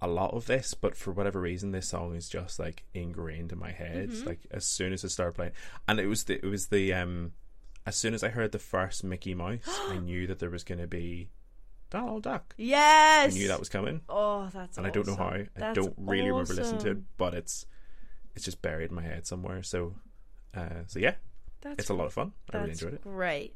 a 0.00 0.06
lot 0.08 0.34
of 0.34 0.46
this, 0.46 0.74
but 0.74 0.96
for 0.96 1.10
whatever 1.12 1.40
reason 1.40 1.70
this 1.72 1.88
song 1.88 2.14
is 2.14 2.28
just 2.28 2.58
like 2.58 2.84
ingrained 2.94 3.52
in 3.52 3.58
my 3.58 3.70
head. 3.72 4.10
Mm-hmm. 4.10 4.26
Like 4.28 4.40
as 4.50 4.64
soon 4.66 4.92
as 4.92 5.04
it 5.04 5.08
started 5.10 5.32
playing. 5.34 5.52
And 5.88 5.98
it 5.98 6.06
was 6.06 6.24
the 6.24 6.34
it 6.34 6.44
was 6.48 6.66
the 6.68 6.92
um 6.92 7.32
as 7.86 7.96
soon 7.96 8.14
as 8.14 8.22
I 8.24 8.28
heard 8.28 8.52
the 8.52 8.58
first 8.58 9.04
Mickey 9.04 9.34
Mouse, 9.34 9.60
I 9.88 9.98
knew 10.02 10.26
that 10.26 10.38
there 10.38 10.50
was 10.50 10.64
gonna 10.64 10.86
be 10.86 11.30
Donald 11.88 12.24
Duck. 12.24 12.54
Yes. 12.58 13.34
I 13.34 13.38
knew 13.38 13.48
that 13.48 13.58
was 13.58 13.68
coming 13.68 14.00
Oh, 14.08 14.48
that's 14.52 14.76
and 14.76 14.86
I 14.86 14.90
don't 14.90 15.06
know 15.06 15.16
how. 15.16 15.28
awesome. 15.28 15.48
I 15.56 15.60
That's 15.60 15.76
don't 15.78 15.94
really 15.96 16.30
remember 16.30 16.54
listening 16.54 16.80
to 16.82 16.90
it, 16.90 16.98
but 17.16 17.32
it's 17.34 17.64
it's 18.34 18.44
just 18.44 18.60
buried 18.60 18.90
in 18.90 18.96
my 18.96 19.02
head 19.02 19.26
somewhere. 19.26 19.62
So, 19.62 19.94
uh, 20.54 20.82
so 20.88 20.98
yeah, 20.98 21.14
That's, 21.62 21.76
it's 21.78 21.88
a 21.88 21.94
lot 21.94 22.04
of 22.06 22.12
fun. 22.12 22.32
I 22.52 22.58
really 22.58 22.72
enjoyed 22.72 22.94
it. 22.94 23.02
great. 23.02 23.54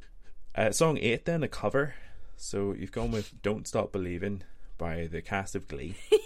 Uh, 0.54 0.70
song 0.70 0.96
eight, 0.98 1.26
then 1.26 1.42
a 1.42 1.48
cover. 1.48 1.94
So 2.36 2.72
you've 2.72 2.92
gone 2.92 3.10
with 3.10 3.42
"Don't 3.42 3.68
Stop 3.68 3.92
Believing" 3.92 4.42
by 4.80 5.06
the 5.06 5.22
cast 5.22 5.54
of 5.54 5.68
Glee. 5.68 5.94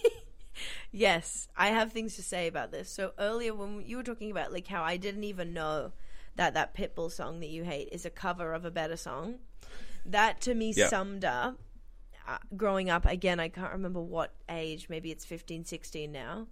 Yes, 0.97 1.49
I 1.57 1.69
have 1.71 1.93
things 1.93 2.15
to 2.15 2.23
say 2.23 2.47
about 2.47 2.71
this. 2.71 2.89
So 2.89 3.11
earlier 3.19 3.53
when 3.53 3.83
you 3.85 3.97
were 3.97 4.05
talking 4.05 4.31
about 4.31 4.53
like 4.53 4.69
how 4.69 4.85
I 4.85 4.97
didn't 4.97 5.25
even 5.25 5.53
know 5.53 5.91
that 6.37 6.55
that 6.55 6.73
Pitbull 6.77 7.11
song 7.11 7.41
that 7.41 7.49
you 7.49 7.65
hate 7.65 7.89
is 7.91 8.07
a 8.07 8.11
cover 8.11 8.53
of 8.55 8.65
a 8.65 8.71
better 8.71 8.97
song, 8.97 9.41
that 10.07 10.41
to 10.43 10.55
me 10.55 10.73
Yeah. 10.75 10.87
summed 10.87 11.25
up 11.25 11.59
uh, 12.29 12.39
growing 12.57 12.89
up 12.91 13.05
again 13.07 13.41
I 13.41 13.49
can't 13.49 13.73
remember 13.73 14.01
what 14.01 14.35
age, 14.49 14.89
maybe 14.89 15.11
it's 15.11 15.25
15, 15.25 15.65
16 15.65 16.13
now. 16.13 16.47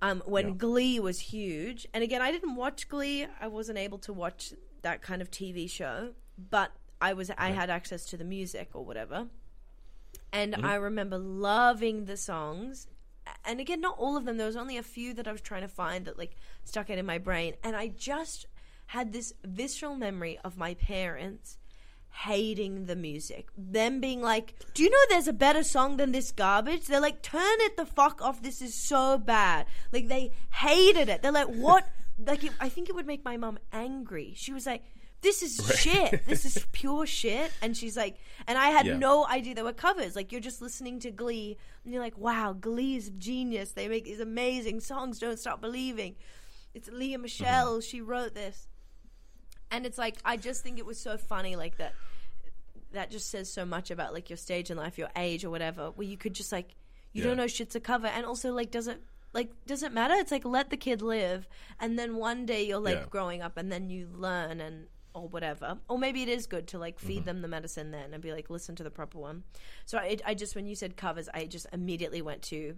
Um 0.00 0.22
when 0.26 0.48
Yeah. 0.50 0.54
Glee 0.54 1.00
was 1.00 1.18
huge. 1.18 1.88
And 1.92 2.04
again, 2.04 2.22
I 2.22 2.30
didn't 2.30 2.54
watch 2.54 2.88
Glee. 2.88 3.26
I 3.40 3.48
wasn't 3.48 3.78
able 3.78 3.98
to 3.98 4.12
watch 4.12 4.52
that 4.82 5.02
kind 5.02 5.20
of 5.20 5.28
TV 5.32 5.68
show, 5.68 6.12
but 6.38 6.70
I 7.00 7.14
was 7.14 7.32
I 7.36 7.50
had 7.50 7.68
access 7.68 8.04
to 8.06 8.16
the 8.16 8.24
music 8.24 8.70
or 8.74 8.84
whatever. 8.84 9.26
And 10.32 10.54
mm-hmm. 10.54 10.64
I 10.64 10.74
remember 10.74 11.18
loving 11.18 12.04
the 12.04 12.16
songs. 12.16 12.86
And 13.44 13.60
again, 13.60 13.80
not 13.80 13.98
all 13.98 14.16
of 14.16 14.24
them. 14.24 14.36
There 14.36 14.46
was 14.46 14.56
only 14.56 14.76
a 14.76 14.82
few 14.82 15.14
that 15.14 15.28
I 15.28 15.32
was 15.32 15.40
trying 15.40 15.62
to 15.62 15.68
find 15.68 16.04
that 16.06 16.18
like 16.18 16.36
stuck 16.64 16.90
out 16.90 16.98
in 16.98 17.06
my 17.06 17.18
brain. 17.18 17.54
And 17.62 17.76
I 17.76 17.88
just 17.88 18.46
had 18.86 19.12
this 19.12 19.32
visceral 19.44 19.94
memory 19.96 20.38
of 20.44 20.56
my 20.56 20.74
parents 20.74 21.58
hating 22.10 22.86
the 22.86 22.96
music. 22.96 23.48
Them 23.56 24.00
being 24.00 24.22
like, 24.22 24.54
Do 24.74 24.82
you 24.82 24.90
know 24.90 24.98
there's 25.08 25.28
a 25.28 25.32
better 25.32 25.62
song 25.62 25.96
than 25.96 26.12
this 26.12 26.32
garbage? 26.32 26.86
They're 26.86 27.00
like, 27.00 27.22
Turn 27.22 27.60
it 27.60 27.76
the 27.76 27.86
fuck 27.86 28.22
off. 28.22 28.42
This 28.42 28.62
is 28.62 28.74
so 28.74 29.18
bad. 29.18 29.66
Like, 29.92 30.08
they 30.08 30.32
hated 30.52 31.08
it. 31.08 31.22
They're 31.22 31.32
like, 31.32 31.48
What? 31.48 31.86
like, 32.26 32.44
it, 32.44 32.52
I 32.60 32.68
think 32.68 32.88
it 32.88 32.94
would 32.94 33.06
make 33.06 33.24
my 33.24 33.36
mom 33.36 33.58
angry. 33.72 34.32
She 34.36 34.52
was 34.52 34.66
like, 34.66 34.82
This 35.20 35.42
is 35.42 35.56
shit. 35.80 36.24
This 36.26 36.44
is 36.44 36.64
pure 36.72 37.04
shit. 37.06 37.50
And 37.60 37.76
she's 37.76 37.96
like, 37.96 38.16
And 38.46 38.56
I 38.56 38.68
had 38.68 38.86
Yeah. 38.86 38.98
no 38.98 39.26
idea 39.26 39.54
there 39.54 39.64
were 39.64 39.72
covers. 39.72 40.14
Like, 40.14 40.30
you're 40.30 40.40
just 40.40 40.62
listening 40.62 41.00
to 41.00 41.10
Glee 41.10 41.56
and 41.84 41.92
you're 41.92 42.02
like, 42.02 42.16
Wow, 42.16 42.52
Glee 42.52 42.96
is 42.96 43.10
genius. 43.18 43.72
They 43.72 43.88
make 43.88 44.04
these 44.04 44.20
amazing 44.20 44.80
songs. 44.80 45.18
Don't 45.18 45.38
stop 45.38 45.60
believing. 45.60 46.14
It's 46.74 46.88
Lea 46.88 47.14
mm-hmm. 47.14 47.22
Michele. 47.22 47.80
She 47.80 48.00
wrote 48.00 48.34
this 48.34 48.68
and 49.70 49.84
it's 49.86 49.98
like 49.98 50.16
I 50.24 50.36
just 50.36 50.62
think 50.62 50.78
it 50.78 50.86
was 50.86 50.98
so 50.98 51.16
funny, 51.18 51.56
like 51.56 51.76
that. 51.78 51.94
That 52.92 53.10
just 53.10 53.28
says 53.30 53.52
so 53.52 53.66
much 53.66 53.90
about 53.90 54.14
like 54.14 54.30
your 54.30 54.36
stage 54.38 54.70
in 54.70 54.76
life, 54.78 54.96
your 54.96 55.10
age, 55.14 55.44
or 55.44 55.50
whatever. 55.50 55.90
Where 55.90 56.06
you 56.06 56.16
could 56.16 56.34
just 56.34 56.52
like 56.52 56.74
you 57.12 57.22
Yeah. 57.22 57.28
don't 57.28 57.36
know 57.36 57.46
shit's 57.46 57.74
a 57.76 57.80
cover, 57.80 58.06
and 58.06 58.24
also 58.24 58.52
like 58.52 58.70
does 58.70 58.86
it 58.88 59.02
like 59.34 59.50
does 59.66 59.82
it 59.82 59.92
matter? 59.92 60.14
It's 60.14 60.30
like 60.32 60.44
let 60.46 60.70
the 60.70 60.76
kid 60.78 61.02
live, 61.02 61.46
and 61.78 61.98
then 61.98 62.16
one 62.16 62.46
day 62.46 62.66
you're 62.66 62.78
like 62.80 62.96
Yeah. 62.96 63.04
growing 63.10 63.42
up, 63.42 63.56
and 63.58 63.70
then 63.70 63.90
you 63.90 64.08
learn 64.14 64.60
and 64.60 64.86
or 65.14 65.28
whatever. 65.28 65.78
Or 65.88 65.98
maybe 65.98 66.22
it 66.22 66.28
is 66.28 66.46
good 66.46 66.66
to 66.68 66.78
like 66.78 66.98
feed 66.98 67.18
mm-hmm. 67.18 67.24
them 67.26 67.42
the 67.42 67.48
medicine 67.48 67.90
then 67.90 68.12
and 68.14 68.22
be 68.22 68.32
like 68.32 68.50
listen 68.50 68.76
to 68.76 68.84
the 68.84 68.90
proper 68.90 69.18
one. 69.18 69.44
So 69.86 69.98
I, 69.98 70.18
I 70.26 70.34
just 70.34 70.54
when 70.54 70.66
you 70.66 70.74
said 70.74 70.96
covers, 70.96 71.28
I 71.32 71.46
just 71.46 71.66
immediately 71.72 72.22
went 72.22 72.42
to 72.42 72.76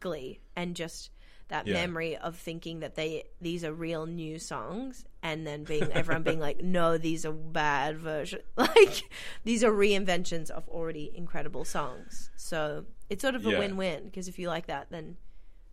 Glee 0.00 0.40
and 0.56 0.74
just 0.74 1.10
that 1.48 1.66
Yeah. 1.66 1.74
memory 1.74 2.16
of 2.16 2.36
thinking 2.36 2.80
that 2.80 2.96
they 2.96 3.24
these 3.40 3.64
are 3.64 3.72
real 3.72 4.06
new 4.06 4.38
songs 4.38 5.04
and 5.22 5.46
then 5.46 5.62
being 5.62 5.92
everyone 5.92 6.24
being 6.24 6.40
like 6.40 6.60
no 6.60 6.98
these 6.98 7.24
are 7.24 7.32
bad 7.32 7.98
versions 7.98 8.42
like 8.56 9.08
these 9.44 9.62
are 9.62 9.70
reinventions 9.70 10.50
of 10.50 10.68
already 10.68 11.12
incredible 11.14 11.64
songs 11.64 12.30
so 12.36 12.84
it's 13.08 13.22
sort 13.22 13.36
of 13.36 13.46
a 13.46 13.50
Yeah. 13.50 13.60
win-win 13.60 14.06
because 14.06 14.26
if 14.26 14.40
you 14.40 14.48
like 14.48 14.66
that 14.66 14.90
then 14.90 15.16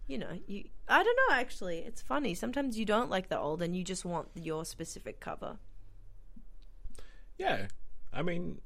you 0.06 0.20
know 0.20 0.38
you 0.46 0.66
i 0.88 1.02
don't 1.02 1.18
know 1.28 1.36
actually 1.36 1.80
it's 1.80 2.04
funny 2.04 2.36
sometimes 2.36 2.78
you 2.78 2.86
don't 2.86 3.10
like 3.10 3.30
the 3.30 3.40
old 3.40 3.64
and 3.64 3.76
you 3.76 3.84
just 3.84 4.06
want 4.06 4.28
your 4.36 4.66
specific 4.66 5.20
cover 5.20 5.58
Yeah, 7.38 7.68
I 8.12 8.22
mean, 8.22 8.62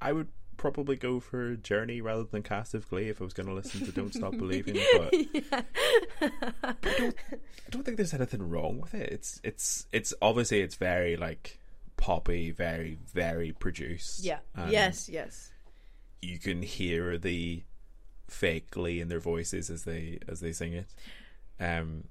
I 0.00 0.12
would 0.12 0.28
probably 0.56 0.96
go 0.96 1.18
for 1.20 1.56
Journey 1.56 2.00
rather 2.00 2.24
than 2.24 2.42
Cast 2.42 2.74
of 2.74 2.88
Glee 2.88 3.08
if 3.08 3.20
I 3.20 3.24
was 3.24 3.32
going 3.32 3.48
to 3.48 3.54
listen 3.54 3.84
to 3.84 3.92
Don't 3.92 4.14
Stop 4.14 4.36
Believing. 4.36 4.76
But 4.94 5.12
I 6.62 7.70
don't 7.70 7.84
think 7.84 7.96
there's 7.96 8.14
anything 8.14 8.48
wrong 8.48 8.80
with 8.80 8.94
it. 8.94 9.10
It's 9.10 9.40
it's 9.42 9.86
it's 9.92 10.14
obviously 10.22 10.60
it's 10.60 10.76
very 10.76 11.16
like 11.16 11.58
poppy, 11.96 12.50
very 12.50 12.98
very 13.12 13.52
produced. 13.52 14.24
yeah 14.24 14.38
yes 14.68 15.08
yes 15.08 15.50
you 16.20 16.38
can 16.38 16.62
hear 16.62 17.18
the 17.18 17.64
fake 18.28 18.70
glee 18.70 19.00
in 19.00 19.08
their 19.08 19.20
voices 19.20 19.68
as 19.68 19.84
they 19.84 20.18
as 20.28 20.40
they 20.40 20.52
sing 20.52 20.72
it. 20.72 20.86
Um, 21.60 22.04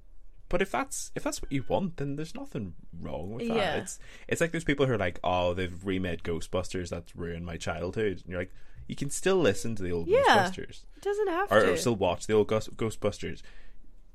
but 0.51 0.61
if 0.61 0.69
that's 0.71 1.11
if 1.15 1.23
that's 1.23 1.41
what 1.41 1.51
you 1.51 1.63
want, 1.67 1.97
then 1.97 2.15
there's 2.17 2.35
nothing 2.35 2.75
wrong 3.01 3.33
with 3.33 3.47
that. 3.47 3.55
Yeah. 3.57 3.75
It's 3.77 3.97
it's 4.27 4.41
like 4.41 4.51
those 4.51 4.63
people 4.63 4.85
who 4.85 4.93
are 4.93 4.97
like, 4.99 5.19
oh, 5.23 5.55
they've 5.55 5.83
remade 5.83 6.21
Ghostbusters, 6.23 6.89
that's 6.89 7.15
ruined 7.15 7.45
my 7.47 7.57
childhood. 7.57 8.21
And 8.21 8.25
you're 8.27 8.39
like, 8.41 8.51
you 8.87 8.95
can 8.95 9.09
still 9.09 9.37
listen 9.37 9.75
to 9.77 9.81
the 9.83 9.91
old 9.91 10.07
Yeah. 10.07 10.19
Ghostbusters 10.27 10.83
It 10.97 11.01
doesn't 11.01 11.27
have 11.29 11.51
or, 11.51 11.61
to. 11.61 11.71
or 11.73 11.77
still 11.77 11.95
watch 11.95 12.27
the 12.27 12.33
old 12.33 12.47
Ghost- 12.47 12.75
Ghostbusters. 12.77 13.41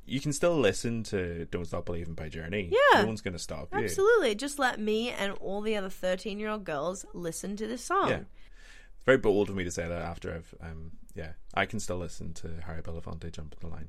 You 0.08 0.20
can 0.20 0.32
still 0.32 0.56
listen 0.56 1.02
to 1.04 1.46
"Don't 1.46 1.64
Stop 1.64 1.86
Believing" 1.86 2.14
by 2.14 2.28
Journey. 2.28 2.70
Yeah. 2.70 3.00
no 3.00 3.06
one's 3.08 3.22
going 3.22 3.32
to 3.34 3.40
stop 3.40 3.68
you. 3.74 3.80
Absolutely. 3.80 4.36
Just 4.36 4.56
let 4.58 4.78
me 4.78 5.10
and 5.10 5.32
all 5.40 5.62
the 5.62 5.74
other 5.76 5.90
13 5.90 6.38
year 6.38 6.48
old 6.50 6.64
girls 6.64 7.04
listen 7.12 7.56
to 7.56 7.66
this 7.66 7.82
song. 7.84 8.08
Yeah. 8.10 8.16
It's 8.18 9.04
very 9.04 9.18
bold 9.18 9.50
of 9.50 9.56
me 9.56 9.64
to 9.64 9.70
say 9.70 9.88
that 9.88 10.02
after 10.02 10.32
I've 10.34 10.54
um 10.60 10.92
yeah 11.14 11.32
I 11.54 11.66
can 11.66 11.80
still 11.80 11.96
listen 11.98 12.34
to 12.34 12.60
Harry 12.66 12.82
Belafonte 12.82 13.32
jump 13.32 13.58
the 13.58 13.66
line 13.68 13.88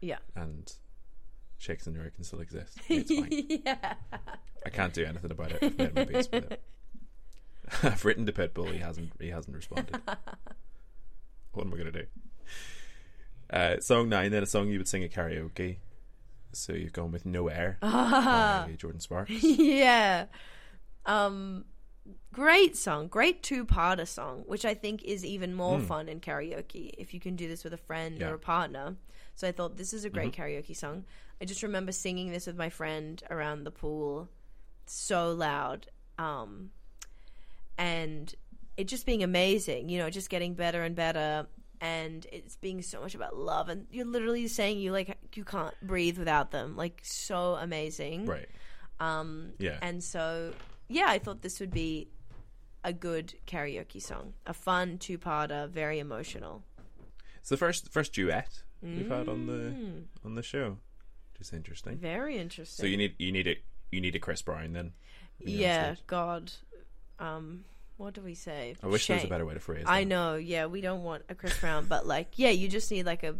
Yeah. 0.00 0.18
and 0.36 0.72
Shake 1.58 1.80
Senora 1.80 2.10
can 2.10 2.24
still 2.24 2.40
exist. 2.40 2.78
It's 2.88 3.12
fine. 3.12 3.28
yeah. 3.66 3.94
I 4.64 4.70
can't 4.70 4.92
do 4.94 5.04
anything 5.04 5.30
about 5.30 5.52
it. 5.52 5.58
I've 5.62 5.76
made 5.78 5.94
my 5.94 6.04
peace 6.04 6.28
with 6.32 6.52
it. 6.52 6.62
I've 7.82 8.04
written 8.04 8.24
to 8.26 8.32
Pitbull. 8.32 8.72
He 8.72 8.78
hasn't. 8.78 9.12
He 9.20 9.28
hasn't 9.28 9.54
responded. 9.56 10.00
what 11.52 11.66
am 11.66 11.74
I 11.74 11.76
gonna 11.76 11.90
do? 11.92 12.04
Uh, 13.50 13.80
song 13.80 14.08
nine. 14.08 14.30
Then 14.30 14.42
a 14.42 14.46
song 14.46 14.68
you 14.68 14.78
would 14.78 14.88
sing 14.88 15.02
at 15.04 15.12
karaoke. 15.12 15.78
So 16.52 16.72
you've 16.72 16.92
gone 16.92 17.10
with 17.12 17.26
"No 17.26 17.48
Air" 17.48 17.76
by 17.82 18.74
Jordin 18.78 19.02
Sparks. 19.02 19.30
yeah. 19.42 20.26
Um 21.04 21.64
great 22.32 22.74
song, 22.76 23.08
great 23.08 23.42
two-parter 23.42 24.06
song, 24.08 24.44
which 24.46 24.64
I 24.64 24.72
think 24.72 25.02
is 25.04 25.24
even 25.26 25.54
more 25.54 25.78
fun 25.80 26.08
in 26.08 26.20
karaoke 26.20 26.92
if 26.96 27.12
you 27.12 27.20
can 27.20 27.36
do 27.36 27.48
this 27.48 27.64
with 27.64 27.74
a 27.74 27.78
friend 27.78 28.18
Yeah. 28.18 28.28
or 28.30 28.34
a 28.34 28.38
partner. 28.38 28.96
So 29.34 29.46
I 29.46 29.52
thought 29.52 29.76
this 29.76 29.92
is 29.92 30.04
a 30.04 30.10
great 30.10 30.32
karaoke 30.32 30.74
song. 30.76 31.04
I 31.40 31.44
just 31.44 31.62
remember 31.62 31.92
singing 31.92 32.32
this 32.32 32.46
with 32.46 32.56
my 32.56 32.68
friend 32.70 33.22
around 33.30 33.64
the 33.64 33.70
pool 33.70 34.28
so 34.86 35.32
loud. 35.32 35.86
Um 36.18 36.70
and 37.76 38.34
it 38.76 38.84
just 38.88 39.06
being 39.06 39.22
amazing, 39.22 39.88
you 39.88 39.98
know, 39.98 40.10
just 40.10 40.30
getting 40.30 40.54
better 40.54 40.82
and 40.82 40.94
better 40.94 41.46
and 41.80 42.26
it's 42.32 42.56
being 42.56 42.82
so 42.82 43.00
much 43.00 43.14
about 43.14 43.36
love 43.36 43.68
and 43.68 43.86
you're 43.90 44.04
literally 44.06 44.48
saying 44.48 44.78
you 44.78 44.90
like 44.92 45.16
you 45.34 45.44
can't 45.44 45.74
breathe 45.82 46.18
without 46.18 46.50
them. 46.50 46.76
Like 46.76 47.00
so 47.02 47.54
amazing. 47.54 48.26
Right. 48.26 48.48
Um, 49.00 49.52
Yeah. 49.58 49.78
and 49.80 50.02
so, 50.02 50.52
yeah, 50.88 51.06
I 51.08 51.20
thought 51.20 51.42
this 51.42 51.60
would 51.60 51.70
be 51.70 52.08
a 52.82 52.92
good 52.92 53.34
karaoke 53.46 54.02
song, 54.02 54.34
a 54.46 54.52
fun 54.54 54.98
two-parter, 54.98 55.68
very 55.68 55.98
emotional. 56.00 56.64
It's 57.36 57.48
the 57.48 57.56
first 57.56 57.92
first 57.92 58.12
duet 58.12 58.62
we've 58.82 59.08
had 59.08 59.28
on 59.28 59.46
the 59.46 59.52
Mm. 59.52 60.04
on 60.24 60.34
the 60.34 60.42
show. 60.42 60.78
Just 61.38 61.52
interesting. 61.52 61.96
Very 61.98 62.36
interesting. 62.38 62.82
So 62.82 62.86
you 62.86 62.96
need 62.96 63.14
you 63.18 63.32
need 63.32 63.46
a 63.46 63.56
you 63.90 64.00
need 64.00 64.14
a 64.14 64.18
Chris 64.18 64.42
Brown 64.42 64.72
then. 64.72 64.92
when 65.38 65.48
you're 65.54 65.58
on 65.58 65.62
yeah. 65.62 65.94
God, 66.06 66.52
um, 67.18 67.64
what 67.96 68.14
do 68.14 68.20
we 68.20 68.34
say? 68.34 68.76
I 68.82 68.86
wish 68.88 69.06
there 69.06 69.16
was 69.16 69.24
a 69.24 69.28
better 69.28 69.46
way 69.46 69.54
to 69.54 69.60
phrase. 69.60 69.82
It. 69.82 69.88
I 69.88 70.00
that. 70.00 70.08
know. 70.08 70.34
Yeah, 70.36 70.66
we 70.66 70.80
don't 70.80 71.02
want 71.02 71.22
a 71.28 71.34
Chris 71.34 71.58
Brown, 71.58 71.86
but 71.86 72.06
like, 72.06 72.32
yeah, 72.36 72.50
you 72.50 72.68
just 72.68 72.90
need 72.90 73.06
like 73.06 73.22
a 73.22 73.36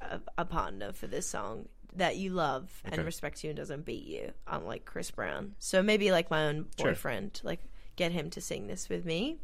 a, 0.00 0.20
a 0.38 0.44
partner 0.44 0.92
for 0.92 1.06
this 1.06 1.26
song 1.26 1.68
that 1.96 2.16
you 2.16 2.30
love 2.30 2.70
Okay. 2.86 2.96
and 2.96 3.04
respects 3.04 3.42
you 3.42 3.50
and 3.50 3.56
doesn't 3.56 3.84
beat 3.84 4.04
you, 4.06 4.32
unlike 4.46 4.84
Chris 4.84 5.10
Brown. 5.10 5.54
So 5.58 5.82
maybe 5.82 6.12
like 6.12 6.30
my 6.30 6.46
own 6.46 6.66
Sure. 6.78 6.88
boyfriend, 6.90 7.40
like 7.42 7.60
get 7.96 8.12
him 8.12 8.30
to 8.30 8.40
sing 8.40 8.66
this 8.68 8.88
with 8.88 9.04
me. 9.04 9.38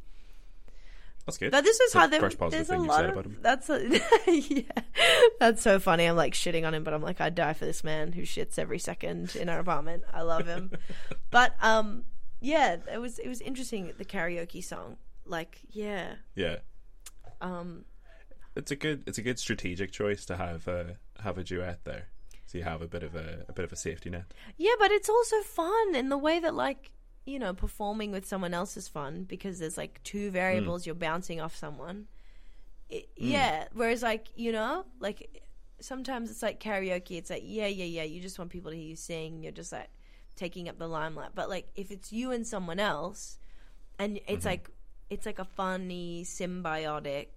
That's 1.27 1.39
good. 1.39 1.51
But 1.53 1.65
this 1.65 1.81
is 1.81 1.93
how 1.95 2.09
positive 2.09 2.51
there's 2.51 2.71
a 2.71 2.77
lot 2.77 2.97
said 2.97 3.05
of 3.07 3.11
about 3.13 3.25
him. 3.27 3.39
that's 3.41 3.71
a, 3.71 4.01
yeah, 4.31 4.63
that's 5.41 5.63
so 5.63 5.79
funny. 5.81 6.05
I'm 6.05 6.17
like 6.17 6.35
shitting 6.35 6.67
on 6.67 6.75
him, 6.75 6.85
but 6.85 6.93
I'm 6.93 7.03
like 7.03 7.21
I'd 7.21 7.35
die 7.35 7.55
for 7.55 7.65
this 7.65 7.83
man 7.83 8.13
who 8.13 8.23
shits 8.23 8.59
every 8.59 8.79
second 8.79 9.35
in 9.37 9.49
our 9.49 9.59
apartment. 9.59 10.05
I 10.13 10.23
love 10.23 10.47
him, 10.47 10.71
but 11.31 11.55
um, 11.63 12.05
yeah, 12.41 12.77
it 12.93 12.99
was 12.99 13.19
it 13.19 13.29
was 13.29 13.41
interesting 13.41 13.93
the 13.97 14.05
karaoke 14.05 14.63
song. 14.63 14.99
Like, 15.27 15.61
yeah, 15.71 16.17
Yeah. 16.35 16.57
um, 17.41 17.87
it's 18.57 18.71
a 18.71 18.77
good 18.77 19.05
it's 19.07 19.17
a 19.19 19.23
good 19.23 19.39
strategic 19.39 19.91
choice 19.93 20.25
to 20.27 20.37
have 20.37 20.69
a 20.69 20.97
have 21.23 21.39
a 21.39 21.45
duet 21.45 21.85
there, 21.85 22.09
so 22.47 22.59
you 22.59 22.65
have 22.65 22.83
a 22.83 22.87
bit 22.87 23.03
of 23.03 23.15
a, 23.17 23.47
a 23.49 23.53
bit 23.55 23.65
of 23.65 23.73
a 23.73 23.77
safety 23.77 24.11
net. 24.11 24.25
yeah, 24.59 24.73
but 24.79 24.91
it's 24.91 25.09
also 25.09 25.41
fun 25.41 25.95
in 25.95 26.11
the 26.11 26.19
way 26.19 26.39
that 26.39 26.55
like 26.55 26.91
you 27.25 27.39
know 27.39 27.55
performing 27.55 28.11
with 28.11 28.27
someone 28.27 28.55
else 28.55 28.77
is 28.77 28.89
fun 28.89 29.25
because 29.25 29.59
there's 29.59 29.79
like 29.79 30.03
two 30.05 30.31
variables 30.31 30.83
mm. 30.83 30.87
you're 30.87 30.95
bouncing 30.95 31.41
off 31.41 31.57
someone. 31.57 32.07
It, 32.89 33.09
mm. 33.11 33.31
Yeah, 33.31 33.69
whereas 33.73 34.03
like 34.03 34.29
you 34.37 34.53
know 34.53 34.85
like 35.01 35.43
sometimes 35.81 36.31
it's 36.31 36.43
like 36.43 36.61
karaoke. 36.61 37.17
It's 37.17 37.31
like 37.31 37.43
yeah, 37.45 37.67
yeah, 37.67 37.85
yeah. 37.85 38.03
You 38.03 38.21
just 38.21 38.39
want 38.39 38.51
people 38.51 38.71
to 38.71 38.77
hear 38.77 38.87
you 38.87 38.97
sing. 38.97 39.43
You're 39.43 39.53
just 39.53 39.73
like 39.73 39.89
taking 40.37 40.69
up 40.69 40.79
the 40.79 40.89
limelight. 40.89 41.31
But 41.35 41.49
like 41.49 41.69
if 41.75 41.91
it's 41.91 42.13
you 42.13 42.31
and 42.33 42.47
someone 42.47 42.81
else, 42.81 43.39
and 43.99 44.19
it's 44.27 44.41
mm-hmm. 44.41 44.49
like 44.49 44.71
it's 45.11 45.27
like 45.27 45.39
a 45.39 45.45
funny 45.45 46.25
symbiotic, 46.25 47.29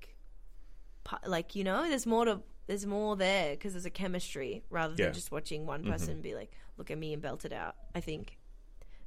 like 1.25 1.55
you 1.55 1.63
know, 1.63 1.87
there's 1.87 2.05
more 2.05 2.25
to 2.25 2.41
there's 2.67 2.85
more 2.85 3.15
there 3.15 3.51
because 3.51 3.73
there's 3.73 3.85
a 3.85 3.89
chemistry 3.89 4.63
rather 4.69 4.93
than 4.93 5.05
Yeah. 5.05 5.11
just 5.11 5.31
watching 5.31 5.65
one 5.65 5.81
mm-hmm. 5.81 5.91
person 5.91 6.21
be 6.21 6.35
like, 6.35 6.51
look 6.77 6.91
at 6.91 6.97
me 6.97 7.13
and 7.13 7.21
belt 7.21 7.45
it 7.45 7.53
out. 7.53 7.75
I 7.95 8.01
think 8.01 8.36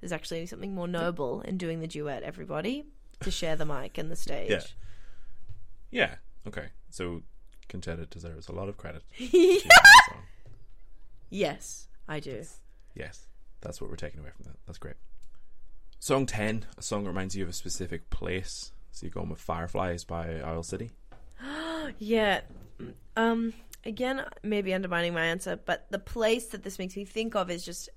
there's 0.00 0.12
actually 0.12 0.46
something 0.46 0.74
more 0.74 0.88
noble 0.88 1.40
in 1.42 1.58
doing 1.58 1.80
the 1.80 1.86
duet. 1.86 2.22
Everybody 2.22 2.86
to 3.20 3.30
share 3.30 3.56
the 3.56 3.66
mic 3.66 3.98
and 3.98 4.10
the 4.10 4.16
stage. 4.26 4.50
Yeah. 4.50 4.60
Yeah. 5.90 6.14
Okay. 6.48 6.66
So 6.90 7.22
Concetta 7.68 8.08
deserves 8.08 8.48
a 8.48 8.52
lot 8.52 8.68
of 8.68 8.76
credit. 8.76 9.02
Yeah. 9.18 9.28
choosing 9.30 9.68
that 9.68 10.02
song. 10.08 10.22
Yes, 11.28 11.88
I 12.08 12.18
do. 12.20 12.42
Yes, 12.94 13.26
that's 13.60 13.80
what 13.80 13.88
we're 13.88 13.96
taking 13.96 14.20
away 14.20 14.30
from 14.36 14.46
that. 14.46 14.56
That's 14.66 14.78
great. 14.78 14.96
Song 16.00 16.26
ten, 16.26 16.64
a 16.78 16.82
song 16.82 17.04
that 17.04 17.10
reminds 17.10 17.36
you 17.36 17.44
of 17.44 17.50
a 17.50 17.52
specific 17.52 18.10
place. 18.10 18.72
So 18.90 19.06
you're 19.06 19.12
going 19.12 19.28
with 19.28 19.40
"Fireflies" 19.40 20.04
by 20.04 20.40
Owl 20.40 20.62
City. 20.62 20.90
Yeah. 21.98 22.40
Um. 23.16 23.52
Again, 23.86 24.22
maybe 24.42 24.74
undermining 24.74 25.14
my 25.14 25.24
answer, 25.24 25.58
but 25.64 25.86
the 25.90 25.98
place 25.98 26.48
that 26.48 26.62
this 26.62 26.78
makes 26.78 26.94
me 26.96 27.04
think 27.06 27.34
of 27.34 27.50
is 27.50 27.64
just 27.64 27.88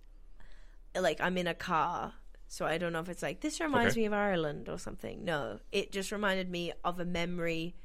like 1.00 1.22
I'm 1.22 1.38
in 1.38 1.48
a 1.48 1.54
car. 1.54 2.14
So 2.48 2.66
I 2.66 2.78
don't 2.78 2.94
know 2.94 3.00
if 3.00 3.10
it's 3.10 3.24
like 3.24 3.42
this 3.42 3.60
reminds 3.60 3.94
Okay. 3.94 4.02
me 4.02 4.06
of 4.06 4.14
Ireland 4.14 4.70
or 4.70 4.78
something. 4.78 5.26
No, 5.26 5.60
it 5.72 5.92
just 5.92 6.12
reminded 6.12 6.50
me 6.50 6.72
of 6.84 7.00
a 7.00 7.06
memory 7.06 7.76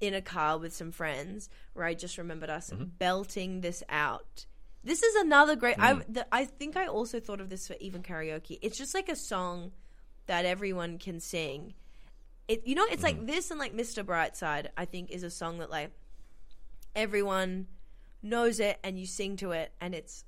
in 0.00 0.14
a 0.14 0.22
car 0.22 0.58
with 0.58 0.74
some 0.74 0.92
friends 0.92 1.48
where 1.74 1.84
I 1.84 1.94
just 1.94 2.18
remembered 2.18 2.50
us 2.50 2.70
mm-hmm. 2.70 2.84
belting 2.98 3.60
this 3.60 3.82
out. 3.88 4.46
This 4.84 5.02
is 5.02 5.14
another 5.16 5.56
great. 5.56 5.78
I 5.78 5.94
mm. 5.94 6.04
the, 6.08 6.26
I 6.32 6.44
think 6.44 6.76
I 6.76 6.86
also 6.86 7.20
thought 7.20 7.40
of 7.40 7.50
this 7.50 7.66
for 7.66 7.76
even 7.80 8.02
karaoke. 8.02 8.58
It's 8.62 8.78
just 8.78 8.94
like 8.94 9.08
a 9.08 9.16
song 9.16 9.72
that 10.26 10.44
everyone 10.44 10.98
can 10.98 11.20
sing. 11.20 11.74
It 12.46 12.66
you 12.66 12.74
know 12.74 12.86
it's 12.90 13.02
like 13.02 13.16
mm-hmm. 13.16 13.26
this 13.26 13.50
and 13.50 13.58
like 13.58 13.76
Mr. 13.76 14.04
Brightside. 14.04 14.68
I 14.76 14.84
think 14.84 15.10
is 15.10 15.22
a 15.22 15.30
song 15.30 15.58
that 15.58 15.70
like 15.70 15.90
everyone 16.94 17.66
knows 18.22 18.60
it 18.60 18.78
and 18.82 18.98
you 18.98 19.06
sing 19.06 19.36
to 19.36 19.52
it 19.52 19.72
and 19.80 19.94
it's 19.94 20.24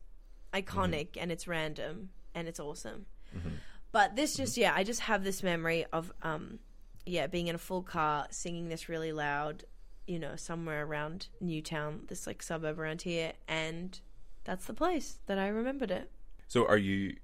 iconic 0.52 1.10
mm-hmm. 1.10 1.20
and 1.20 1.32
it's 1.32 1.46
random 1.46 2.10
and 2.34 2.48
it's 2.48 2.60
awesome. 2.60 3.06
Mm-hmm. 3.36 3.48
But 3.92 4.16
this 4.16 4.34
mm-hmm. 4.34 4.42
just 4.42 4.56
yeah, 4.56 4.72
I 4.74 4.84
just 4.84 5.00
have 5.00 5.24
this 5.24 5.42
memory 5.42 5.86
of 5.92 6.12
um 6.22 6.58
yeah, 7.06 7.26
being 7.26 7.48
in 7.48 7.54
a 7.54 7.58
full 7.58 7.82
car 7.82 8.26
singing 8.30 8.68
this 8.68 8.88
really 8.88 9.12
loud, 9.12 9.64
you 10.06 10.18
know, 10.18 10.36
somewhere 10.36 10.84
around 10.84 11.28
Newtown, 11.40 12.02
this 12.08 12.26
like 12.26 12.42
suburb 12.42 12.78
around 12.78 13.02
here 13.02 13.32
and 13.48 13.98
that's 14.44 14.66
the 14.66 14.74
place 14.74 15.18
that 15.26 15.38
I 15.38 15.48
remembered 15.48 15.90
it. 15.90 16.10
So 16.48 16.66
are 16.66 16.78
you? 16.78 17.16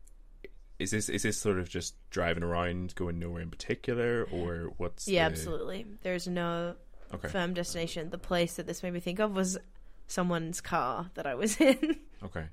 Is 0.79 0.91
this 0.91 1.09
is 1.09 1.23
this 1.23 1.39
sort 1.39 1.59
of 1.59 1.69
just 1.69 1.95
driving 2.11 2.43
around, 2.43 2.95
going 2.95 3.19
nowhere 3.19 3.41
in 3.41 3.51
particular, 3.51 4.29
or 4.31 4.73
what's? 4.77 5.09
Yeah, 5.09 5.27
the- 5.29 5.33
absolutely. 5.33 5.87
There's 6.03 6.29
no 6.29 6.77
Okay. 7.15 7.29
firm 7.29 7.55
destination. 7.55 8.11
The 8.11 8.19
place 8.19 8.55
that 8.55 8.67
this 8.67 8.83
made 8.83 8.93
me 8.93 9.01
think 9.01 9.19
of 9.19 9.35
was 9.35 9.59
someone's 10.07 10.61
car 10.61 11.11
that 11.15 11.27
I 11.27 11.35
was 11.35 11.61
in. 11.61 11.97
Okay. 12.23 12.47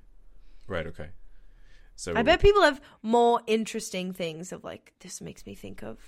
Right. 0.66 0.86
Okay. 0.86 1.08
So 1.96 2.12
I 2.16 2.22
bet 2.22 2.40
people 2.40 2.62
have 2.62 2.80
more 3.02 3.40
interesting 3.46 4.12
things 4.12 4.52
of 4.52 4.64
like 4.64 4.92
this 5.00 5.20
makes 5.20 5.46
me 5.46 5.54
think 5.54 5.82
of 5.82 5.98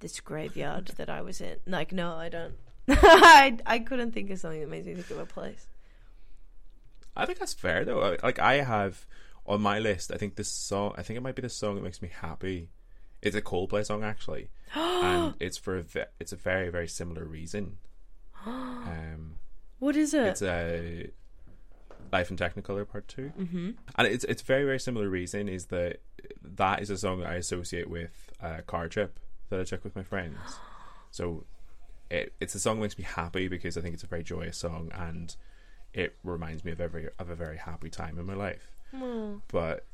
this 0.00 0.20
graveyard 0.20 0.88
that 0.96 1.08
I 1.08 1.22
was 1.22 1.40
in. 1.40 1.56
Like 1.66 1.92
no, 1.92 2.14
I 2.14 2.28
don't. 2.28 2.54
I 2.88 3.58
I 3.66 3.78
couldn't 3.78 4.12
think 4.12 4.30
of 4.30 4.38
something 4.38 4.60
that 4.60 4.68
makes 4.70 4.86
me 4.86 4.94
think 4.94 5.10
of 5.10 5.18
a 5.18 5.26
place. 5.26 5.66
I 7.16 7.24
think 7.26 7.38
that's 7.38 7.54
fair 7.54 7.84
though. 7.84 8.16
Like 8.22 8.38
I 8.38 8.54
have 8.62 9.06
on 9.46 9.60
my 9.62 9.78
list, 9.78 10.12
I 10.12 10.16
think 10.16 10.34
this 10.36 10.50
song. 10.50 10.94
I 10.98 11.02
think 11.02 11.16
it 11.16 11.22
might 11.22 11.34
be 11.36 11.42
the 11.42 11.48
song 11.48 11.76
that 11.76 11.84
makes 11.84 12.02
me 12.02 12.10
happy. 12.12 12.70
It's 13.22 13.36
a 13.36 13.40
Coldplay 13.42 13.84
song 13.86 14.04
actually, 14.04 14.50
and 14.74 15.34
it's 15.40 15.56
for 15.56 15.78
a 15.78 15.82
ve- 15.82 16.04
it's 16.20 16.32
a 16.32 16.36
very 16.36 16.68
very 16.68 16.88
similar 16.88 17.24
reason. 17.24 17.78
Um, 18.46 19.36
What 19.80 19.96
is 19.96 20.14
it? 20.14 20.26
it's 20.26 20.42
a 20.42 21.10
Life 22.12 22.30
in 22.30 22.36
Technicolor 22.36 22.88
Part 22.88 23.08
2 23.08 23.32
mm-hmm. 23.38 23.70
and 23.96 24.08
it's 24.08 24.24
it's 24.24 24.42
very 24.42 24.64
very 24.64 24.80
similar 24.80 25.08
reason 25.08 25.48
is 25.48 25.66
that 25.66 26.00
that 26.42 26.80
is 26.80 26.90
a 26.90 26.96
song 26.96 27.20
that 27.20 27.28
I 27.28 27.34
associate 27.34 27.88
with 27.88 28.30
a 28.40 28.62
car 28.62 28.88
trip 28.88 29.18
that 29.50 29.60
I 29.60 29.64
took 29.64 29.84
with 29.84 29.94
my 29.94 30.02
friends. 30.02 30.38
So 31.10 31.44
it, 32.10 32.32
it's 32.40 32.54
a 32.54 32.58
song 32.58 32.76
that 32.76 32.82
makes 32.82 32.98
me 32.98 33.04
happy 33.04 33.48
because 33.48 33.76
I 33.76 33.80
think 33.80 33.94
it's 33.94 34.04
a 34.04 34.08
very 34.08 34.22
joyous 34.22 34.56
song 34.58 34.90
and 34.94 35.34
it 35.92 36.16
reminds 36.22 36.64
me 36.64 36.72
of 36.72 36.80
every 36.80 37.08
of 37.18 37.30
a 37.30 37.34
very 37.34 37.56
happy 37.56 37.90
time 37.90 38.18
in 38.18 38.26
my 38.26 38.34
life. 38.34 38.76
Oh. 38.94 39.40
But 39.48 39.86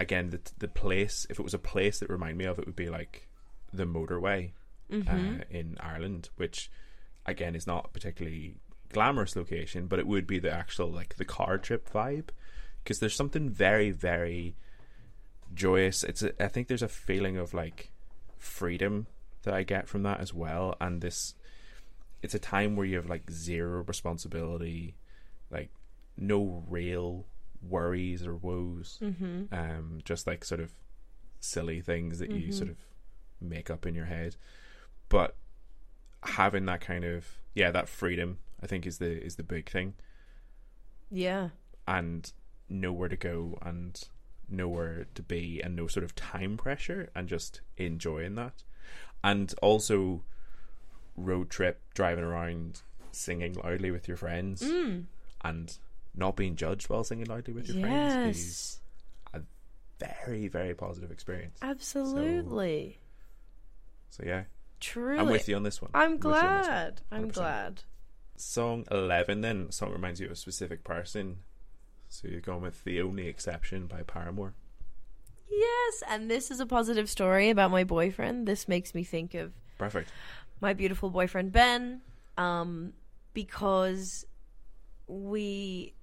again, 0.00 0.30
the 0.30 0.40
the 0.58 0.68
place 0.68 1.26
if 1.30 1.38
it 1.38 1.42
was 1.42 1.54
a 1.54 1.58
place 1.58 1.98
that 2.00 2.10
reminded 2.10 2.38
me 2.38 2.44
of 2.44 2.58
it 2.58 2.66
would 2.66 2.76
be 2.76 2.88
like 2.88 3.28
the 3.72 3.84
motorway 3.84 4.52
Mm-hmm. 4.90 5.40
uh, 5.40 5.44
in 5.50 5.76
Ireland, 5.80 6.28
which 6.36 6.70
again 7.26 7.54
is 7.54 7.66
not 7.66 7.92
particularly 7.94 8.56
glamorous 8.94 9.36
location, 9.36 9.86
but 9.88 9.98
it 9.98 10.06
would 10.06 10.26
be 10.26 10.38
the 10.38 10.50
actual 10.62 10.88
like 11.00 11.16
the 11.16 11.24
car 11.36 11.58
trip 11.58 11.90
vibe 11.92 12.28
because 12.82 12.98
there's 13.00 13.14
something 13.16 13.50
very 13.50 13.90
very 13.90 14.54
joyous. 15.54 16.04
It's 16.04 16.22
a, 16.22 16.30
I 16.42 16.48
think 16.48 16.68
there's 16.68 16.82
a 16.82 16.88
feeling 16.88 17.36
of 17.36 17.52
like 17.54 17.90
freedom 18.38 19.06
that 19.42 19.54
I 19.54 19.62
get 19.62 19.88
from 19.88 20.02
that 20.04 20.20
as 20.20 20.32
well, 20.32 20.76
and 20.80 21.00
this 21.00 21.34
it's 22.22 22.34
a 22.34 22.38
time 22.38 22.74
where 22.76 22.86
you 22.86 22.96
have 22.96 23.08
like 23.10 23.30
zero 23.30 23.82
responsibility, 23.86 24.94
like 25.50 25.70
no 26.16 26.64
real 26.68 27.26
worries 27.62 28.26
or 28.26 28.34
woes, 28.36 28.98
Mm-hmm. 29.02 29.52
um, 29.52 29.98
just 30.04 30.26
like 30.26 30.44
sort 30.44 30.60
of 30.60 30.72
silly 31.40 31.80
things 31.82 32.18
that 32.20 32.30
you 32.30 32.48
Mhm. 32.48 32.54
sort 32.54 32.70
of 32.70 32.76
make 33.40 33.68
up 33.70 33.84
in 33.86 33.94
your 33.94 34.06
head. 34.06 34.36
But 35.10 35.36
having 36.22 36.64
that 36.66 36.80
kind 36.80 37.04
of 37.04 37.26
yeah, 37.54 37.70
that 37.70 37.88
freedom, 37.88 38.38
I 38.64 38.66
think 38.66 38.86
is 38.86 38.96
the 38.98 39.22
is 39.22 39.36
the 39.36 39.42
big 39.42 39.68
thing, 39.70 39.92
Yeah. 41.10 41.50
and 41.86 42.32
nowhere 42.68 43.10
to 43.10 43.16
go 43.16 43.58
and 43.60 44.02
nowhere 44.48 45.06
to 45.14 45.22
be, 45.22 45.60
and 45.60 45.76
no 45.76 45.86
sort 45.86 46.02
of 46.02 46.14
time 46.14 46.56
pressure, 46.56 47.10
and 47.14 47.28
just 47.28 47.60
enjoying 47.76 48.34
that, 48.36 48.64
and 49.22 49.54
also 49.60 50.24
road 51.16 51.50
trip 51.50 51.82
driving 51.94 52.24
around 52.24 52.80
singing 53.12 53.52
loudly 53.52 53.90
with 53.90 54.08
your 54.08 54.16
friends 54.16 54.62
Mm. 54.62 55.04
and 55.42 55.78
not 56.14 56.34
being 56.36 56.56
judged 56.56 56.88
while 56.88 57.04
singing 57.04 57.26
loudly 57.26 57.52
with 57.54 57.68
your 57.68 57.80
friends 57.86 58.36
is 58.36 58.80
Yes. 59.34 59.42
very 60.00 60.48
very 60.48 60.74
positive 60.74 61.10
experience. 61.12 61.58
Absolutely. 61.62 62.98
So 64.10 64.22
yeah, 64.26 64.44
Truly. 64.80 65.18
I'm 65.20 65.28
with 65.30 65.48
you 65.48 65.54
on 65.56 65.62
this 65.62 65.80
one. 65.82 65.90
I'm 65.94 66.10
you 66.12 66.16
on 66.16 66.20
glad. 66.20 67.02
I'm 67.12 67.28
glad. 67.28 67.82
Song 68.36 68.84
eleven 68.90 69.40
then. 69.40 69.70
Song 69.70 69.92
reminds 69.92 70.20
you 70.20 70.26
of 70.26 70.32
a 70.32 70.36
specific 70.36 70.84
person. 70.84 71.38
So 72.08 72.28
you're 72.28 72.40
going 72.40 72.62
with 72.62 72.84
"The 72.84 73.00
Only 73.00 73.28
Exception" 73.28 73.86
by 73.86 74.02
Paramore. 74.02 74.54
Yes, 75.50 76.02
and 76.08 76.30
this 76.30 76.50
is 76.50 76.58
a 76.58 76.66
positive 76.66 77.08
story 77.08 77.50
about 77.50 77.70
my 77.70 77.84
boyfriend. 77.84 78.48
This 78.48 78.66
makes 78.66 78.94
me 78.94 79.04
think 79.04 79.34
of 79.34 79.52
Perfect. 79.78 80.10
my 80.60 80.72
beautiful 80.72 81.10
boyfriend 81.10 81.52
Ben, 81.52 82.00
um, 82.36 82.92
because 83.34 84.26
we, 85.06 85.94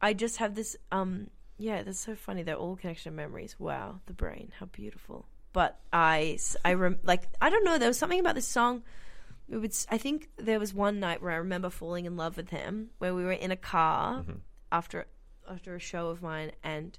I 0.00 0.14
just 0.14 0.38
have 0.38 0.54
this, 0.54 0.76
um, 0.92 1.28
yeah, 1.58 1.82
that's 1.82 1.98
so 1.98 2.14
funny. 2.14 2.42
They're 2.42 2.54
all 2.54 2.76
connection 2.76 3.16
memories. 3.16 3.56
Wow, 3.58 4.00
the 4.06 4.14
brain, 4.14 4.52
how 4.58 4.66
beautiful. 4.66 5.26
But 5.52 5.78
I 5.92 6.38
I 6.64 6.74
rem- 6.74 7.00
like, 7.02 7.28
I 7.40 7.50
don't 7.50 7.64
know. 7.64 7.78
There 7.78 7.88
was 7.88 7.98
something 7.98 8.20
about 8.20 8.34
this 8.34 8.46
song. 8.46 8.82
It 9.48 9.56
would, 9.58 9.70
s- 9.70 9.86
I 9.90 9.98
think 9.98 10.28
there 10.36 10.58
was 10.58 10.74
one 10.74 10.98
night 11.00 11.22
where 11.22 11.30
I 11.32 11.36
remember 11.36 11.70
falling 11.70 12.04
in 12.04 12.16
love 12.16 12.36
with 12.36 12.50
him, 12.50 12.90
where 12.98 13.14
we 13.14 13.22
were 13.24 13.32
in 13.32 13.50
a 13.50 13.56
car 13.56 14.22
Mhm. 14.24 14.40
after 14.72 15.06
after 15.48 15.76
a 15.76 15.78
show 15.78 16.08
of 16.08 16.20
mine, 16.22 16.50
and 16.64 16.98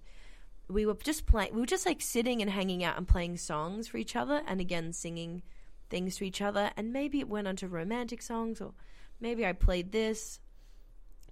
we 0.70 0.86
were 0.86 0.94
just 0.96 1.26
playing. 1.26 1.54
We 1.54 1.60
were 1.60 1.66
just 1.66 1.86
like 1.86 2.02
sitting 2.02 2.42
and 2.42 2.50
hanging 2.50 2.82
out 2.82 2.98
and 2.98 3.06
playing 3.06 3.36
songs 3.38 3.90
for 3.90 3.98
each 3.98 4.16
other, 4.16 4.42
and 4.48 4.62
again 4.62 4.94
singing 4.94 5.44
things 5.90 6.16
to 6.18 6.26
each 6.26 6.42
other. 6.42 6.72
And 6.78 6.94
maybe 6.94 7.20
it 7.20 7.28
went 7.28 7.48
on 7.50 7.58
to 7.58 7.68
romantic 7.68 8.22
songs, 8.22 8.62
or 8.62 8.74
maybe 9.20 9.46
I 9.46 9.52
played 9.52 9.92
this. 9.92 10.40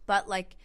But 0.05 0.27
like, 0.27 0.57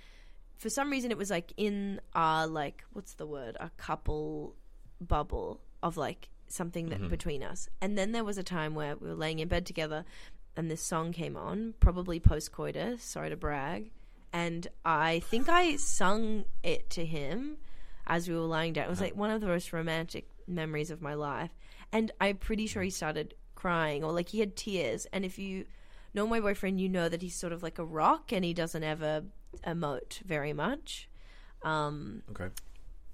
for 0.57 0.69
some 0.69 0.91
reason, 0.91 1.13
it 1.13 1.19
was 1.19 1.31
like 1.31 1.53
in 1.57 2.01
our 2.15 2.49
like 2.49 2.85
what's 2.93 3.15
the 3.15 3.27
word? 3.27 3.57
A 3.61 3.71
couple 3.77 4.57
bubble 5.01 5.61
of 5.83 5.97
like 5.97 6.29
something 6.49 6.89
that 6.89 7.01
Mhm. 7.01 7.09
between 7.11 7.45
us. 7.45 7.69
And 7.81 7.97
then 7.97 8.11
there 8.11 8.25
was 8.25 8.39
a 8.39 8.43
time 8.43 8.75
where 8.75 8.97
we 8.97 9.09
were 9.09 9.15
laying 9.15 9.39
in 9.39 9.47
bed 9.47 9.65
together, 9.67 10.05
and 10.61 10.71
this 10.71 10.83
song 10.83 11.11
came 11.13 11.37
on, 11.39 11.73
probably 11.81 12.21
post 12.21 12.53
coitus. 12.53 13.03
Sorry 13.03 13.31
to 13.31 13.37
brag. 13.37 13.91
And 14.33 14.69
I 14.85 15.21
think 15.21 15.49
I 15.49 15.77
sung 15.77 16.45
it 16.63 16.91
to 16.91 17.05
him 17.05 17.57
as 18.07 18.29
we 18.29 18.35
were 18.35 18.43
lying 18.43 18.75
down. 18.75 18.85
It 18.85 18.91
was 18.91 19.01
like 19.01 19.17
one 19.17 19.31
of 19.31 19.41
the 19.41 19.47
most 19.47 19.73
romantic 19.73 20.29
memories 20.47 20.91
of 20.91 21.01
my 21.01 21.15
life. 21.15 21.51
And 21.93 22.13
I'm 22.21 22.37
pretty 22.37 22.67
sure 22.67 22.83
he 22.83 22.91
started 22.91 23.35
crying 23.55 24.05
or 24.05 24.13
like 24.13 24.29
he 24.29 24.41
had 24.41 24.55
tears. 24.55 25.07
And 25.13 25.25
if 25.25 25.39
you 25.39 25.65
know 26.13 26.27
my 26.27 26.41
boyfriend, 26.41 26.79
you 26.79 26.89
know 26.91 27.09
that 27.09 27.23
he's 27.23 27.35
sort 27.35 27.55
of 27.55 27.63
like 27.63 27.79
a 27.79 27.85
rock 27.85 28.31
and 28.31 28.45
he 28.45 28.53
doesn't 28.53 28.85
ever 28.85 29.25
emote 29.67 30.21
very 30.21 30.53
much. 30.53 31.09
Um, 31.63 32.23
Okay. 32.31 32.49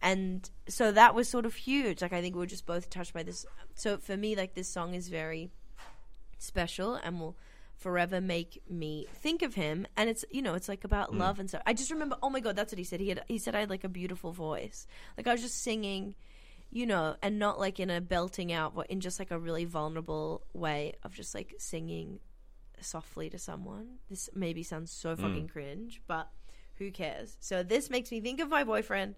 and 0.02 0.50
so 0.68 0.90
that 0.92 1.14
was 1.14 1.28
sort 1.28 1.46
of 1.46 1.54
huge. 1.54 2.02
Like 2.02 2.12
I 2.12 2.20
think 2.20 2.34
we 2.34 2.40
were 2.40 2.46
just 2.46 2.66
both 2.66 2.90
touched 2.90 3.14
by 3.14 3.22
this. 3.22 3.46
So 3.76 3.98
for 3.98 4.16
me, 4.16 4.34
like 4.36 4.54
this 4.54 4.68
song 4.68 4.94
is 4.94 5.08
very 5.08 5.50
special 6.38 6.94
and 6.94 7.20
will 7.20 7.36
forever 7.76 8.20
make 8.20 8.62
me 8.70 9.06
think 9.12 9.42
of 9.42 9.54
him. 9.54 9.86
And 9.96 10.08
it's 10.08 10.24
you 10.30 10.42
know 10.42 10.54
it's 10.54 10.68
like 10.68 10.84
about 10.84 11.12
Mm. 11.12 11.18
love 11.18 11.38
and 11.38 11.48
stuff. 11.48 11.62
I 11.66 11.72
just 11.74 11.90
remember. 11.90 12.16
Oh 12.22 12.30
my 12.30 12.40
god, 12.40 12.56
that's 12.56 12.72
what 12.72 12.78
he 12.78 12.84
said. 12.84 13.00
He 13.00 13.08
had 13.10 13.22
he 13.28 13.38
said 13.38 13.54
I 13.54 13.60
had 13.60 13.70
like 13.70 13.84
a 13.84 13.88
beautiful 13.88 14.32
voice. 14.32 14.86
Like 15.16 15.26
I 15.26 15.32
was 15.32 15.42
just 15.42 15.62
singing. 15.62 16.14
You 16.72 16.84
know, 16.84 17.16
and 17.22 17.38
not 17.38 17.60
like 17.60 17.78
in 17.78 17.90
a 17.90 18.00
belting 18.00 18.52
out, 18.52 18.74
but 18.74 18.88
in 18.88 19.00
just 19.00 19.18
like 19.20 19.30
a 19.30 19.38
really 19.38 19.64
vulnerable 19.64 20.42
way 20.52 20.94
of 21.04 21.14
just 21.14 21.32
like 21.34 21.54
singing 21.58 22.18
softly 22.80 23.30
to 23.30 23.38
someone. 23.38 23.98
This 24.10 24.28
maybe 24.34 24.62
sounds 24.64 24.90
so 24.90 25.14
fucking 25.14 25.48
cringe, 25.48 26.02
but 26.08 26.28
who 26.74 26.90
cares? 26.90 27.36
So 27.40 27.62
this 27.62 27.88
makes 27.88 28.10
me 28.10 28.20
think 28.20 28.40
of 28.40 28.48
my 28.48 28.64
boyfriend 28.64 29.14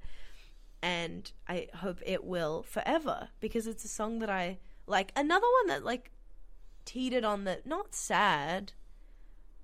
and 0.83 1.33
I 1.49 1.69
hope 1.75 2.01
it 2.05 2.23
will 2.23 2.63
forever 2.65 3.29
because 3.41 3.67
it's 3.67 3.85
a 3.85 3.89
song 3.89 4.19
that 4.21 4.31
I 4.31 4.59
like. 4.87 5.11
Another 5.17 5.47
one 5.63 5.69
that 5.69 5.85
like 5.85 6.11
teetered 6.89 7.25
on 7.25 7.45
the 7.45 7.61
not 7.65 7.95
sad, 7.95 8.73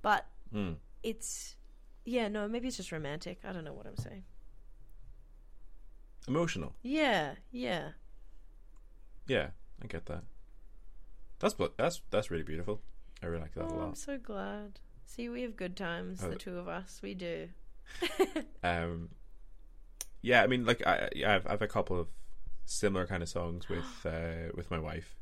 but 0.03 0.27
Mm. 0.55 0.77
it's 1.03 1.57
yeah, 2.05 2.29
no, 2.29 2.47
maybe 2.47 2.69
it's 2.69 2.77
just 2.77 2.93
romantic. 2.93 3.39
I 3.45 3.53
don't 3.53 3.65
know 3.65 3.73
what 3.73 3.87
I'm 3.87 3.97
saying. 3.97 4.25
Emotional. 6.29 6.75
Yeah, 6.83 7.35
yeah. 7.51 7.91
Yeah, 9.27 9.49
I 9.83 9.87
get 9.87 10.07
that. 10.07 10.25
That's 11.39 11.55
that's 11.77 12.03
that's 12.11 12.31
really 12.31 12.45
beautiful. 12.45 12.81
I 13.23 13.27
really 13.27 13.43
like 13.43 13.55
that 13.55 13.63
a 13.63 13.65
Oh, 13.67 13.69
I'm 13.75 13.79
lot. 13.89 13.99
so 13.99 14.19
glad. 14.19 14.81
See, 15.07 15.29
we 15.29 15.43
have 15.43 15.57
good 15.57 15.77
times, 15.77 16.23
Oh. 16.23 16.31
the 16.31 16.37
two 16.37 16.59
of 16.59 16.69
us. 16.69 17.01
We 17.03 17.15
do. 17.15 17.49
Um, 18.63 19.11
yeah, 20.23 20.43
I 20.43 20.47
mean, 20.47 20.65
like 20.65 20.87
I, 20.87 21.11
I've, 21.27 21.47
I've 21.47 21.61
a 21.61 21.69
couple 21.69 22.01
of 22.01 22.09
similar 22.65 23.07
kind 23.07 23.23
of 23.23 23.29
songs 23.29 23.69
with 23.69 24.07
uh, 24.07 24.51
with 24.55 24.71
my 24.71 24.79
wife. 24.79 25.15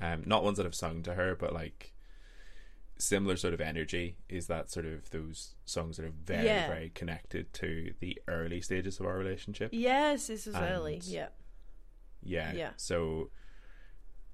Um, 0.00 0.22
not 0.26 0.44
ones 0.44 0.58
that 0.58 0.66
I've 0.66 0.74
sung 0.74 1.02
to 1.04 1.14
her, 1.14 1.34
but 1.34 1.52
like 1.52 1.92
similar 2.98 3.36
sort 3.36 3.54
of 3.54 3.60
energy. 3.60 4.16
Is 4.28 4.46
that 4.46 4.70
sort 4.70 4.86
of 4.86 5.10
those 5.10 5.54
songs 5.64 5.96
that 5.96 6.06
are 6.06 6.10
very 6.24 6.46
Yeah. 6.46 6.68
very 6.68 6.90
connected 6.90 7.52
to 7.54 7.94
the 8.00 8.20
early 8.28 8.60
stages 8.60 9.00
of 9.00 9.06
our 9.06 9.16
relationship? 9.16 9.70
Yes, 9.72 10.26
this 10.28 10.46
is 10.46 10.54
early. 10.54 11.00
Yeah. 11.04 11.28
Yeah. 12.22 12.52
Yeah. 12.52 12.70
So 12.76 13.30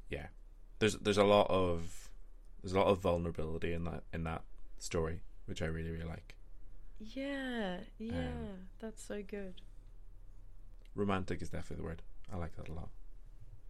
yeah. 0.08 0.26
There's 0.78 0.94
there's 0.98 1.18
a 1.18 1.24
lot 1.24 1.48
of 1.48 2.08
there's 2.62 2.72
a 2.72 2.78
lot 2.78 2.86
of 2.88 2.98
vulnerability 3.00 3.72
in 3.72 3.84
that 3.84 4.02
in 4.12 4.24
that 4.24 4.42
story, 4.78 5.22
which 5.46 5.62
I 5.62 5.66
really, 5.66 5.90
really 5.90 6.04
like. 6.08 6.34
Yeah, 6.98 7.78
yeah. 7.98 8.12
Um, 8.28 8.68
That's 8.80 9.02
so 9.02 9.22
good. 9.22 9.60
Romantic 10.94 11.42
is 11.42 11.48
definitely 11.50 11.82
the 11.82 11.88
word. 11.88 12.02
I 12.32 12.36
like 12.36 12.54
that 12.56 12.68
a 12.68 12.72
lot. 12.72 12.90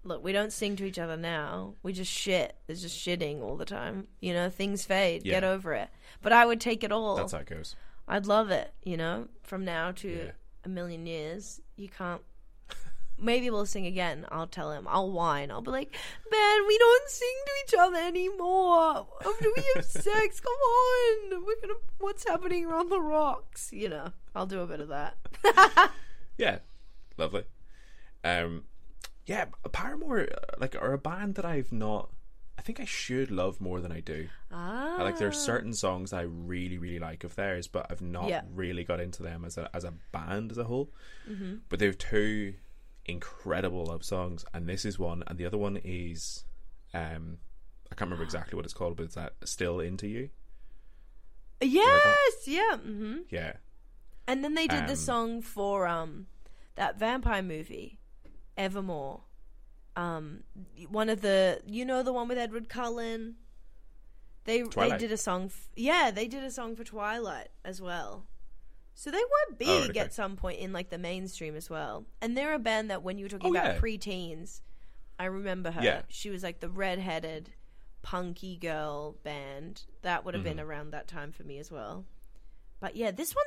Look, 0.05 0.23
we 0.25 0.33
don't 0.33 0.53
sing 0.53 0.75
to 0.77 0.85
each 0.85 0.99
other 0.99 1.17
now. 1.17 1.75
We 1.83 1.93
just 1.93 2.11
shit. 2.13 2.57
There's 2.67 2.83
just 2.83 2.99
shitting 2.99 3.41
all 3.41 3.57
the 3.57 3.65
time. 3.65 4.09
You 4.21 4.33
know, 4.35 4.51
things 4.51 4.85
fade. 4.85 5.23
Get 5.25 5.45
over 5.45 5.73
it. 5.75 5.89
But 6.23 6.33
I 6.33 6.45
would 6.45 6.61
take 6.61 6.83
it 6.83 6.91
all. 6.93 7.17
That's 7.17 7.33
how 7.33 7.39
it 7.39 7.47
goes. 7.47 7.77
I'd 8.09 8.27
love 8.27 8.51
it, 8.51 8.73
you 8.83 8.97
know, 8.97 9.29
from 9.45 9.65
now 9.65 9.93
to 9.93 10.09
Yeah. 10.09 10.31
a 10.65 10.69
million 10.69 11.07
years. 11.07 11.61
You 11.77 11.89
can't. 11.89 12.21
Maybe 13.19 13.49
we'll 13.49 13.65
sing 13.67 13.87
again. 13.87 14.27
I'll 14.31 14.49
tell 14.49 14.73
him. 14.73 14.89
I'll 14.89 15.13
whine. 15.13 15.53
I'll 15.53 15.63
be 15.63 15.71
like, 15.71 15.95
man, 16.31 16.67
we 16.67 16.79
don't 16.79 17.09
sing 17.09 17.37
to 17.47 17.53
each 17.65 17.75
other 17.79 17.99
anymore. 17.99 19.07
After 19.25 19.49
we 19.57 19.65
have 19.77 19.85
sex, 19.85 20.41
come 20.41 20.53
on. 20.53 21.45
We're 21.47 21.61
gonna. 21.61 21.79
What's 21.99 22.27
happening 22.27 22.67
around 22.67 22.89
the 22.91 23.01
rocks? 23.01 23.73
You 23.73 23.89
know, 23.91 24.13
I'll 24.35 24.47
do 24.47 24.61
a 24.63 24.67
bit 24.67 24.81
of 24.81 24.89
that. 24.89 25.17
Yeah, 26.39 26.59
lovely. 27.19 27.45
Um, 28.25 28.65
yeah, 29.27 29.47
Paramore, 29.73 30.21
uh, 30.23 30.37
like, 30.59 30.75
are 30.77 30.93
a 30.93 30.99
band 30.99 31.35
that 31.37 31.45
I've 31.45 31.73
not. 31.73 32.11
I 32.59 32.63
think 32.63 32.81
I 32.81 32.85
should 32.85 33.31
love 33.31 33.61
more 33.61 33.81
than 33.81 33.91
I 33.91 34.01
do. 34.01 34.29
ah, 34.51 34.99
I 34.99 35.03
Like, 35.03 35.19
there 35.19 35.29
are 35.29 35.33
certain 35.33 35.73
songs 35.73 36.11
that 36.11 36.19
I 36.19 36.23
really, 36.23 36.77
really 36.79 36.99
like 36.99 37.25
of 37.25 37.35
theirs, 37.35 37.67
but 37.67 37.87
I've 37.91 38.03
not 38.03 38.29
Yeah. 38.29 38.43
really 38.53 38.85
got 38.85 39.01
into 39.01 39.23
them 39.23 39.45
as 39.45 39.57
a 39.57 39.71
as 39.75 39.85
a 39.85 39.95
band 40.13 40.51
as 40.53 40.59
a 40.59 40.65
whole. 40.65 40.93
Mm-hmm. 41.29 41.57
But 41.69 41.79
they 41.79 41.87
have 41.87 41.99
two 41.99 42.55
incredible 43.07 43.87
love 43.87 44.05
songs, 44.05 44.45
and 44.53 44.69
this 44.69 44.85
is 44.85 44.99
one, 44.99 45.25
and 45.27 45.39
the 45.39 45.47
other 45.47 45.59
one 45.59 45.77
is, 45.83 46.45
um, 46.95 47.39
I 47.91 47.95
can't 47.95 48.11
remember 48.11 48.25
exactly 48.31 48.55
what 48.57 48.65
it's 48.65 48.75
called, 48.75 48.97
but 48.97 49.05
it's 49.05 49.15
that 49.17 49.35
"Still 49.45 49.81
Into 49.81 50.07
You." 50.07 50.29
Yes, 51.61 52.47
yeah. 52.47 52.77
Mm-hmm. 52.77 53.19
Yeah, 53.31 53.55
And 54.27 54.43
then 54.45 54.55
they 54.55 54.67
did 54.67 54.87
the 54.87 54.93
Um, 54.93 54.97
song 54.97 55.43
for 55.43 55.87
um 55.87 56.27
that 56.75 56.99
vampire 56.99 57.43
movie, 57.43 57.99
Evermore. 58.57 59.21
Um, 59.95 60.45
one 60.89 61.09
of 61.09 61.21
the 61.21 61.61
you 61.67 61.85
know 61.85 62.03
the 62.03 62.13
one 62.13 62.29
with 62.29 62.39
Edward 62.39 62.69
Cullen. 62.69 63.37
They 64.45 64.63
they 64.63 64.97
did 64.97 65.13
a 65.13 65.17
song. 65.17 65.47
F- 65.47 65.69
yeah, 65.77 66.11
they 66.11 66.27
did 66.27 66.43
a 66.43 66.51
song 66.51 66.75
for 66.75 66.83
Twilight 66.85 67.49
as 67.65 67.81
well. 67.81 68.27
So 68.95 69.11
they 69.11 69.19
were 69.19 69.57
big 69.57 69.69
Oh, 69.69 69.85
okay. 69.91 70.01
at 70.01 70.13
some 70.13 70.37
point 70.37 70.59
in 70.59 70.73
like 70.73 70.91
the 70.91 70.99
mainstream 70.99 71.57
as 71.57 71.71
well. 71.71 72.05
And 72.21 72.37
they're 72.37 72.55
a 72.55 72.59
band 72.59 72.91
that 72.91 73.03
when 73.03 73.19
you 73.19 73.25
were 73.25 73.29
talking 73.31 73.47
Oh, 73.49 73.51
about 73.59 73.75
yeah. 73.75 73.79
pre-teens, 73.81 74.61
I 75.19 75.27
remember 75.27 75.71
her. 75.71 75.83
Yeah. 75.83 76.03
She 76.09 76.29
was 76.29 76.43
like 76.43 76.61
the 76.61 76.69
red-headed 76.69 77.51
punky 78.03 78.57
girl 78.57 79.17
band. 79.23 79.85
That 80.03 80.25
would 80.25 80.35
have 80.35 80.43
been 80.45 80.57
Mm-hmm. 80.59 80.67
around 80.69 80.91
that 80.91 81.09
time 81.09 81.33
for 81.33 81.43
me 81.45 81.59
as 81.59 81.71
well. 81.71 82.05
But 82.81 82.97
yeah, 82.97 83.13
this 83.13 83.35
one 83.35 83.47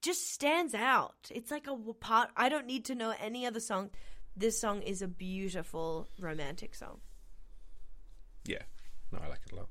just 0.00 0.32
stands 0.32 0.74
out. 0.74 1.30
It's 1.30 1.50
like 1.50 1.66
a 1.68 1.76
part. 1.94 2.30
I 2.36 2.48
don't 2.48 2.66
need 2.66 2.84
to 2.86 2.94
know 2.94 3.14
any 3.20 3.46
other 3.46 3.60
song. 3.60 3.90
This 4.36 4.60
song 4.60 4.82
is 4.82 5.02
a 5.02 5.08
beautiful 5.08 6.08
romantic 6.18 6.74
song. 6.74 7.00
Yeah. 8.44 8.62
No, 9.10 9.18
I 9.24 9.28
like 9.28 9.40
it 9.46 9.52
a 9.52 9.56
lot. 9.56 9.68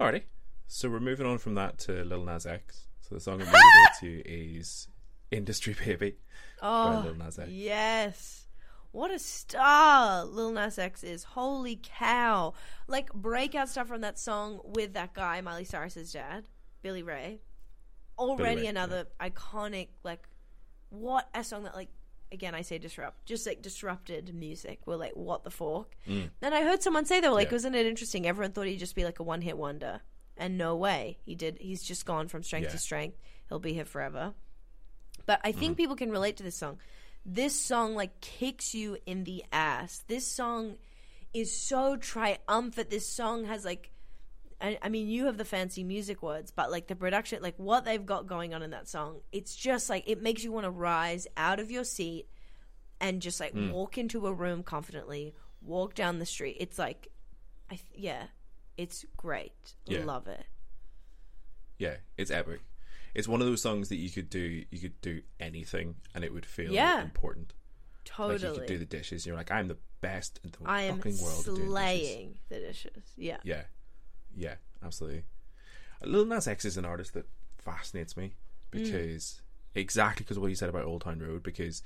Alrighty. 0.00 0.22
So 0.66 0.88
we're 0.88 1.00
moving 1.00 1.26
on 1.26 1.38
from 1.38 1.54
that 1.54 1.78
to 1.80 2.04
Lil 2.04 2.24
Nas 2.24 2.46
X. 2.46 2.86
So 3.00 3.14
the 3.14 3.20
song 3.20 3.40
I'm 3.42 3.46
moving 3.46 3.62
to 4.00 4.22
is 4.28 4.88
Industry 5.30 5.74
Baby 5.84 6.16
by 6.60 6.68
Oh, 6.68 7.02
Lil 7.04 7.14
Nas 7.14 7.38
X. 7.38 7.48
yes. 7.50 8.44
What 8.92 9.10
a 9.10 9.18
star 9.18 10.24
Lil 10.24 10.52
Nas 10.52 10.78
X 10.78 11.04
is. 11.04 11.22
Holy 11.22 11.78
cow. 11.82 12.54
Like, 12.86 13.12
breakout 13.12 13.68
stuff 13.68 13.86
from 13.88 14.00
that 14.00 14.18
song 14.18 14.60
with 14.64 14.94
that 14.94 15.12
guy, 15.12 15.40
Miley 15.42 15.64
Cyrus's 15.64 16.12
dad, 16.12 16.44
Billy 16.82 17.02
Ray. 17.02 17.40
Already 18.18 18.62
Ray, 18.62 18.66
another 18.68 19.06
iconic, 19.20 19.88
like, 20.04 20.26
what 20.88 21.28
a 21.34 21.44
song 21.44 21.64
that, 21.64 21.74
like, 21.74 21.90
again, 22.32 22.54
I 22.54 22.62
say 22.62 22.78
disrupt, 22.78 23.24
just 23.26 23.46
like 23.46 23.62
disrupted 23.62 24.34
music. 24.34 24.80
We're 24.86 24.96
like, 24.96 25.12
what 25.14 25.44
the 25.44 25.50
fork? 25.50 25.96
Mm. 26.08 26.30
And 26.42 26.54
I 26.54 26.62
heard 26.62 26.82
someone 26.82 27.04
say, 27.06 27.20
they 27.20 27.28
were 27.28 27.34
like, 27.34 27.48
Yeah. 27.48 27.54
wasn't 27.54 27.76
it 27.76 27.86
interesting? 27.86 28.26
Everyone 28.26 28.52
thought 28.52 28.66
he'd 28.66 28.78
just 28.78 28.94
be 28.94 29.04
like 29.04 29.18
a 29.18 29.22
one 29.22 29.40
hit 29.40 29.56
wonder. 29.56 30.00
And 30.36 30.56
no 30.56 30.76
way. 30.76 31.18
He 31.24 31.34
did. 31.34 31.58
He's 31.60 31.82
just 31.82 32.06
gone 32.06 32.28
from 32.28 32.42
strength 32.42 32.66
Yeah. 32.66 32.70
to 32.72 32.78
strength. 32.78 33.18
He'll 33.48 33.58
be 33.58 33.72
here 33.72 33.84
forever. 33.84 34.34
But 35.26 35.40
I 35.44 35.50
Mm-hmm. 35.50 35.60
think 35.60 35.76
people 35.76 35.96
can 35.96 36.10
relate 36.10 36.36
to 36.36 36.42
this 36.42 36.56
song. 36.56 36.78
This 37.26 37.58
song 37.58 37.94
like 37.94 38.20
kicks 38.20 38.74
you 38.74 38.96
in 39.04 39.24
the 39.24 39.44
ass. 39.52 40.04
This 40.06 40.26
song 40.26 40.76
is 41.34 41.54
so 41.54 41.96
triumphant. 41.96 42.88
This 42.90 43.08
song 43.08 43.44
has 43.46 43.64
like 43.64 43.90
I, 44.60 44.78
I 44.82 44.88
mean 44.88 45.08
you 45.08 45.26
have 45.26 45.38
the 45.38 45.44
fancy 45.44 45.84
music 45.84 46.22
words, 46.22 46.50
but 46.50 46.70
like 46.70 46.86
the 46.88 46.96
production, 46.96 47.42
like 47.42 47.54
what 47.58 47.84
they've 47.84 48.04
got 48.04 48.26
going 48.26 48.54
on 48.54 48.62
in 48.62 48.70
that 48.70 48.88
song, 48.88 49.20
it's 49.32 49.54
just 49.54 49.88
like 49.88 50.04
it 50.08 50.20
makes 50.22 50.42
you 50.42 50.50
want 50.52 50.64
to 50.64 50.70
rise 50.70 51.26
out 51.36 51.60
of 51.60 51.70
your 51.70 51.84
seat 51.84 52.28
and 53.00 53.22
just 53.22 53.38
like 53.40 53.52
Hmm. 53.52 53.70
walk 53.70 53.98
into 53.98 54.26
a 54.26 54.32
room 54.32 54.62
confidently, 54.62 55.34
walk 55.62 55.94
down 55.94 56.18
the 56.18 56.26
street. 56.26 56.56
It's 56.58 56.78
like 56.78 57.08
I 57.70 57.74
th- 57.76 57.84
yeah, 57.94 58.24
it's 58.76 59.04
great. 59.16 59.74
Yeah. 59.86 60.04
Love 60.04 60.26
it. 60.26 60.44
Yeah, 61.78 61.96
it's 62.16 62.30
epic. 62.30 62.60
It's 63.14 63.28
one 63.28 63.40
of 63.40 63.46
those 63.46 63.62
songs 63.62 63.88
that 63.88 63.96
you 63.96 64.10
could 64.10 64.28
do 64.30 64.64
you 64.70 64.78
could 64.80 65.00
do 65.00 65.22
anything 65.38 65.96
and 66.14 66.24
it 66.24 66.32
would 66.32 66.46
feel 66.46 66.72
Yeah. 66.72 67.02
important. 67.02 67.52
Totally. 68.04 68.38
Like 68.38 68.54
you 68.54 68.58
could 68.60 68.66
do 68.68 68.78
the 68.78 68.84
dishes. 68.86 69.26
You're 69.26 69.36
like, 69.36 69.50
I'm 69.50 69.68
the 69.68 69.78
best 70.00 70.40
in 70.42 70.50
the 70.50 70.58
I 70.64 70.82
am 70.82 70.96
fucking 70.96 71.18
world 71.20 71.44
doing 71.44 71.56
dishes. 71.58 71.70
slaying 71.70 72.38
the 72.48 72.58
dishes. 72.58 73.12
Yeah. 73.16 73.36
Yeah, 73.44 73.62
yeah, 74.38 74.54
absolutely. 74.84 75.24
Lil 76.02 76.26
Nas 76.26 76.46
X 76.46 76.64
is 76.64 76.76
an 76.76 76.84
artist 76.84 77.14
that 77.14 77.26
fascinates 77.58 78.16
me 78.16 78.34
hmm. 78.72 78.82
because 78.82 79.42
exactly 79.74 80.24
because 80.24 80.36
of 80.36 80.42
what 80.42 80.48
you 80.48 80.54
said 80.54 80.68
about 80.68 80.84
Old 80.84 81.02
Town 81.02 81.18
Road. 81.18 81.42
Because 81.42 81.82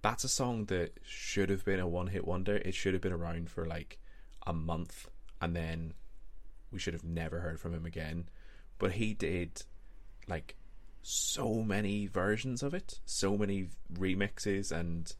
that's 0.00 0.24
a 0.24 0.28
song 0.28 0.66
that 0.66 0.92
should 1.02 1.50
have 1.50 1.64
been 1.64 1.80
a 1.80 1.88
one-hit 1.88 2.26
wonder. 2.26 2.56
It 2.56 2.74
should 2.74 2.94
have 2.94 3.02
been 3.02 3.12
around 3.12 3.50
for 3.50 3.66
like 3.66 3.98
a 4.46 4.52
month, 4.52 5.08
and 5.42 5.54
then 5.54 5.94
we 6.70 6.78
should 6.78 6.94
have 6.94 7.04
never 7.04 7.40
heard 7.40 7.58
from 7.58 7.74
him 7.74 7.84
again. 7.84 8.28
But 8.78 8.92
he 8.92 9.12
did 9.12 9.64
like 10.28 10.54
so 11.02 11.62
many 11.64 12.06
versions 12.06 12.62
of 12.62 12.74
it, 12.74 13.00
so 13.04 13.36
many 13.36 13.70
remixes 13.92 14.70
and 14.70 15.12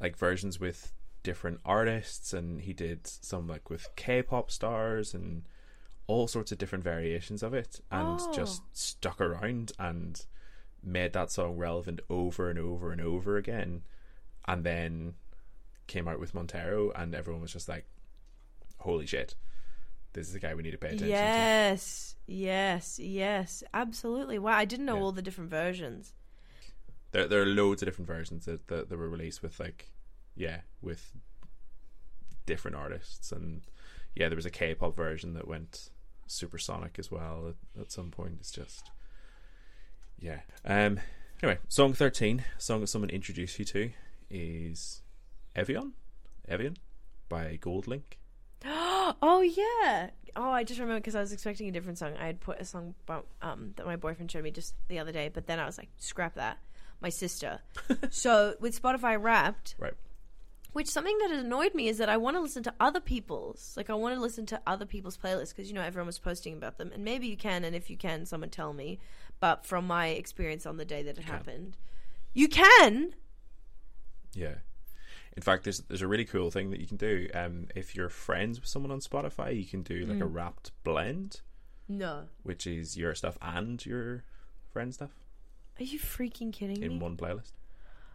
like 0.00 0.16
versions 0.16 0.58
with 0.58 0.92
different 1.22 1.60
artists 1.64 2.32
and 2.32 2.62
he 2.62 2.72
did 2.72 3.06
some 3.06 3.46
like 3.46 3.68
with 3.68 3.88
K-pop 3.96 4.50
stars 4.50 5.12
and 5.12 5.42
all 6.10 6.26
sorts 6.26 6.50
of 6.50 6.58
different 6.58 6.82
variations 6.82 7.40
of 7.42 7.54
it 7.54 7.80
and 7.90 8.18
Oh. 8.20 8.32
just 8.34 8.62
stuck 8.72 9.20
around 9.20 9.70
and 9.78 10.26
made 10.82 11.12
that 11.12 11.30
song 11.30 11.56
relevant 11.56 12.00
over 12.10 12.50
and 12.50 12.58
over 12.58 12.90
and 12.90 13.00
over 13.00 13.36
again 13.36 13.82
and 14.48 14.64
then 14.64 15.14
came 15.86 16.08
out 16.08 16.18
with 16.18 16.34
Montero 16.34 16.90
and 16.92 17.14
everyone 17.14 17.42
was 17.42 17.52
just 17.52 17.68
like 17.68 17.84
holy 18.78 19.06
shit 19.06 19.34
this 20.14 20.26
is 20.26 20.32
the 20.32 20.40
guy 20.40 20.52
we 20.54 20.62
need 20.64 20.72
to 20.72 20.78
pay 20.78 20.88
attention 20.88 21.06
to 21.08 21.14
Yes, 21.14 22.16
yes, 22.26 22.98
yes, 22.98 23.62
absolutely. 23.72 24.38
Wow, 24.40 24.56
I 24.56 24.64
didn't 24.64 24.86
know 24.86 24.96
Yeah. 24.96 25.02
all 25.02 25.12
the 25.12 25.22
different 25.22 25.50
versions. 25.50 26.12
there, 27.12 27.28
there 27.28 27.42
are 27.42 27.46
loads 27.46 27.82
of 27.82 27.86
different 27.86 28.08
versions 28.08 28.46
that, 28.46 28.66
that, 28.68 28.88
that 28.88 28.96
were 28.98 29.08
released 29.08 29.42
with 29.42 29.60
like 29.60 29.92
yeah 30.34 30.62
with 30.82 31.12
different 32.46 32.76
artists 32.76 33.30
and 33.32 33.62
yeah 34.16 34.28
there 34.28 34.36
was 34.36 34.46
a 34.46 34.50
k-pop 34.50 34.96
version 34.96 35.34
that 35.34 35.46
went 35.46 35.90
supersonic 36.30 36.98
as 36.98 37.10
well 37.10 37.48
at, 37.48 37.80
at 37.80 37.92
some 37.92 38.10
point 38.10 38.36
it's 38.40 38.50
just 38.50 38.90
yeah 40.18 40.40
um 40.64 40.98
anyway 41.42 41.58
song 41.68 41.92
13 41.92 42.44
song 42.58 42.80
that 42.80 42.86
someone 42.86 43.10
introduced 43.10 43.58
you 43.58 43.64
to 43.64 43.90
is 44.30 45.02
evian 45.56 45.92
evian 46.48 46.76
by 47.28 47.58
GoldLink 47.60 48.02
oh 48.64 49.40
yeah. 49.40 50.10
Oh, 50.36 50.50
I 50.50 50.64
just 50.64 50.78
remember 50.78 51.00
because 51.00 51.14
I 51.14 51.20
was 51.20 51.32
expecting 51.32 51.68
a 51.68 51.72
different 51.72 51.98
song. 51.98 52.12
I 52.20 52.26
had 52.26 52.40
put 52.40 52.60
a 52.60 52.64
song 52.64 52.94
about, 53.04 53.26
um, 53.42 53.72
that 53.76 53.86
my 53.86 53.96
boyfriend 53.96 54.30
showed 54.30 54.44
me 54.44 54.50
just 54.50 54.74
the 54.88 54.98
other 54.98 55.12
day, 55.12 55.30
but 55.32 55.46
then 55.46 55.58
I 55.58 55.64
was 55.66 55.78
like, 55.78 55.88
scrap 55.96 56.34
that. 56.34 56.58
My 57.00 57.08
sister. 57.08 57.60
so 58.10 58.54
with 58.60 58.80
Spotify 58.80 59.20
Wrapped, 59.20 59.74
right 59.78 59.94
which 60.72 60.86
something 60.88 61.16
that 61.18 61.30
annoyed 61.32 61.74
me 61.74 61.88
is 61.88 61.98
that 61.98 62.08
I 62.08 62.16
want 62.16 62.36
to 62.36 62.40
listen 62.40 62.62
to 62.64 62.74
other 62.80 63.00
people's. 63.00 63.74
Like 63.76 63.90
I 63.90 63.94
want 63.94 64.14
to 64.14 64.20
listen 64.20 64.46
to 64.46 64.60
other 64.66 64.86
people's 64.86 65.16
playlists 65.16 65.48
because 65.54 65.68
you 65.68 65.74
know 65.74 65.82
everyone 65.82 66.06
was 66.06 66.18
posting 66.18 66.54
about 66.54 66.78
them, 66.78 66.90
and 66.94 67.04
maybe 67.04 67.26
you 67.26 67.36
can, 67.36 67.64
and 67.64 67.74
if 67.76 67.90
you 67.90 67.96
can, 67.96 68.26
someone 68.26 68.50
tell 68.50 68.72
me. 68.72 68.98
But 69.40 69.64
from 69.66 69.86
my 69.86 70.08
experience 70.08 70.66
on 70.66 70.76
the 70.76 70.84
day 70.84 71.02
that 71.02 71.18
it 71.18 71.24
happened, 71.24 71.76
you 72.34 72.46
can. 72.48 73.14
Yeah. 74.34 74.56
In 75.36 75.42
fact, 75.42 75.64
there's 75.64 75.80
there's 75.80 76.02
a 76.02 76.08
really 76.08 76.24
cool 76.24 76.50
thing 76.50 76.70
that 76.70 76.80
you 76.80 76.86
can 76.86 76.96
do. 76.96 77.28
Um, 77.34 77.68
if 77.74 77.94
you're 77.94 78.08
friends 78.08 78.60
with 78.60 78.68
someone 78.68 78.90
on 78.90 79.00
Spotify, 79.00 79.56
you 79.56 79.64
can 79.64 79.82
do 79.82 80.04
like 80.06 80.20
a 80.20 80.26
wrapped 80.26 80.72
blend, 80.84 81.40
No. 81.88 82.24
which 82.42 82.66
is 82.66 82.96
your 82.96 83.14
stuff 83.14 83.38
and 83.40 83.84
your 83.86 84.24
friend 84.72 84.92
stuff 84.94 85.10
Are 85.80 85.84
you 85.84 85.98
freaking 85.98 86.52
kidding 86.52 86.82
in 86.82 86.92
me? 86.92 86.98
one 86.98 87.16
playlist. 87.16 87.52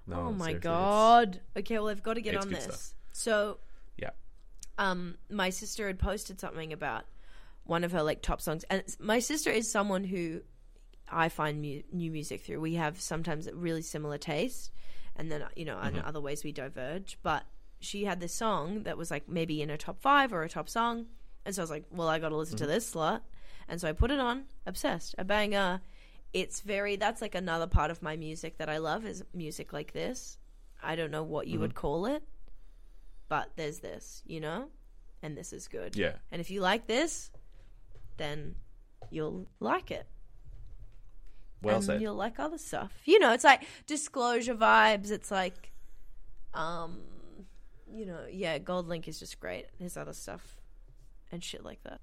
No, 0.08 0.18
oh 0.18 0.32
my 0.32 0.46
seriously, 0.48 0.60
god. 0.62 1.42
Okay, 1.58 1.80
well 1.80 1.90
I've 1.90 2.04
got 2.04 2.14
to 2.16 2.22
get 2.22 2.36
it's 2.36 2.44
on 2.46 2.50
good 2.50 2.58
this. 2.58 2.64
stuff. 2.66 2.94
So, 3.14 3.58
Yeah. 3.98 4.12
um 4.78 5.18
my 5.30 5.50
sister 5.50 5.88
had 5.88 6.00
posted 6.00 6.40
something 6.40 6.72
about 6.74 7.06
one 7.64 7.84
of 7.84 7.92
her 7.92 8.04
like 8.04 8.22
top 8.22 8.42
songs 8.42 8.64
and 8.70 8.80
it's- 8.80 8.98
my 9.00 9.20
sister 9.20 9.50
is 9.50 9.72
someone 9.72 10.04
who 10.04 10.42
I 11.10 11.30
find 11.30 11.62
mu- 11.62 11.84
new 11.92 12.12
music 12.12 12.42
through. 12.42 12.60
We 12.62 12.76
have 12.76 13.00
sometimes 13.02 13.48
a 13.48 13.56
really 13.56 13.82
similar 13.82 14.18
taste 14.18 14.72
and 15.16 15.32
then 15.32 15.44
you 15.56 15.66
know 15.66 15.80
in 15.82 16.00
other 16.00 16.20
ways 16.22 16.44
we 16.44 16.52
diverge, 16.52 17.18
but 17.24 17.44
she 17.80 18.06
had 18.06 18.20
this 18.20 18.34
song 18.34 18.84
that 18.84 18.98
was 18.98 19.12
like 19.12 19.28
maybe 19.30 19.62
in 19.62 19.70
her 19.70 19.78
top 19.78 20.00
5 20.02 20.34
or 20.34 20.44
a 20.44 20.50
top 20.50 20.70
song. 20.70 21.06
And 21.46 21.54
so 21.54 21.62
I 21.62 21.64
was 21.64 21.70
like, 21.70 21.86
well, 21.92 22.08
I 22.08 22.18
got 22.18 22.30
to 22.30 22.36
listen 22.36 22.58
to 22.58 22.66
this 22.66 22.92
slut. 22.92 23.22
And 23.68 23.80
so 23.80 23.88
I 23.88 23.92
put 23.92 24.10
it 24.10 24.20
on, 24.20 24.46
obsessed, 24.66 25.14
a 25.20 25.24
banger. 25.24 25.82
It's 26.36 26.60
very 26.60 26.98
that's 26.98 27.22
like 27.22 27.34
another 27.34 27.66
part 27.66 27.92
of 27.92 28.02
my 28.02 28.18
music 28.18 28.58
that 28.58 28.68
I 28.68 28.80
love 28.80 29.06
is 29.06 29.24
music 29.34 29.72
like 29.72 29.94
this. 29.94 30.38
I 30.84 30.98
don't 30.98 31.10
know 31.10 31.24
what 31.24 31.48
you 31.48 31.62
would 31.62 31.76
call 31.76 32.08
it, 32.08 32.24
but 33.30 33.52
there's 33.56 33.80
this, 33.80 34.22
you 34.26 34.42
know? 34.42 34.68
And 35.24 35.38
this 35.38 35.54
is 35.54 35.70
good. 35.70 35.96
Yeah. 35.96 36.16
And 36.34 36.42
if 36.42 36.52
you 36.52 36.60
like 36.60 36.88
this, 36.88 37.32
then 38.18 38.56
you'll 39.10 39.48
like 39.62 39.92
it. 39.92 40.08
Well 41.62 41.78
and 41.78 41.86
said. 41.86 42.02
you'll 42.02 42.16
like 42.16 42.38
other 42.38 42.58
stuff. 42.58 42.92
You 43.06 43.18
know, 43.20 43.32
it's 43.32 43.46
like 43.46 43.64
disclosure 43.88 44.56
vibes. 44.56 45.12
It's 45.12 45.32
like 45.32 45.72
um 46.54 47.00
you 47.90 48.06
know, 48.06 48.26
yeah, 48.30 48.60
GoldLink 48.60 49.08
is 49.08 49.20
just 49.20 49.40
great. 49.40 49.68
There's 49.80 49.96
other 49.96 50.12
stuff 50.12 50.58
and 51.32 51.42
shit 51.42 51.64
like 51.64 51.82
that. 51.84 52.02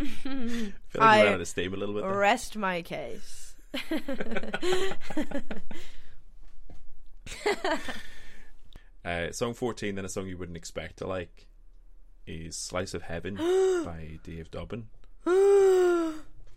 I 0.00 0.04
feel 0.04 0.72
like 0.94 1.00
I 1.00 1.24
ran 1.24 1.34
out 1.34 1.40
of 1.40 1.48
steam 1.48 1.74
a 1.74 1.76
little 1.76 1.94
bit. 1.94 2.02
There. 2.02 2.16
Rest 2.16 2.56
my 2.56 2.82
case. 2.82 3.54
Uh, 9.04 9.30
song 9.32 9.52
14, 9.52 9.96
then 9.96 10.06
a 10.06 10.08
song 10.08 10.26
you 10.26 10.38
wouldn't 10.38 10.56
expect 10.56 10.96
to 10.96 11.06
like, 11.06 11.46
is 12.26 12.56
Slice 12.56 12.94
of 12.94 13.02
Heaven 13.02 13.34
by 13.36 14.18
Dave 14.24 14.50
Dobbyn. 14.50 14.84
oh, 15.26 16.14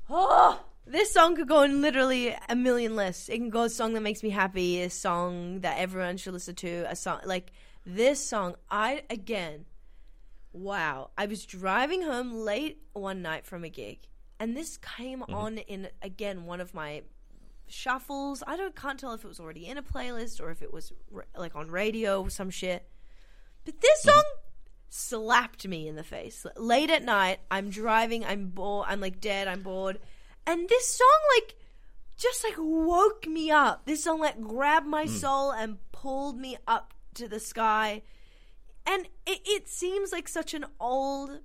This 0.86 1.12
song 1.12 1.36
could 1.36 1.50
go 1.50 1.64
in 1.64 1.82
literally 1.82 2.34
a 2.48 2.56
million 2.56 2.96
lists. 2.96 3.28
It 3.28 3.40
can 3.40 3.50
go 3.50 3.64
a 3.64 3.70
song 3.70 3.92
that 3.94 4.02
makes 4.02 4.24
me 4.24 4.30
happy, 4.30 4.82
a 4.82 4.90
song 4.90 5.60
that 5.60 5.78
everyone 5.78 6.16
should 6.16 6.32
listen 6.32 6.56
to, 6.56 6.86
a 6.90 6.96
song 6.96 7.20
like 7.26 7.52
this 7.86 8.26
song. 8.26 8.56
I 8.72 9.04
again, 9.10 9.66
wow! 10.60 11.12
I 11.18 11.26
was 11.26 11.46
driving 11.46 12.02
home 12.02 12.34
late 12.34 12.82
one 12.94 13.22
night 13.22 13.46
from 13.46 13.64
a 13.64 13.70
gig, 13.70 14.00
and 14.40 14.56
this 14.56 14.78
came 14.78 15.22
mm-hmm. 15.22 15.34
on 15.34 15.58
in 15.58 15.90
again 16.02 16.46
one 16.46 16.62
of 16.62 16.74
my 16.74 17.04
shuffles. 17.68 18.44
I 18.46 18.58
don't 18.58 18.76
can't 18.76 19.00
tell 19.00 19.14
if 19.14 19.24
it 19.24 19.28
was 19.28 19.40
already 19.40 19.68
in 19.68 19.78
a 19.78 19.84
playlist 19.84 20.42
or 20.42 20.52
if 20.52 20.62
it 20.62 20.74
was 20.74 20.92
r- 21.14 21.26
like 21.38 21.56
on 21.56 21.70
radio 21.70 22.22
or 22.22 22.30
some 22.30 22.50
shit. 22.50 22.88
But 23.66 23.82
this 23.82 24.00
mm-hmm. 24.02 24.12
song 24.12 24.24
slapped 24.90 25.68
me 25.68 25.88
in 25.88 25.96
the 25.96 26.04
face. 26.04 26.46
Late 26.56 26.90
at 26.90 27.04
night, 27.04 27.40
I'm 27.52 27.70
driving, 27.70 28.26
I'm 28.26 28.50
bored, 28.50 28.88
I'm 28.90 29.02
like 29.02 29.20
dead, 29.20 29.48
I'm 29.48 29.62
bored. 29.62 30.00
And 30.46 30.68
this 30.70 30.88
song 30.88 31.20
like 31.36 31.56
just 32.18 32.44
like 32.44 32.56
woke 32.58 33.28
me 33.28 33.52
up. 33.52 33.86
This 33.86 34.04
song 34.04 34.20
like 34.20 34.42
grabbed 34.42 34.88
my 34.88 35.06
mm. 35.06 35.10
soul 35.10 35.52
and 35.52 35.78
pulled 35.92 36.38
me 36.38 36.58
up 36.68 36.94
to 37.16 37.28
the 37.28 37.40
sky. 37.40 38.02
And 38.88 39.06
it, 39.26 39.42
it 39.46 39.68
seems 39.68 40.12
like 40.12 40.28
such 40.28 40.54
an 40.54 40.66
old 40.80 41.40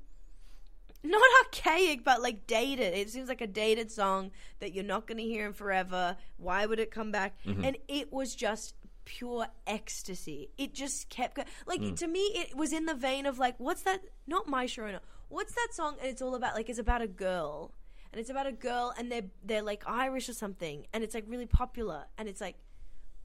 not 1.05 1.23
archaic, 1.45 2.05
but 2.05 2.23
like 2.23 2.47
dated. 2.47 2.95
It 2.95 3.11
seems 3.11 3.29
like 3.29 3.41
a 3.41 3.47
dated 3.47 3.91
song 3.91 4.31
that 4.61 4.73
you're 4.73 4.85
not 4.85 5.07
going 5.07 5.19
to 5.19 5.25
hear 5.25 5.47
in 5.47 5.53
forever. 5.53 6.17
Why 6.37 6.65
would 6.65 6.79
it 6.79 6.91
come 6.91 7.11
back? 7.11 7.35
Mm-hmm. 7.45 7.65
And 7.65 7.77
it 7.89 8.13
was 8.13 8.35
just 8.35 8.75
pure 9.05 9.49
ecstasy. 9.67 10.51
It 10.57 10.75
just 10.75 11.09
kept 11.09 11.35
go- 11.35 11.45
like 11.67 11.81
mm. 11.81 11.97
to 11.97 12.07
me. 12.07 12.21
It 12.21 12.57
was 12.57 12.73
in 12.73 12.87
the 12.87 12.95
vein 12.95 13.27
of 13.27 13.39
like, 13.39 13.57
what's 13.59 13.83
that? 13.83 14.01
Not 14.27 14.47
my 14.47 14.67
Sharona. 14.67 15.01
What's 15.29 15.55
that 15.55 15.69
song? 15.73 15.97
And 16.01 16.09
it's 16.09 16.23
all 16.23 16.35
about 16.35 16.55
like 16.55 16.69
it's 16.69 16.79
about 16.79 17.03
a 17.03 17.09
girl, 17.09 17.73
and 18.13 18.21
it's 18.21 18.31
about 18.31 18.47
a 18.47 18.53
girl, 18.53 18.95
and 18.97 19.11
they're 19.11 19.25
they're 19.45 19.63
like 19.63 19.83
Irish 19.87 20.29
or 20.29 20.35
something, 20.35 20.87
and 20.93 21.03
it's 21.03 21.15
like 21.15 21.25
really 21.27 21.47
popular, 21.47 22.05
and 22.19 22.29
it's 22.29 22.41
like, 22.41 22.57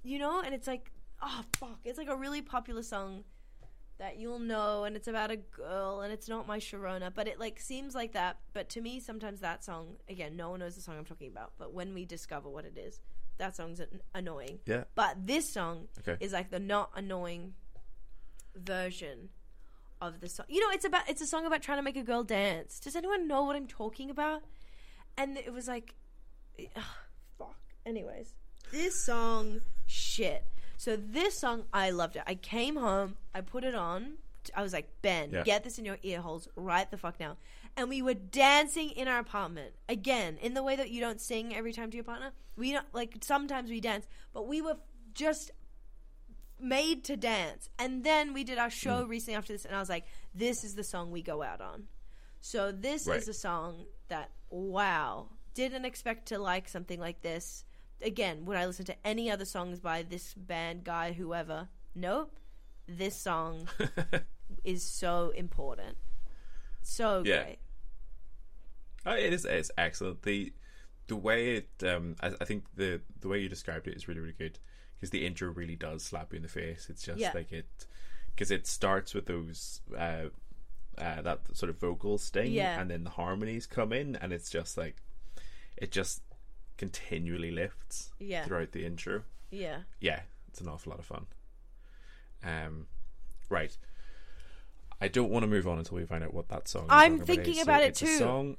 you 0.03 0.18
know, 0.18 0.41
and 0.41 0.55
it's 0.55 0.68
like, 0.68 0.91
oh 1.22 1.41
fuck, 1.57 1.80
it's 1.84 1.97
like 1.97 2.09
a 2.09 2.15
really 2.15 2.41
popular 2.41 2.82
song 2.82 3.24
that 4.00 4.18
you'll 4.20 4.39
know 4.39 4.84
and 4.84 4.95
it's 4.95 5.08
about 5.08 5.32
a 5.32 5.38
girl 5.38 6.02
and 6.02 6.14
it's 6.14 6.28
not 6.28 6.48
my 6.48 6.60
Sharona, 6.60 7.12
but 7.14 7.28
it 7.28 7.39
like 7.39 7.60
seems 7.60 7.95
like 7.95 8.14
that. 8.14 8.38
But 8.54 8.70
to 8.70 8.82
me, 8.82 9.00
sometimes 9.00 9.39
that 9.41 9.64
song 9.64 9.95
again, 10.08 10.36
no 10.36 10.52
one 10.52 10.60
knows 10.60 10.76
the 10.76 10.82
song 10.82 10.98
I'm 10.98 11.06
talking 11.06 11.30
about. 11.32 11.54
But 11.58 11.74
when 11.74 11.93
we 11.93 12.06
discover 12.06 12.48
what 12.50 12.66
it 12.66 12.78
is, 12.78 13.00
that 13.38 13.56
song's 13.56 13.80
an- 13.80 14.02
annoying. 14.14 14.60
Yeah. 14.66 14.84
But 14.95 15.26
this 15.26 15.52
song 15.52 15.88
Okay. 16.00 16.18
is 16.24 16.32
like 16.34 16.50
the 16.52 16.60
not 16.60 16.91
annoying 16.95 17.54
version 18.56 19.30
of 20.02 20.20
the 20.20 20.30
song. 20.30 20.45
You 20.50 20.60
know, 20.62 20.70
it's 20.72 20.86
about 20.86 21.10
it's 21.10 21.22
a 21.22 21.28
song 21.28 21.45
about 21.45 21.62
trying 21.62 21.80
to 21.80 21.84
make 21.84 21.98
a 21.98 22.04
girl 22.04 22.24
dance. 22.24 22.80
Does 22.80 22.95
anyone 22.95 23.28
know 23.28 23.43
what 23.43 23.56
I'm 23.56 23.68
talking 23.68 24.10
about? 24.10 24.43
And 25.18 25.38
it 25.38 25.52
was 25.52 25.68
like, 25.68 25.95
ugh, 26.76 26.84
fuck. 27.39 27.56
Anyways, 27.86 28.34
this 28.72 29.00
song, 29.04 29.62
shit. 29.88 30.43
So 30.78 30.96
this 30.96 31.40
song, 31.40 31.64
I 31.74 31.90
loved 31.90 32.16
it. 32.16 32.24
I 32.28 32.36
came 32.36 32.76
home, 32.76 33.18
I 33.34 33.42
put 33.42 33.64
it 33.64 33.76
on. 33.76 34.14
I 34.56 34.62
was 34.62 34.72
like, 34.72 34.90
Ben, 35.02 35.32
Yeah. 35.32 35.44
get 35.44 35.64
this 35.66 35.78
in 35.78 35.84
your 35.84 35.98
ear 36.04 36.22
holes 36.22 36.48
right 36.56 36.90
the 36.90 36.98
fuck 36.98 37.20
now. 37.20 37.36
And 37.76 37.90
we 37.90 38.02
were 38.02 38.14
dancing 38.14 38.92
in 38.92 39.08
our 39.08 39.20
apartment 39.20 39.76
again 39.90 40.38
in 40.38 40.54
the 40.54 40.64
way 40.64 40.76
that 40.78 40.90
you 40.90 41.02
don't 41.02 41.20
sing 41.20 41.54
every 41.56 41.74
time 41.74 41.92
to 41.92 41.98
your 41.98 42.04
partner. 42.06 42.32
We 42.56 42.72
don't 42.72 42.86
like 42.94 43.18
sometimes 43.24 43.70
we 43.70 43.82
dance, 43.82 44.08
but 44.34 44.48
we 44.48 44.62
were 44.62 44.78
just 45.14 45.52
made 46.60 47.04
to 47.06 47.18
dance. 47.18 47.70
And 47.78 48.04
then 48.04 48.34
we 48.34 48.44
did 48.44 48.58
our 48.58 48.70
show 48.70 49.04
Mm. 49.06 49.10
recently 49.10 49.36
after 49.36 49.54
this, 49.54 49.66
and 49.66 49.76
I 49.76 49.80
was 49.80 49.90
like, 49.90 50.06
this 50.34 50.64
is 50.64 50.76
the 50.76 50.84
song 50.84 51.12
we 51.12 51.22
go 51.22 51.44
out 51.44 51.60
on. 51.62 51.88
So 52.42 52.72
this 52.72 53.06
Right. 53.06 53.18
is 53.20 53.28
a 53.28 53.34
song 53.34 53.86
that, 54.08 54.32
wow, 54.50 55.30
didn't 55.54 55.86
expect 55.86 56.28
to 56.30 56.40
like 56.40 56.70
something 56.70 57.00
like 57.00 57.22
this. 57.22 57.66
Again, 58.02 58.45
would 58.45 58.58
I 58.58 58.66
listen 58.66 58.86
to 58.86 58.95
any 59.06 59.30
other 59.32 59.45
songs 59.45 59.80
by 59.80 60.04
this 60.04 60.34
band 60.36 60.84
guy, 60.84 61.14
whoever? 61.14 61.68
Nope. 61.95 62.32
This 62.88 63.16
song 63.16 63.68
is 64.64 64.84
so 64.84 65.32
important. 65.36 65.98
So 66.82 67.24
Yeah. 67.26 67.43
great. 67.43 67.60
Oh, 69.06 69.16
it 69.16 69.34
is. 69.34 69.45
It's 69.45 69.72
excellent. 69.78 70.22
The 70.24 70.54
the 71.08 71.16
way 71.16 71.56
it, 71.56 71.70
um, 71.88 72.16
I, 72.22 72.34
I 72.41 72.45
think 72.45 72.66
the 72.76 73.02
the 73.22 73.28
way 73.30 73.39
you 73.39 73.48
described 73.50 73.88
it 73.88 73.95
is 73.95 74.08
really 74.08 74.20
really 74.20 74.34
good 74.38 74.60
because 74.95 75.10
the 75.12 75.26
intro 75.26 75.50
really 75.52 75.76
does 75.76 76.04
slap 76.04 76.34
you 76.34 76.38
in 76.38 76.43
the 76.43 76.50
face. 76.50 76.88
It's 76.89 77.04
just 77.04 77.20
Yeah. 77.20 77.32
like 77.34 77.52
it 77.52 77.66
because 78.36 78.52
it 78.52 78.68
starts 78.68 79.14
with 79.14 79.26
those 79.26 79.82
uh, 79.98 80.26
uh, 80.98 81.22
that 81.22 81.39
sort 81.56 81.70
of 81.70 81.80
vocal 81.80 82.18
sting, 82.18 82.52
Yeah. 82.54 82.80
and 82.80 82.89
then 82.91 83.04
the 83.06 83.10
harmonies 83.12 83.66
come 83.68 83.91
in, 83.93 84.16
and 84.18 84.34
it's 84.34 84.50
just 84.50 84.78
like 84.78 84.98
it 85.78 85.91
just 85.91 86.22
continually 86.78 87.52
lifts 87.52 88.12
Yeah. 88.20 88.46
throughout 88.46 88.72
the 88.72 88.86
intro. 88.86 89.24
Yeah. 89.50 89.80
Yeah, 90.00 90.22
it's 90.48 90.62
an 90.62 90.68
awful 90.68 90.90
lot 90.92 91.00
of 91.00 91.06
fun. 91.06 91.26
Um, 92.44 92.88
right. 93.50 93.76
I 95.00 95.08
don't 95.08 95.30
want 95.30 95.44
to 95.44 95.48
move 95.48 95.68
on 95.68 95.78
until 95.78 95.98
we 95.98 96.06
find 96.06 96.24
out 96.24 96.34
what 96.34 96.50
that 96.50 96.68
song. 96.68 96.84
is 96.84 96.90
I'm 96.92 97.20
thinking 97.20 97.58
is. 97.58 97.64
about 97.64 97.82
it 97.84 97.90
it's 97.90 98.02
a 98.02 98.06
too. 98.06 98.18
song, 98.18 98.58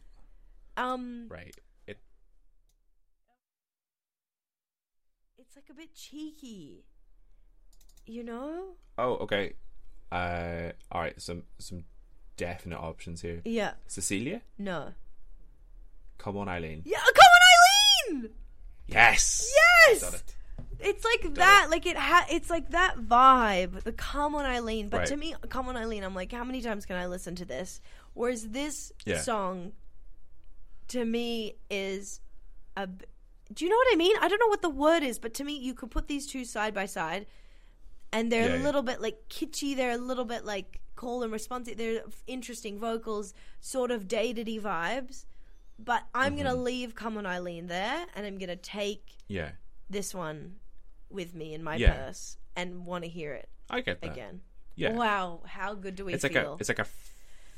Um, 0.76 1.26
right? 1.28 1.56
It 1.86 1.98
it's 5.38 5.56
like 5.56 5.68
a 5.70 5.74
bit 5.74 5.94
cheeky. 5.94 6.84
You 8.06 8.24
know? 8.24 8.64
Oh, 8.96 9.14
okay. 9.16 9.54
Uh, 10.10 10.72
all 10.90 11.02
right. 11.02 11.20
Some 11.20 11.42
some 11.58 11.84
definite 12.36 12.78
options 12.78 13.20
here. 13.22 13.42
Yeah. 13.44 13.72
Cecilia, 13.86 14.42
No. 14.56 14.94
come 16.18 16.36
on, 16.36 16.48
Eileen. 16.48 16.82
Yeah, 16.86 17.00
come 17.04 17.27
Eileen! 18.10 18.30
Yes. 18.86 19.50
Yes! 19.88 20.14
It. 20.14 20.34
It's 20.80 21.04
like 21.04 21.34
that, 21.34 21.68
like 21.70 21.86
it 21.86 21.96
ha- 21.96 22.26
it's 22.30 22.48
like 22.48 22.70
that 22.70 22.96
vibe, 22.98 23.82
the 23.82 23.92
come 23.92 24.34
on 24.36 24.44
Eileen. 24.44 24.88
But 24.88 25.06
to 25.06 25.16
me, 25.16 25.34
come 25.48 25.68
on 25.68 25.76
Eileen, 25.76 26.04
I'm 26.04 26.14
like, 26.14 26.30
how 26.32 26.44
many 26.44 26.60
times 26.62 26.86
can 26.86 26.94
I 26.96 27.06
listen 27.06 27.34
to 27.36 27.44
this? 27.44 27.80
Whereas 28.14 28.48
this 28.48 28.92
Yeah. 29.04 29.18
song, 29.20 29.72
to 30.88 31.04
me, 31.04 31.54
is 31.68 32.20
a. 32.76 32.86
b- 32.86 33.04
Do 33.52 33.64
you 33.64 33.70
know 33.70 33.76
what 33.76 33.88
I 33.92 33.96
mean? 33.96 34.14
I 34.20 34.28
don't 34.28 34.38
know 34.38 34.46
what 34.48 34.62
the 34.62 34.70
word 34.70 35.02
is, 35.02 35.18
but 35.18 35.34
to 35.34 35.44
me, 35.44 35.58
you 35.58 35.74
could 35.74 35.90
put 35.90 36.06
these 36.06 36.26
two 36.28 36.44
side 36.44 36.74
by 36.74 36.86
side, 36.86 37.26
and 38.12 38.30
they're 38.30 38.48
Yeah, 38.48 38.54
a 38.54 38.58
yeah. 38.58 38.64
little 38.64 38.82
bit 38.82 39.00
like 39.00 39.28
kitschy. 39.28 39.74
They're 39.76 39.90
a 39.92 39.96
little 39.98 40.24
bit 40.24 40.44
like 40.44 40.80
call 40.94 41.22
and 41.24 41.32
responsive. 41.32 41.76
They're 41.76 42.02
interesting 42.28 42.78
vocals, 42.78 43.34
sort 43.60 43.90
of 43.90 44.06
datedy 44.06 44.60
vibes. 44.60 45.24
But 45.78 46.04
I'm 46.14 46.36
gonna 46.36 46.50
Mm-hmm. 46.54 46.62
leave 46.62 46.94
"Come 46.94 47.16
On 47.18 47.26
Eileen" 47.26 47.66
there, 47.68 48.06
and 48.14 48.26
I'm 48.26 48.38
gonna 48.38 48.56
take 48.56 49.16
Yeah, 49.28 49.50
this 49.88 50.14
one 50.14 50.56
with 51.10 51.34
me 51.34 51.54
in 51.54 51.62
my 51.62 51.76
Yeah. 51.76 51.94
purse 51.94 52.36
and 52.56 52.84
want 52.84 53.04
to 53.04 53.10
hear 53.10 53.32
it 53.34 53.48
I 53.70 53.80
get 53.80 54.00
that. 54.00 54.10
again. 54.12 54.40
Yeah, 54.74 54.92
Wow, 54.92 55.42
how 55.46 55.74
good 55.74 55.94
do 55.96 56.04
we 56.04 56.14
it's 56.14 56.22
like 56.24 56.34
a 56.36 56.56
it's 56.60 56.68
like 56.68 56.78
a 56.78 56.86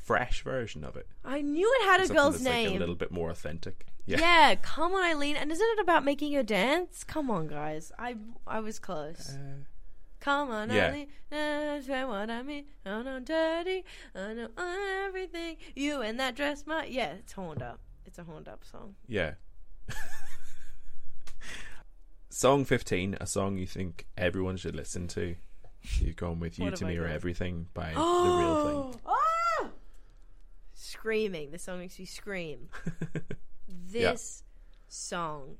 fresh 0.05 0.43
version 0.43 0.85
of 0.85 0.97
it. 0.97 1.07
I 1.25 1.41
knew 1.41 1.71
it 1.81 1.85
had 1.87 2.01
a 2.01 2.07
Something 2.07 2.17
girl's 2.17 2.35
that's 2.35 2.45
like 2.47 2.55
name. 2.67 2.77
a 2.77 2.81
little 2.81 2.95
bit 2.95 3.11
more 3.11 3.31
authentic. 3.31 3.87
Yeah. 4.07 4.19
yeah. 4.21 4.55
come 4.57 4.93
on, 4.93 5.05
Eileen. 5.05 5.37
And 5.37 5.51
isn't 5.53 5.67
it 5.79 5.79
about 5.81 6.05
making 6.05 6.33
her 6.35 6.43
dance? 6.43 7.05
Come 7.05 7.31
on, 7.31 7.47
guys. 7.49 7.93
I 7.99 8.17
I 8.47 8.61
was 8.61 8.79
close. 8.79 9.31
Uh, 9.35 9.65
Come 10.21 10.51
on, 10.51 10.69
yeah. 10.71 10.89
Eileen. 10.89 11.07
That's 11.31 11.89
what 11.89 12.31
I 12.31 12.43
mean. 12.43 12.67
I 12.85 13.03
know 13.03 13.21
dirty. 13.21 13.85
I 14.15 14.35
know 14.35 14.49
everything. 15.07 15.57
You 15.75 16.03
and 16.03 16.21
that 16.21 16.35
dress, 16.35 16.67
my 16.67 16.85
yeah. 16.85 17.13
It's 17.13 17.33
horned 17.33 17.63
up. 17.63 17.81
It's 18.11 18.19
a 18.19 18.25
horned 18.25 18.49
up 18.49 18.65
song. 18.65 18.97
yeah. 19.07 19.35
song 22.29 22.65
fifteen, 22.65 23.17
a 23.21 23.27
song 23.27 23.57
you 23.57 23.67
think 23.67 24.07
everyone 24.17 24.57
should 24.57 24.75
listen 24.75 25.07
to. 25.09 25.37
You've 26.01 26.17
gone 26.17 26.41
with 26.41 26.59
"You 26.59 26.67
What 26.67 26.77
to 26.77 26.85
have 26.87 26.93
Me 26.93 26.99
Or 26.99 27.05
done? 27.07 27.13
Everything" 27.15 27.67
by 27.73 27.93
the 27.95 28.01
Real 28.01 28.91
Thing. 28.93 29.01
Ah! 29.07 29.69
Screaming. 30.75 31.51
This 31.53 31.63
song 31.63 31.79
makes 31.79 31.99
me 31.99 32.05
scream. 32.05 32.69
this 33.69 34.43
song 34.89 35.57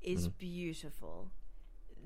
is 0.00 0.28
Mm-hmm. 0.28 0.36
beautiful. 0.38 1.30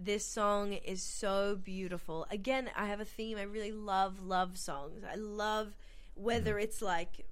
This 0.00 0.24
song 0.24 0.72
is 0.74 1.02
so 1.02 1.56
beautiful. 1.62 2.26
Again, 2.30 2.70
I 2.76 2.86
have 2.86 3.00
a 3.00 3.04
theme. 3.04 3.38
I 3.38 3.42
really 3.42 3.72
love 3.72 4.20
love 4.20 4.58
songs. 4.58 5.02
I 5.08 5.14
love 5.16 5.74
whether 6.14 6.54
Mm-hmm. 6.54 6.62
it's 6.64 6.82
like 6.82 7.24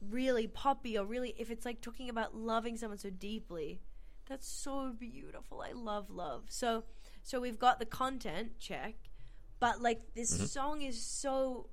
really 0.00 0.46
poppy 0.46 0.98
or 0.98 1.04
really 1.04 1.34
if 1.38 1.50
it's 1.50 1.64
like 1.64 1.80
talking 1.80 2.08
about 2.08 2.34
loving 2.34 2.76
someone 2.76 2.98
so 2.98 3.10
deeply. 3.10 3.80
That's 4.28 4.48
so 4.48 4.92
beautiful. 4.98 5.62
I 5.62 5.72
love 5.72 6.10
love. 6.10 6.44
So 6.48 6.84
so 7.22 7.40
we've 7.40 7.58
got 7.58 7.78
the 7.78 7.86
content 7.86 8.58
check, 8.58 8.94
but 9.60 9.80
like 9.80 10.14
this 10.14 10.32
Mm-hmm. 10.34 10.46
song 10.46 10.82
is 10.82 11.00
so 11.00 11.68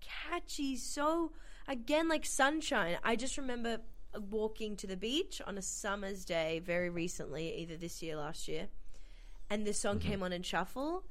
catchy, 0.00 0.76
so 0.76 1.32
again 1.68 2.08
like 2.08 2.26
sunshine. 2.26 2.98
I 3.04 3.16
just 3.16 3.38
remember 3.38 3.78
walking 4.30 4.76
to 4.76 4.86
the 4.86 4.96
beach 4.96 5.40
on 5.46 5.56
a 5.56 5.62
summer's 5.62 6.24
day 6.24 6.60
very 6.64 6.90
recently, 6.90 7.56
either 7.56 7.76
this 7.76 8.02
year, 8.02 8.16
last 8.16 8.46
year, 8.48 8.68
and 9.48 9.66
this 9.66 9.78
song 9.78 9.98
came 10.00 10.22
on 10.22 10.32
in 10.32 10.42
shuffle, 10.42 11.04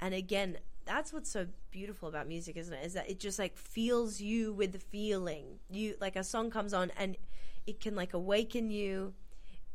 and 0.00 0.14
again. 0.14 0.58
That's 0.88 1.12
what's 1.12 1.30
so 1.30 1.46
beautiful 1.70 2.08
about 2.08 2.26
music, 2.26 2.56
isn't 2.56 2.72
it? 2.72 2.84
Is 2.84 2.94
that 2.94 3.10
it 3.10 3.20
just 3.20 3.38
like 3.38 3.56
feels 3.58 4.20
you 4.20 4.54
with 4.54 4.72
the 4.72 4.78
feeling. 4.78 5.58
You 5.70 5.94
like 6.00 6.16
a 6.16 6.24
song 6.24 6.50
comes 6.50 6.72
on 6.72 6.90
and 6.96 7.16
it 7.66 7.78
can 7.78 7.94
like 7.94 8.14
awaken 8.14 8.70
you 8.70 9.12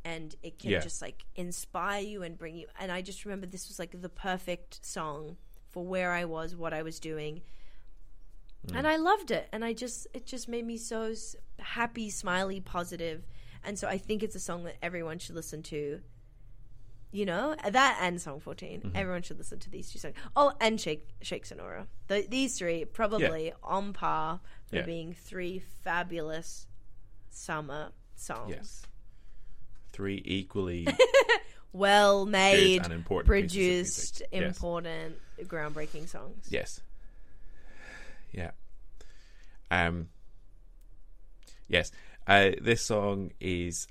and 0.03 0.35
it 0.41 0.57
can 0.57 0.71
Yeah. 0.71 0.79
just 0.79 1.01
like 1.03 1.23
inspire 1.35 2.01
you 2.01 2.23
and 2.23 2.35
bring 2.37 2.55
you 2.55 2.65
and 2.79 2.91
I 2.91 3.01
just 3.01 3.23
remember 3.25 3.45
this 3.45 3.67
was 3.69 3.77
like 3.79 4.01
the 4.01 4.09
perfect 4.09 4.83
song 4.83 5.37
for 5.71 5.85
where 5.85 6.11
I 6.11 6.25
was, 6.25 6.55
what 6.55 6.73
I 6.73 6.81
was 6.81 6.99
doing. 6.99 7.41
Mm. 8.67 8.79
And 8.79 8.87
I 8.87 8.95
loved 8.97 9.29
it 9.29 9.47
and 9.53 9.63
I 9.63 9.73
just 9.73 10.07
it 10.13 10.25
just 10.25 10.49
made 10.49 10.65
me 10.65 10.77
so 10.77 11.13
happy, 11.59 12.09
smiley, 12.09 12.59
positive. 12.59 13.27
And 13.63 13.77
so 13.77 13.87
I 13.87 13.97
think 13.99 14.23
it's 14.23 14.35
a 14.35 14.39
song 14.39 14.63
that 14.63 14.77
everyone 14.81 15.19
should 15.19 15.35
listen 15.35 15.61
to. 15.63 16.01
You 17.13 17.27
know, 17.27 17.55
that 17.69 17.99
and 18.01 18.19
song 18.19 18.39
14. 18.39 18.79
Mm-hmm. 18.81 18.97
Everyone 18.97 19.21
should 19.21 19.37
listen 19.37 19.59
to 19.59 19.69
these 19.69 19.91
two 19.91 19.99
songs. 19.99 20.15
Oh, 20.35 20.51
and 20.59 20.81
Shake 20.81 21.07
Shake 21.21 21.45
Senora. 21.45 21.85
The, 22.07 22.25
these 22.27 22.57
three 22.57 22.85
probably 22.85 23.53
on 23.63 23.93
par 23.93 24.39
for 24.65 24.77
Yeah. 24.77 24.81
being 24.81 25.13
three 25.13 25.59
fabulous 25.83 26.65
summer 27.29 27.91
songs. 28.15 28.49
Yes. 28.49 28.81
Three 29.91 30.23
equally 30.25 30.87
Well 31.71 32.25
made, 32.25 32.83
and 32.83 32.93
important 32.93 33.27
produced. 33.27 34.23
Yes. 34.31 34.41
important, 34.47 35.17
groundbreaking 35.43 36.09
songs. 36.09 36.47
Yes. 36.49 36.81
Yeah. 38.31 38.51
Um. 39.69 40.09
Yes. 41.67 41.91
Uh, 42.27 42.51
this 42.61 42.81
song 42.81 43.31
is. 43.39 43.87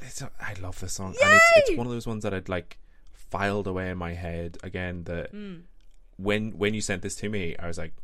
It's, 0.00 0.22
I 0.22 0.54
love 0.60 0.80
this 0.80 0.94
song, 0.94 1.14
and 1.22 1.32
it's 1.34 1.52
it's 1.56 1.76
one 1.78 1.86
of 1.86 1.92
those 1.92 2.06
ones 2.06 2.22
that 2.24 2.34
I'd 2.34 2.48
like 2.48 2.78
filed 3.12 3.66
away 3.66 3.90
in 3.90 3.98
my 3.98 4.14
head 4.14 4.58
again. 4.62 5.04
That 5.04 5.32
Mm. 5.32 5.62
when 6.16 6.58
when 6.58 6.74
you 6.74 6.80
sent 6.80 7.02
this 7.02 7.14
to 7.16 7.28
me, 7.28 7.54
I 7.58 7.66
was 7.68 7.78
like, 7.78 7.94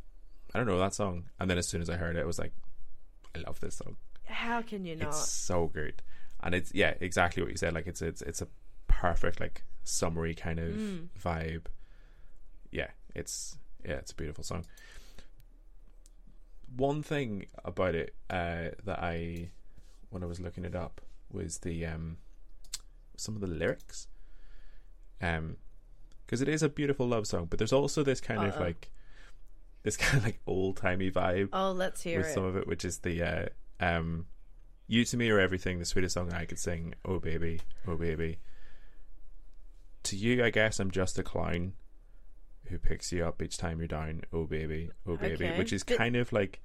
I 0.54 0.58
don't 0.58 0.66
know 0.68 0.78
that 0.78 0.94
song, 0.94 1.24
and 1.40 1.50
then 1.50 1.58
as 1.58 1.66
soon 1.66 1.82
as 1.82 1.90
I 1.90 1.96
heard 1.96 2.16
it, 2.16 2.20
I 2.20 2.24
was 2.26 2.38
like, 2.38 2.52
I 3.34 3.40
love 3.40 3.58
this 3.60 3.76
song. 3.76 3.96
How 4.26 4.62
can 4.62 4.84
you 4.86 4.94
not? 4.96 5.08
It's 5.08 5.28
so 5.30 5.66
good, 5.66 6.02
and 6.42 6.54
it's 6.54 6.72
yeah, 6.74 6.94
exactly 7.00 7.42
what 7.42 7.50
you 7.50 7.56
said. 7.58 7.74
Like 7.74 7.86
it's 7.88 8.02
it's 8.02 8.22
it's 8.22 8.40
a 8.40 8.48
perfect 8.86 9.40
like 9.40 9.64
summery 9.82 10.34
kind 10.34 10.58
of 10.60 10.74
Mm. 10.74 11.08
vibe. 11.20 11.66
Yeah, 12.70 12.90
it's 13.16 13.58
yeah, 13.84 13.94
it's 13.96 14.12
a 14.12 14.14
beautiful 14.14 14.44
song. 14.44 14.64
One 16.76 17.02
thing 17.02 17.46
about 17.64 17.94
it 17.94 18.14
uh, 18.30 18.70
that 18.84 18.98
I, 19.00 19.50
when 20.10 20.22
I 20.24 20.26
was 20.26 20.40
looking 20.40 20.64
it 20.64 20.74
up, 20.74 21.00
was 21.30 21.58
the 21.58 21.84
um, 21.86 22.18
some 23.16 23.34
of 23.34 23.40
the 23.40 23.46
lyrics. 23.46 24.08
Um, 25.20 25.56
because 26.26 26.40
it 26.40 26.48
is 26.48 26.62
a 26.62 26.68
beautiful 26.68 27.06
love 27.06 27.26
song, 27.26 27.46
but 27.50 27.58
there's 27.58 27.72
also 27.72 28.02
this 28.02 28.20
kind 28.20 28.42
of 28.44 28.54
Uh-oh. 28.54 28.62
like, 28.64 28.90
this 29.82 29.96
kind 29.98 30.18
of 30.18 30.24
like 30.24 30.40
old 30.46 30.76
timey 30.78 31.10
vibe 31.10 31.50
Oh, 31.52 31.70
let's 31.72 32.02
hear 32.02 32.18
with 32.18 32.28
it. 32.28 32.34
some 32.34 32.44
of 32.44 32.56
it, 32.56 32.66
which 32.66 32.84
is 32.84 32.98
the 32.98 33.22
uh, 33.22 33.46
um, 33.80 34.26
"You 34.86 35.04
to 35.04 35.16
me 35.16 35.28
are 35.30 35.38
everything," 35.40 35.78
the 35.78 35.84
sweetest 35.84 36.14
song 36.14 36.32
I 36.32 36.44
could 36.46 36.58
sing. 36.58 36.94
Oh 37.04 37.18
baby, 37.18 37.60
oh 37.86 37.96
baby. 37.96 38.38
To 40.04 40.16
you, 40.16 40.44
I 40.44 40.50
guess 40.50 40.80
I'm 40.80 40.90
just 40.90 41.18
a 41.18 41.22
clown 41.22 41.72
who 42.66 42.78
picks 42.78 43.12
you 43.12 43.24
up 43.26 43.42
each 43.42 43.56
time 43.58 43.78
you're 43.78 43.88
down. 43.88 44.22
Oh 44.32 44.44
baby, 44.44 44.90
oh 45.06 45.16
baby, 45.16 45.44
Okay. 45.46 45.58
which 45.58 45.72
is 45.72 45.82
kind 45.82 46.16
of 46.16 46.32
like 46.32 46.60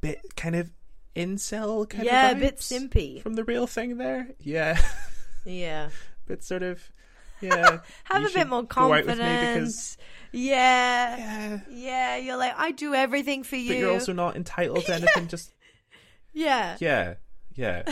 bit 0.00 0.20
kind 0.36 0.54
of 0.54 0.70
incel 1.18 1.88
kind 1.88 2.04
yeah, 2.04 2.30
a 2.30 2.34
bit 2.34 2.58
simpy. 2.58 3.20
from 3.22 3.34
the 3.34 3.44
real 3.44 3.66
thing 3.66 3.98
there. 3.98 4.28
Yeah, 4.40 4.80
Yeah. 5.44 5.90
bit 6.26 6.44
sort 6.44 6.62
of 6.62 6.80
yeah. 7.40 7.78
Have 8.04 8.24
a 8.24 8.30
bit 8.30 8.48
more 8.48 8.62
go 8.64 8.92
out 8.92 9.06
with 9.06 9.18
me 9.18 9.24
confidence. 9.24 9.96
because- 9.96 9.98
yeah. 10.32 11.16
Yeah, 11.16 11.60
Yeah, 11.70 12.16
you're 12.16 12.36
like, 12.36 12.54
I 12.56 12.70
do 12.72 12.94
everything 12.94 13.44
for 13.44 13.56
you. 13.56 13.68
but 13.72 13.78
you're 13.78 13.92
also 13.92 14.12
not 14.12 14.36
entitled 14.36 14.84
to 14.86 14.94
anything. 14.96 15.28
Just 15.28 15.52
yeah. 16.32 16.76
Yeah, 16.80 17.14
yeah. 17.54 17.82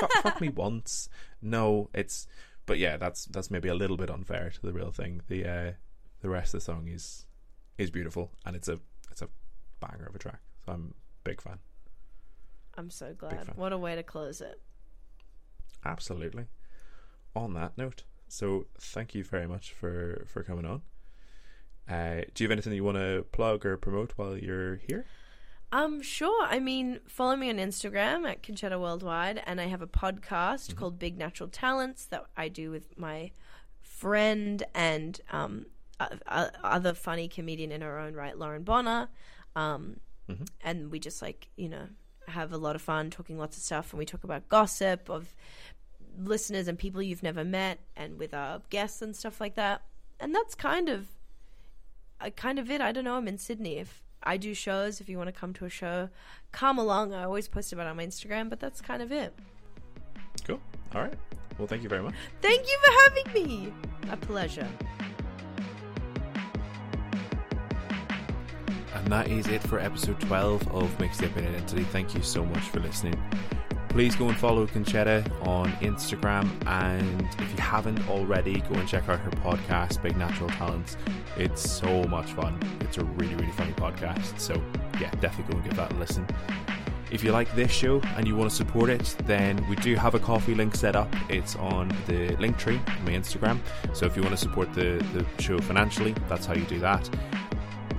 fuck, 0.00 0.12
fuck 0.22 0.40
me 0.40 0.48
once. 0.48 1.08
No, 1.40 1.88
it's. 1.94 2.26
But 2.66 2.78
yeah, 2.78 2.96
that's 2.96 3.26
that's 3.26 3.50
maybe 3.50 3.68
a 3.68 3.74
little 3.74 3.96
bit 3.96 4.10
unfair 4.10 4.50
to 4.50 4.60
the 4.62 4.72
real 4.72 4.90
thing. 4.90 5.20
The 5.28 5.44
uh, 5.46 5.72
the 6.22 6.28
rest 6.30 6.54
of 6.54 6.60
the 6.60 6.64
song 6.64 6.88
is 6.88 7.26
is 7.78 7.90
beautiful 7.90 8.32
and 8.46 8.56
it's 8.56 8.68
a 8.68 8.78
it's 9.10 9.20
a 9.22 9.28
banger 9.80 10.06
of 10.06 10.14
a 10.14 10.18
track. 10.18 10.40
So 10.64 10.72
I'm 10.72 10.94
a 10.94 11.28
big 11.28 11.40
fan. 11.42 11.58
I'm 12.76 12.90
so 12.90 13.14
glad. 13.14 13.56
What 13.56 13.72
a 13.72 13.78
way 13.78 13.94
to 13.94 14.02
close 14.02 14.40
it. 14.40 14.60
Absolutely. 15.84 16.46
On 17.36 17.54
that 17.54 17.76
note, 17.76 18.04
so 18.28 18.66
thank 18.78 19.14
you 19.14 19.24
very 19.24 19.46
much 19.46 19.72
for 19.72 20.24
for 20.28 20.42
coming 20.42 20.64
on. 20.64 20.82
Uh, 21.88 22.22
do 22.32 22.42
you 22.42 22.48
have 22.48 22.52
anything 22.52 22.72
you 22.72 22.84
want 22.84 22.96
to 22.96 23.26
plug 23.32 23.66
or 23.66 23.76
promote 23.76 24.12
while 24.16 24.36
you're 24.38 24.76
here? 24.76 25.04
Um, 25.72 26.00
sure. 26.00 26.46
I 26.46 26.60
mean, 26.60 27.00
follow 27.08 27.34
me 27.36 27.50
on 27.50 27.56
Instagram 27.56 28.26
at 28.30 28.42
Concetta 28.42 28.80
Worldwide, 28.80 29.42
and 29.44 29.60
I 29.60 29.66
have 29.66 29.82
a 29.82 29.86
podcast 29.86 30.68
Mm-hmm. 30.68 30.78
called 30.78 30.98
Big 31.00 31.18
Natural 31.18 31.48
Talents 31.48 32.06
that 32.06 32.24
I 32.36 32.48
do 32.48 32.70
with 32.70 32.96
my 32.96 33.32
friend 33.82 34.62
and 34.74 35.20
um, 35.32 35.66
o- 36.00 36.48
other 36.62 36.94
funny 36.94 37.26
comedian 37.28 37.72
in 37.72 37.80
her 37.82 37.98
own 37.98 38.14
right, 38.14 38.38
Lauren 38.38 38.62
Bonner. 38.62 39.08
Um, 39.56 39.98
Mhm. 40.30 40.48
and 40.62 40.90
we 40.90 40.98
just 41.00 41.20
like 41.20 41.48
you 41.56 41.68
know 41.68 41.88
have 42.28 42.52
a 42.52 42.58
lot 42.58 42.76
of 42.76 42.82
fun 42.82 43.10
talking 43.10 43.38
lots 43.38 43.56
of 43.56 43.62
stuff, 43.62 43.92
and 43.92 43.98
we 43.98 44.06
talk 44.06 44.24
about 44.24 44.48
gossip 44.48 45.08
of 45.08 45.34
listeners 46.18 46.68
and 46.68 46.78
people 46.78 47.02
you've 47.02 47.22
never 47.22 47.44
met, 47.44 47.78
and 47.96 48.18
with 48.18 48.34
our 48.34 48.62
guests 48.70 49.02
and 49.02 49.14
stuff 49.14 49.40
like 49.40 49.54
that. 49.56 49.82
And 50.20 50.34
that's 50.34 50.54
kind 50.54 50.88
of 50.88 51.08
uh, 52.20 52.30
kind 52.30 52.58
of 52.58 52.70
it. 52.70 52.80
I 52.80 52.92
don't 52.92 53.04
know. 53.04 53.16
I'm 53.16 53.28
in 53.28 53.38
Sydney. 53.38 53.78
If 53.78 54.02
I 54.22 54.36
do 54.36 54.54
shows, 54.54 55.00
if 55.00 55.08
you 55.08 55.18
want 55.18 55.28
to 55.28 55.32
come 55.38 55.52
to 55.54 55.64
a 55.64 55.70
show, 55.70 56.08
come 56.52 56.78
along. 56.78 57.12
I 57.12 57.24
always 57.24 57.48
post 57.48 57.72
about 57.72 57.86
it 57.86 57.90
on 57.90 57.96
my 57.96 58.06
Instagram, 58.06 58.48
but 58.48 58.60
that's 58.60 58.80
kind 58.80 59.02
of 59.02 59.12
it. 59.12 59.34
Cool. 60.46 60.60
All 60.94 61.02
right. 61.02 61.14
Well, 61.58 61.68
thank 61.68 61.82
you 61.82 61.88
very 61.88 62.02
much. 62.02 62.14
Thank 62.40 62.66
you 62.66 62.78
for 62.82 62.92
having 63.04 63.48
me. 63.48 63.72
A 64.10 64.16
pleasure. 64.16 64.68
And 69.04 69.12
that 69.12 69.28
is 69.28 69.48
it 69.48 69.62
for 69.62 69.78
episode 69.78 70.18
12 70.20 70.66
of 70.74 70.96
Mixtaping 70.96 71.46
Identity. 71.46 71.84
Thank 71.84 72.14
you 72.14 72.22
so 72.22 72.42
much 72.42 72.62
for 72.70 72.80
listening. 72.80 73.22
Please 73.90 74.16
go 74.16 74.30
and 74.30 74.38
follow 74.38 74.66
Concetta 74.66 75.22
on 75.46 75.70
Instagram. 75.74 76.48
And 76.66 77.28
if 77.38 77.50
you 77.52 77.62
haven't 77.62 78.08
already, 78.08 78.60
go 78.62 78.76
and 78.76 78.88
check 78.88 79.06
out 79.10 79.20
her 79.20 79.30
podcast, 79.30 80.02
Big 80.02 80.16
Natural 80.16 80.48
Talents. 80.48 80.96
It's 81.36 81.70
so 81.70 82.04
much 82.04 82.32
fun. 82.32 82.58
It's 82.80 82.96
a 82.96 83.04
really, 83.04 83.34
really 83.34 83.52
funny 83.52 83.72
podcast. 83.72 84.40
So, 84.40 84.54
yeah, 84.98 85.10
definitely 85.20 85.52
go 85.52 85.58
and 85.58 85.68
give 85.68 85.76
that 85.76 85.92
a 85.92 85.96
listen. 85.96 86.26
If 87.10 87.22
you 87.22 87.30
like 87.30 87.54
this 87.54 87.70
show 87.70 88.00
and 88.16 88.26
you 88.26 88.34
want 88.34 88.48
to 88.48 88.56
support 88.56 88.88
it, 88.88 89.14
then 89.26 89.62
we 89.68 89.76
do 89.76 89.96
have 89.96 90.14
a 90.14 90.18
coffee 90.18 90.54
link 90.54 90.74
set 90.74 90.96
up. 90.96 91.14
It's 91.28 91.56
on 91.56 91.94
the 92.06 92.34
link 92.38 92.56
tree 92.56 92.80
on 92.88 93.04
my 93.04 93.12
Instagram. 93.12 93.60
So 93.92 94.06
if 94.06 94.16
you 94.16 94.22
want 94.22 94.34
to 94.34 94.40
support 94.40 94.72
the, 94.72 95.04
the 95.12 95.42
show 95.42 95.58
financially, 95.58 96.14
that's 96.26 96.46
how 96.46 96.54
you 96.54 96.64
do 96.64 96.80
that. 96.80 97.08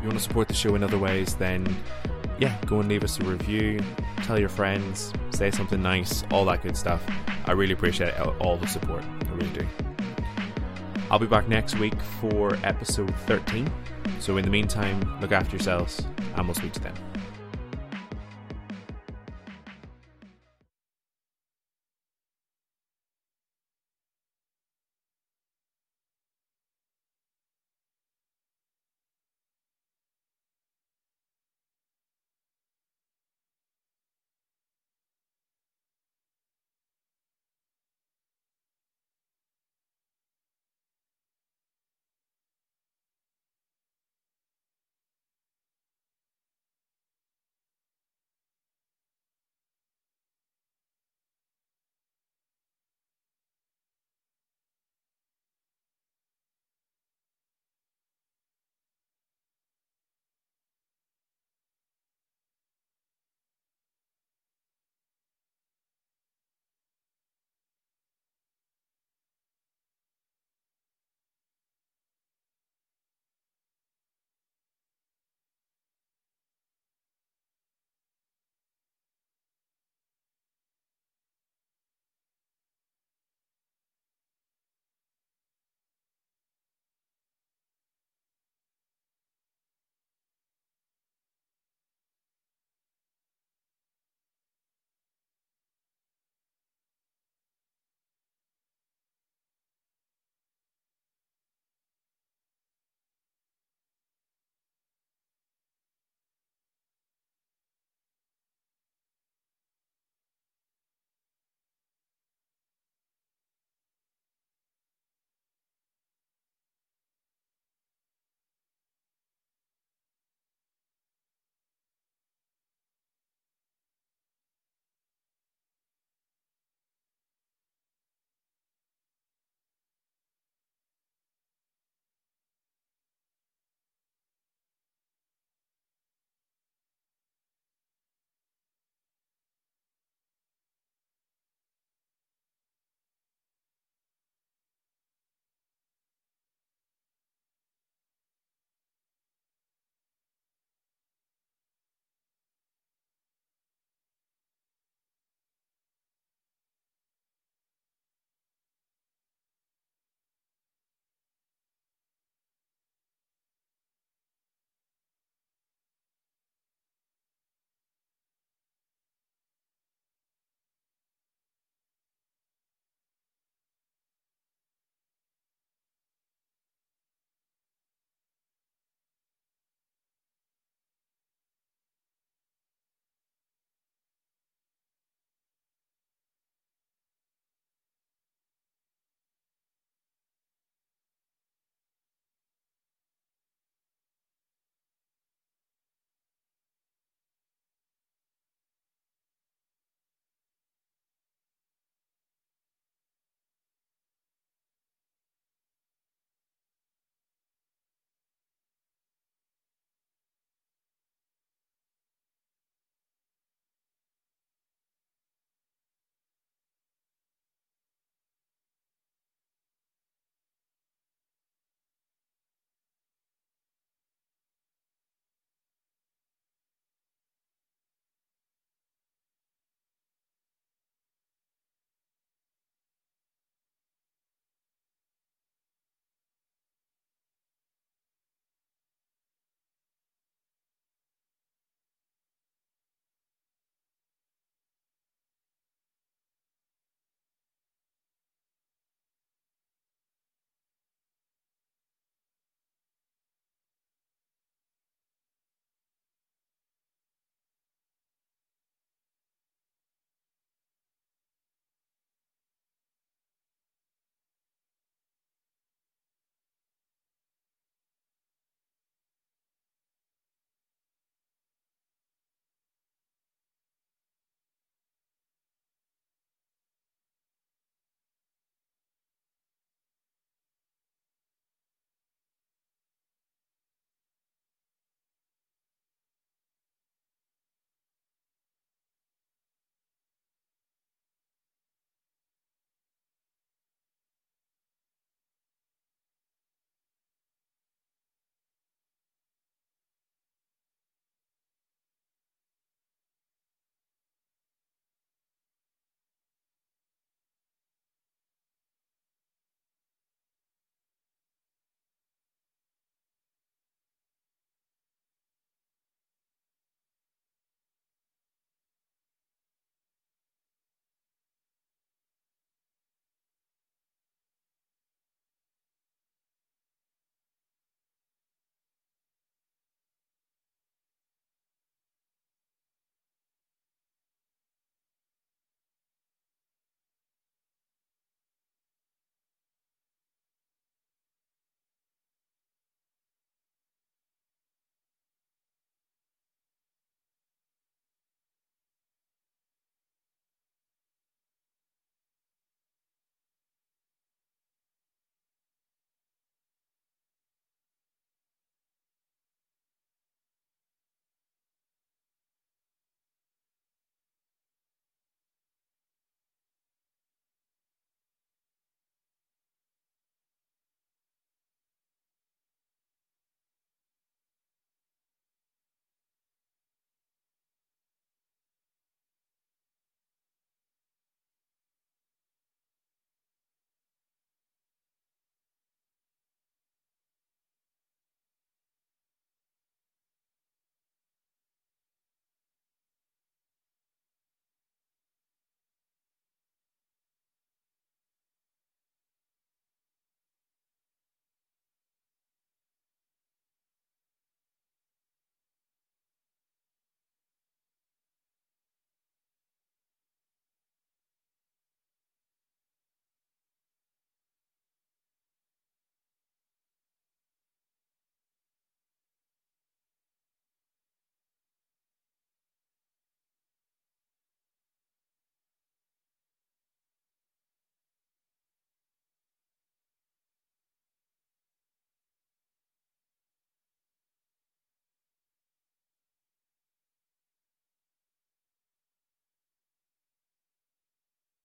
You 0.05 0.09
want 0.09 0.19
to 0.19 0.23
support 0.23 0.47
the 0.47 0.53
show 0.53 0.75
in 0.75 0.83
other 0.83 0.99
ways, 0.99 1.33
then 1.33 1.65
yeah, 2.37 2.55
go 2.67 2.79
and 2.79 2.87
leave 2.87 3.03
us 3.03 3.19
a 3.19 3.23
review, 3.23 3.79
tell 4.17 4.37
your 4.37 4.49
friends, 4.49 5.11
say 5.31 5.49
something 5.49 5.81
nice, 5.81 6.23
all 6.29 6.45
that 6.45 6.61
good 6.61 6.77
stuff. 6.77 7.01
I 7.45 7.53
really 7.53 7.73
appreciate 7.73 8.15
all 8.19 8.35
all 8.37 8.55
the 8.55 8.67
support. 8.67 9.03
I 9.03 9.33
really 9.33 9.49
do. 9.49 9.67
I'll 11.09 11.17
be 11.17 11.25
back 11.25 11.47
next 11.47 11.79
week 11.79 11.99
for 12.21 12.55
episode 12.57 13.15
13. 13.21 13.67
So 14.19 14.37
in 14.37 14.45
the 14.45 14.51
meantime, 14.51 15.01
look 15.21 15.31
after 15.31 15.55
yourselves 15.55 16.05
and 16.35 16.45
we'll 16.45 16.53
speak 16.53 16.73
to 16.73 16.81
them. 16.81 16.93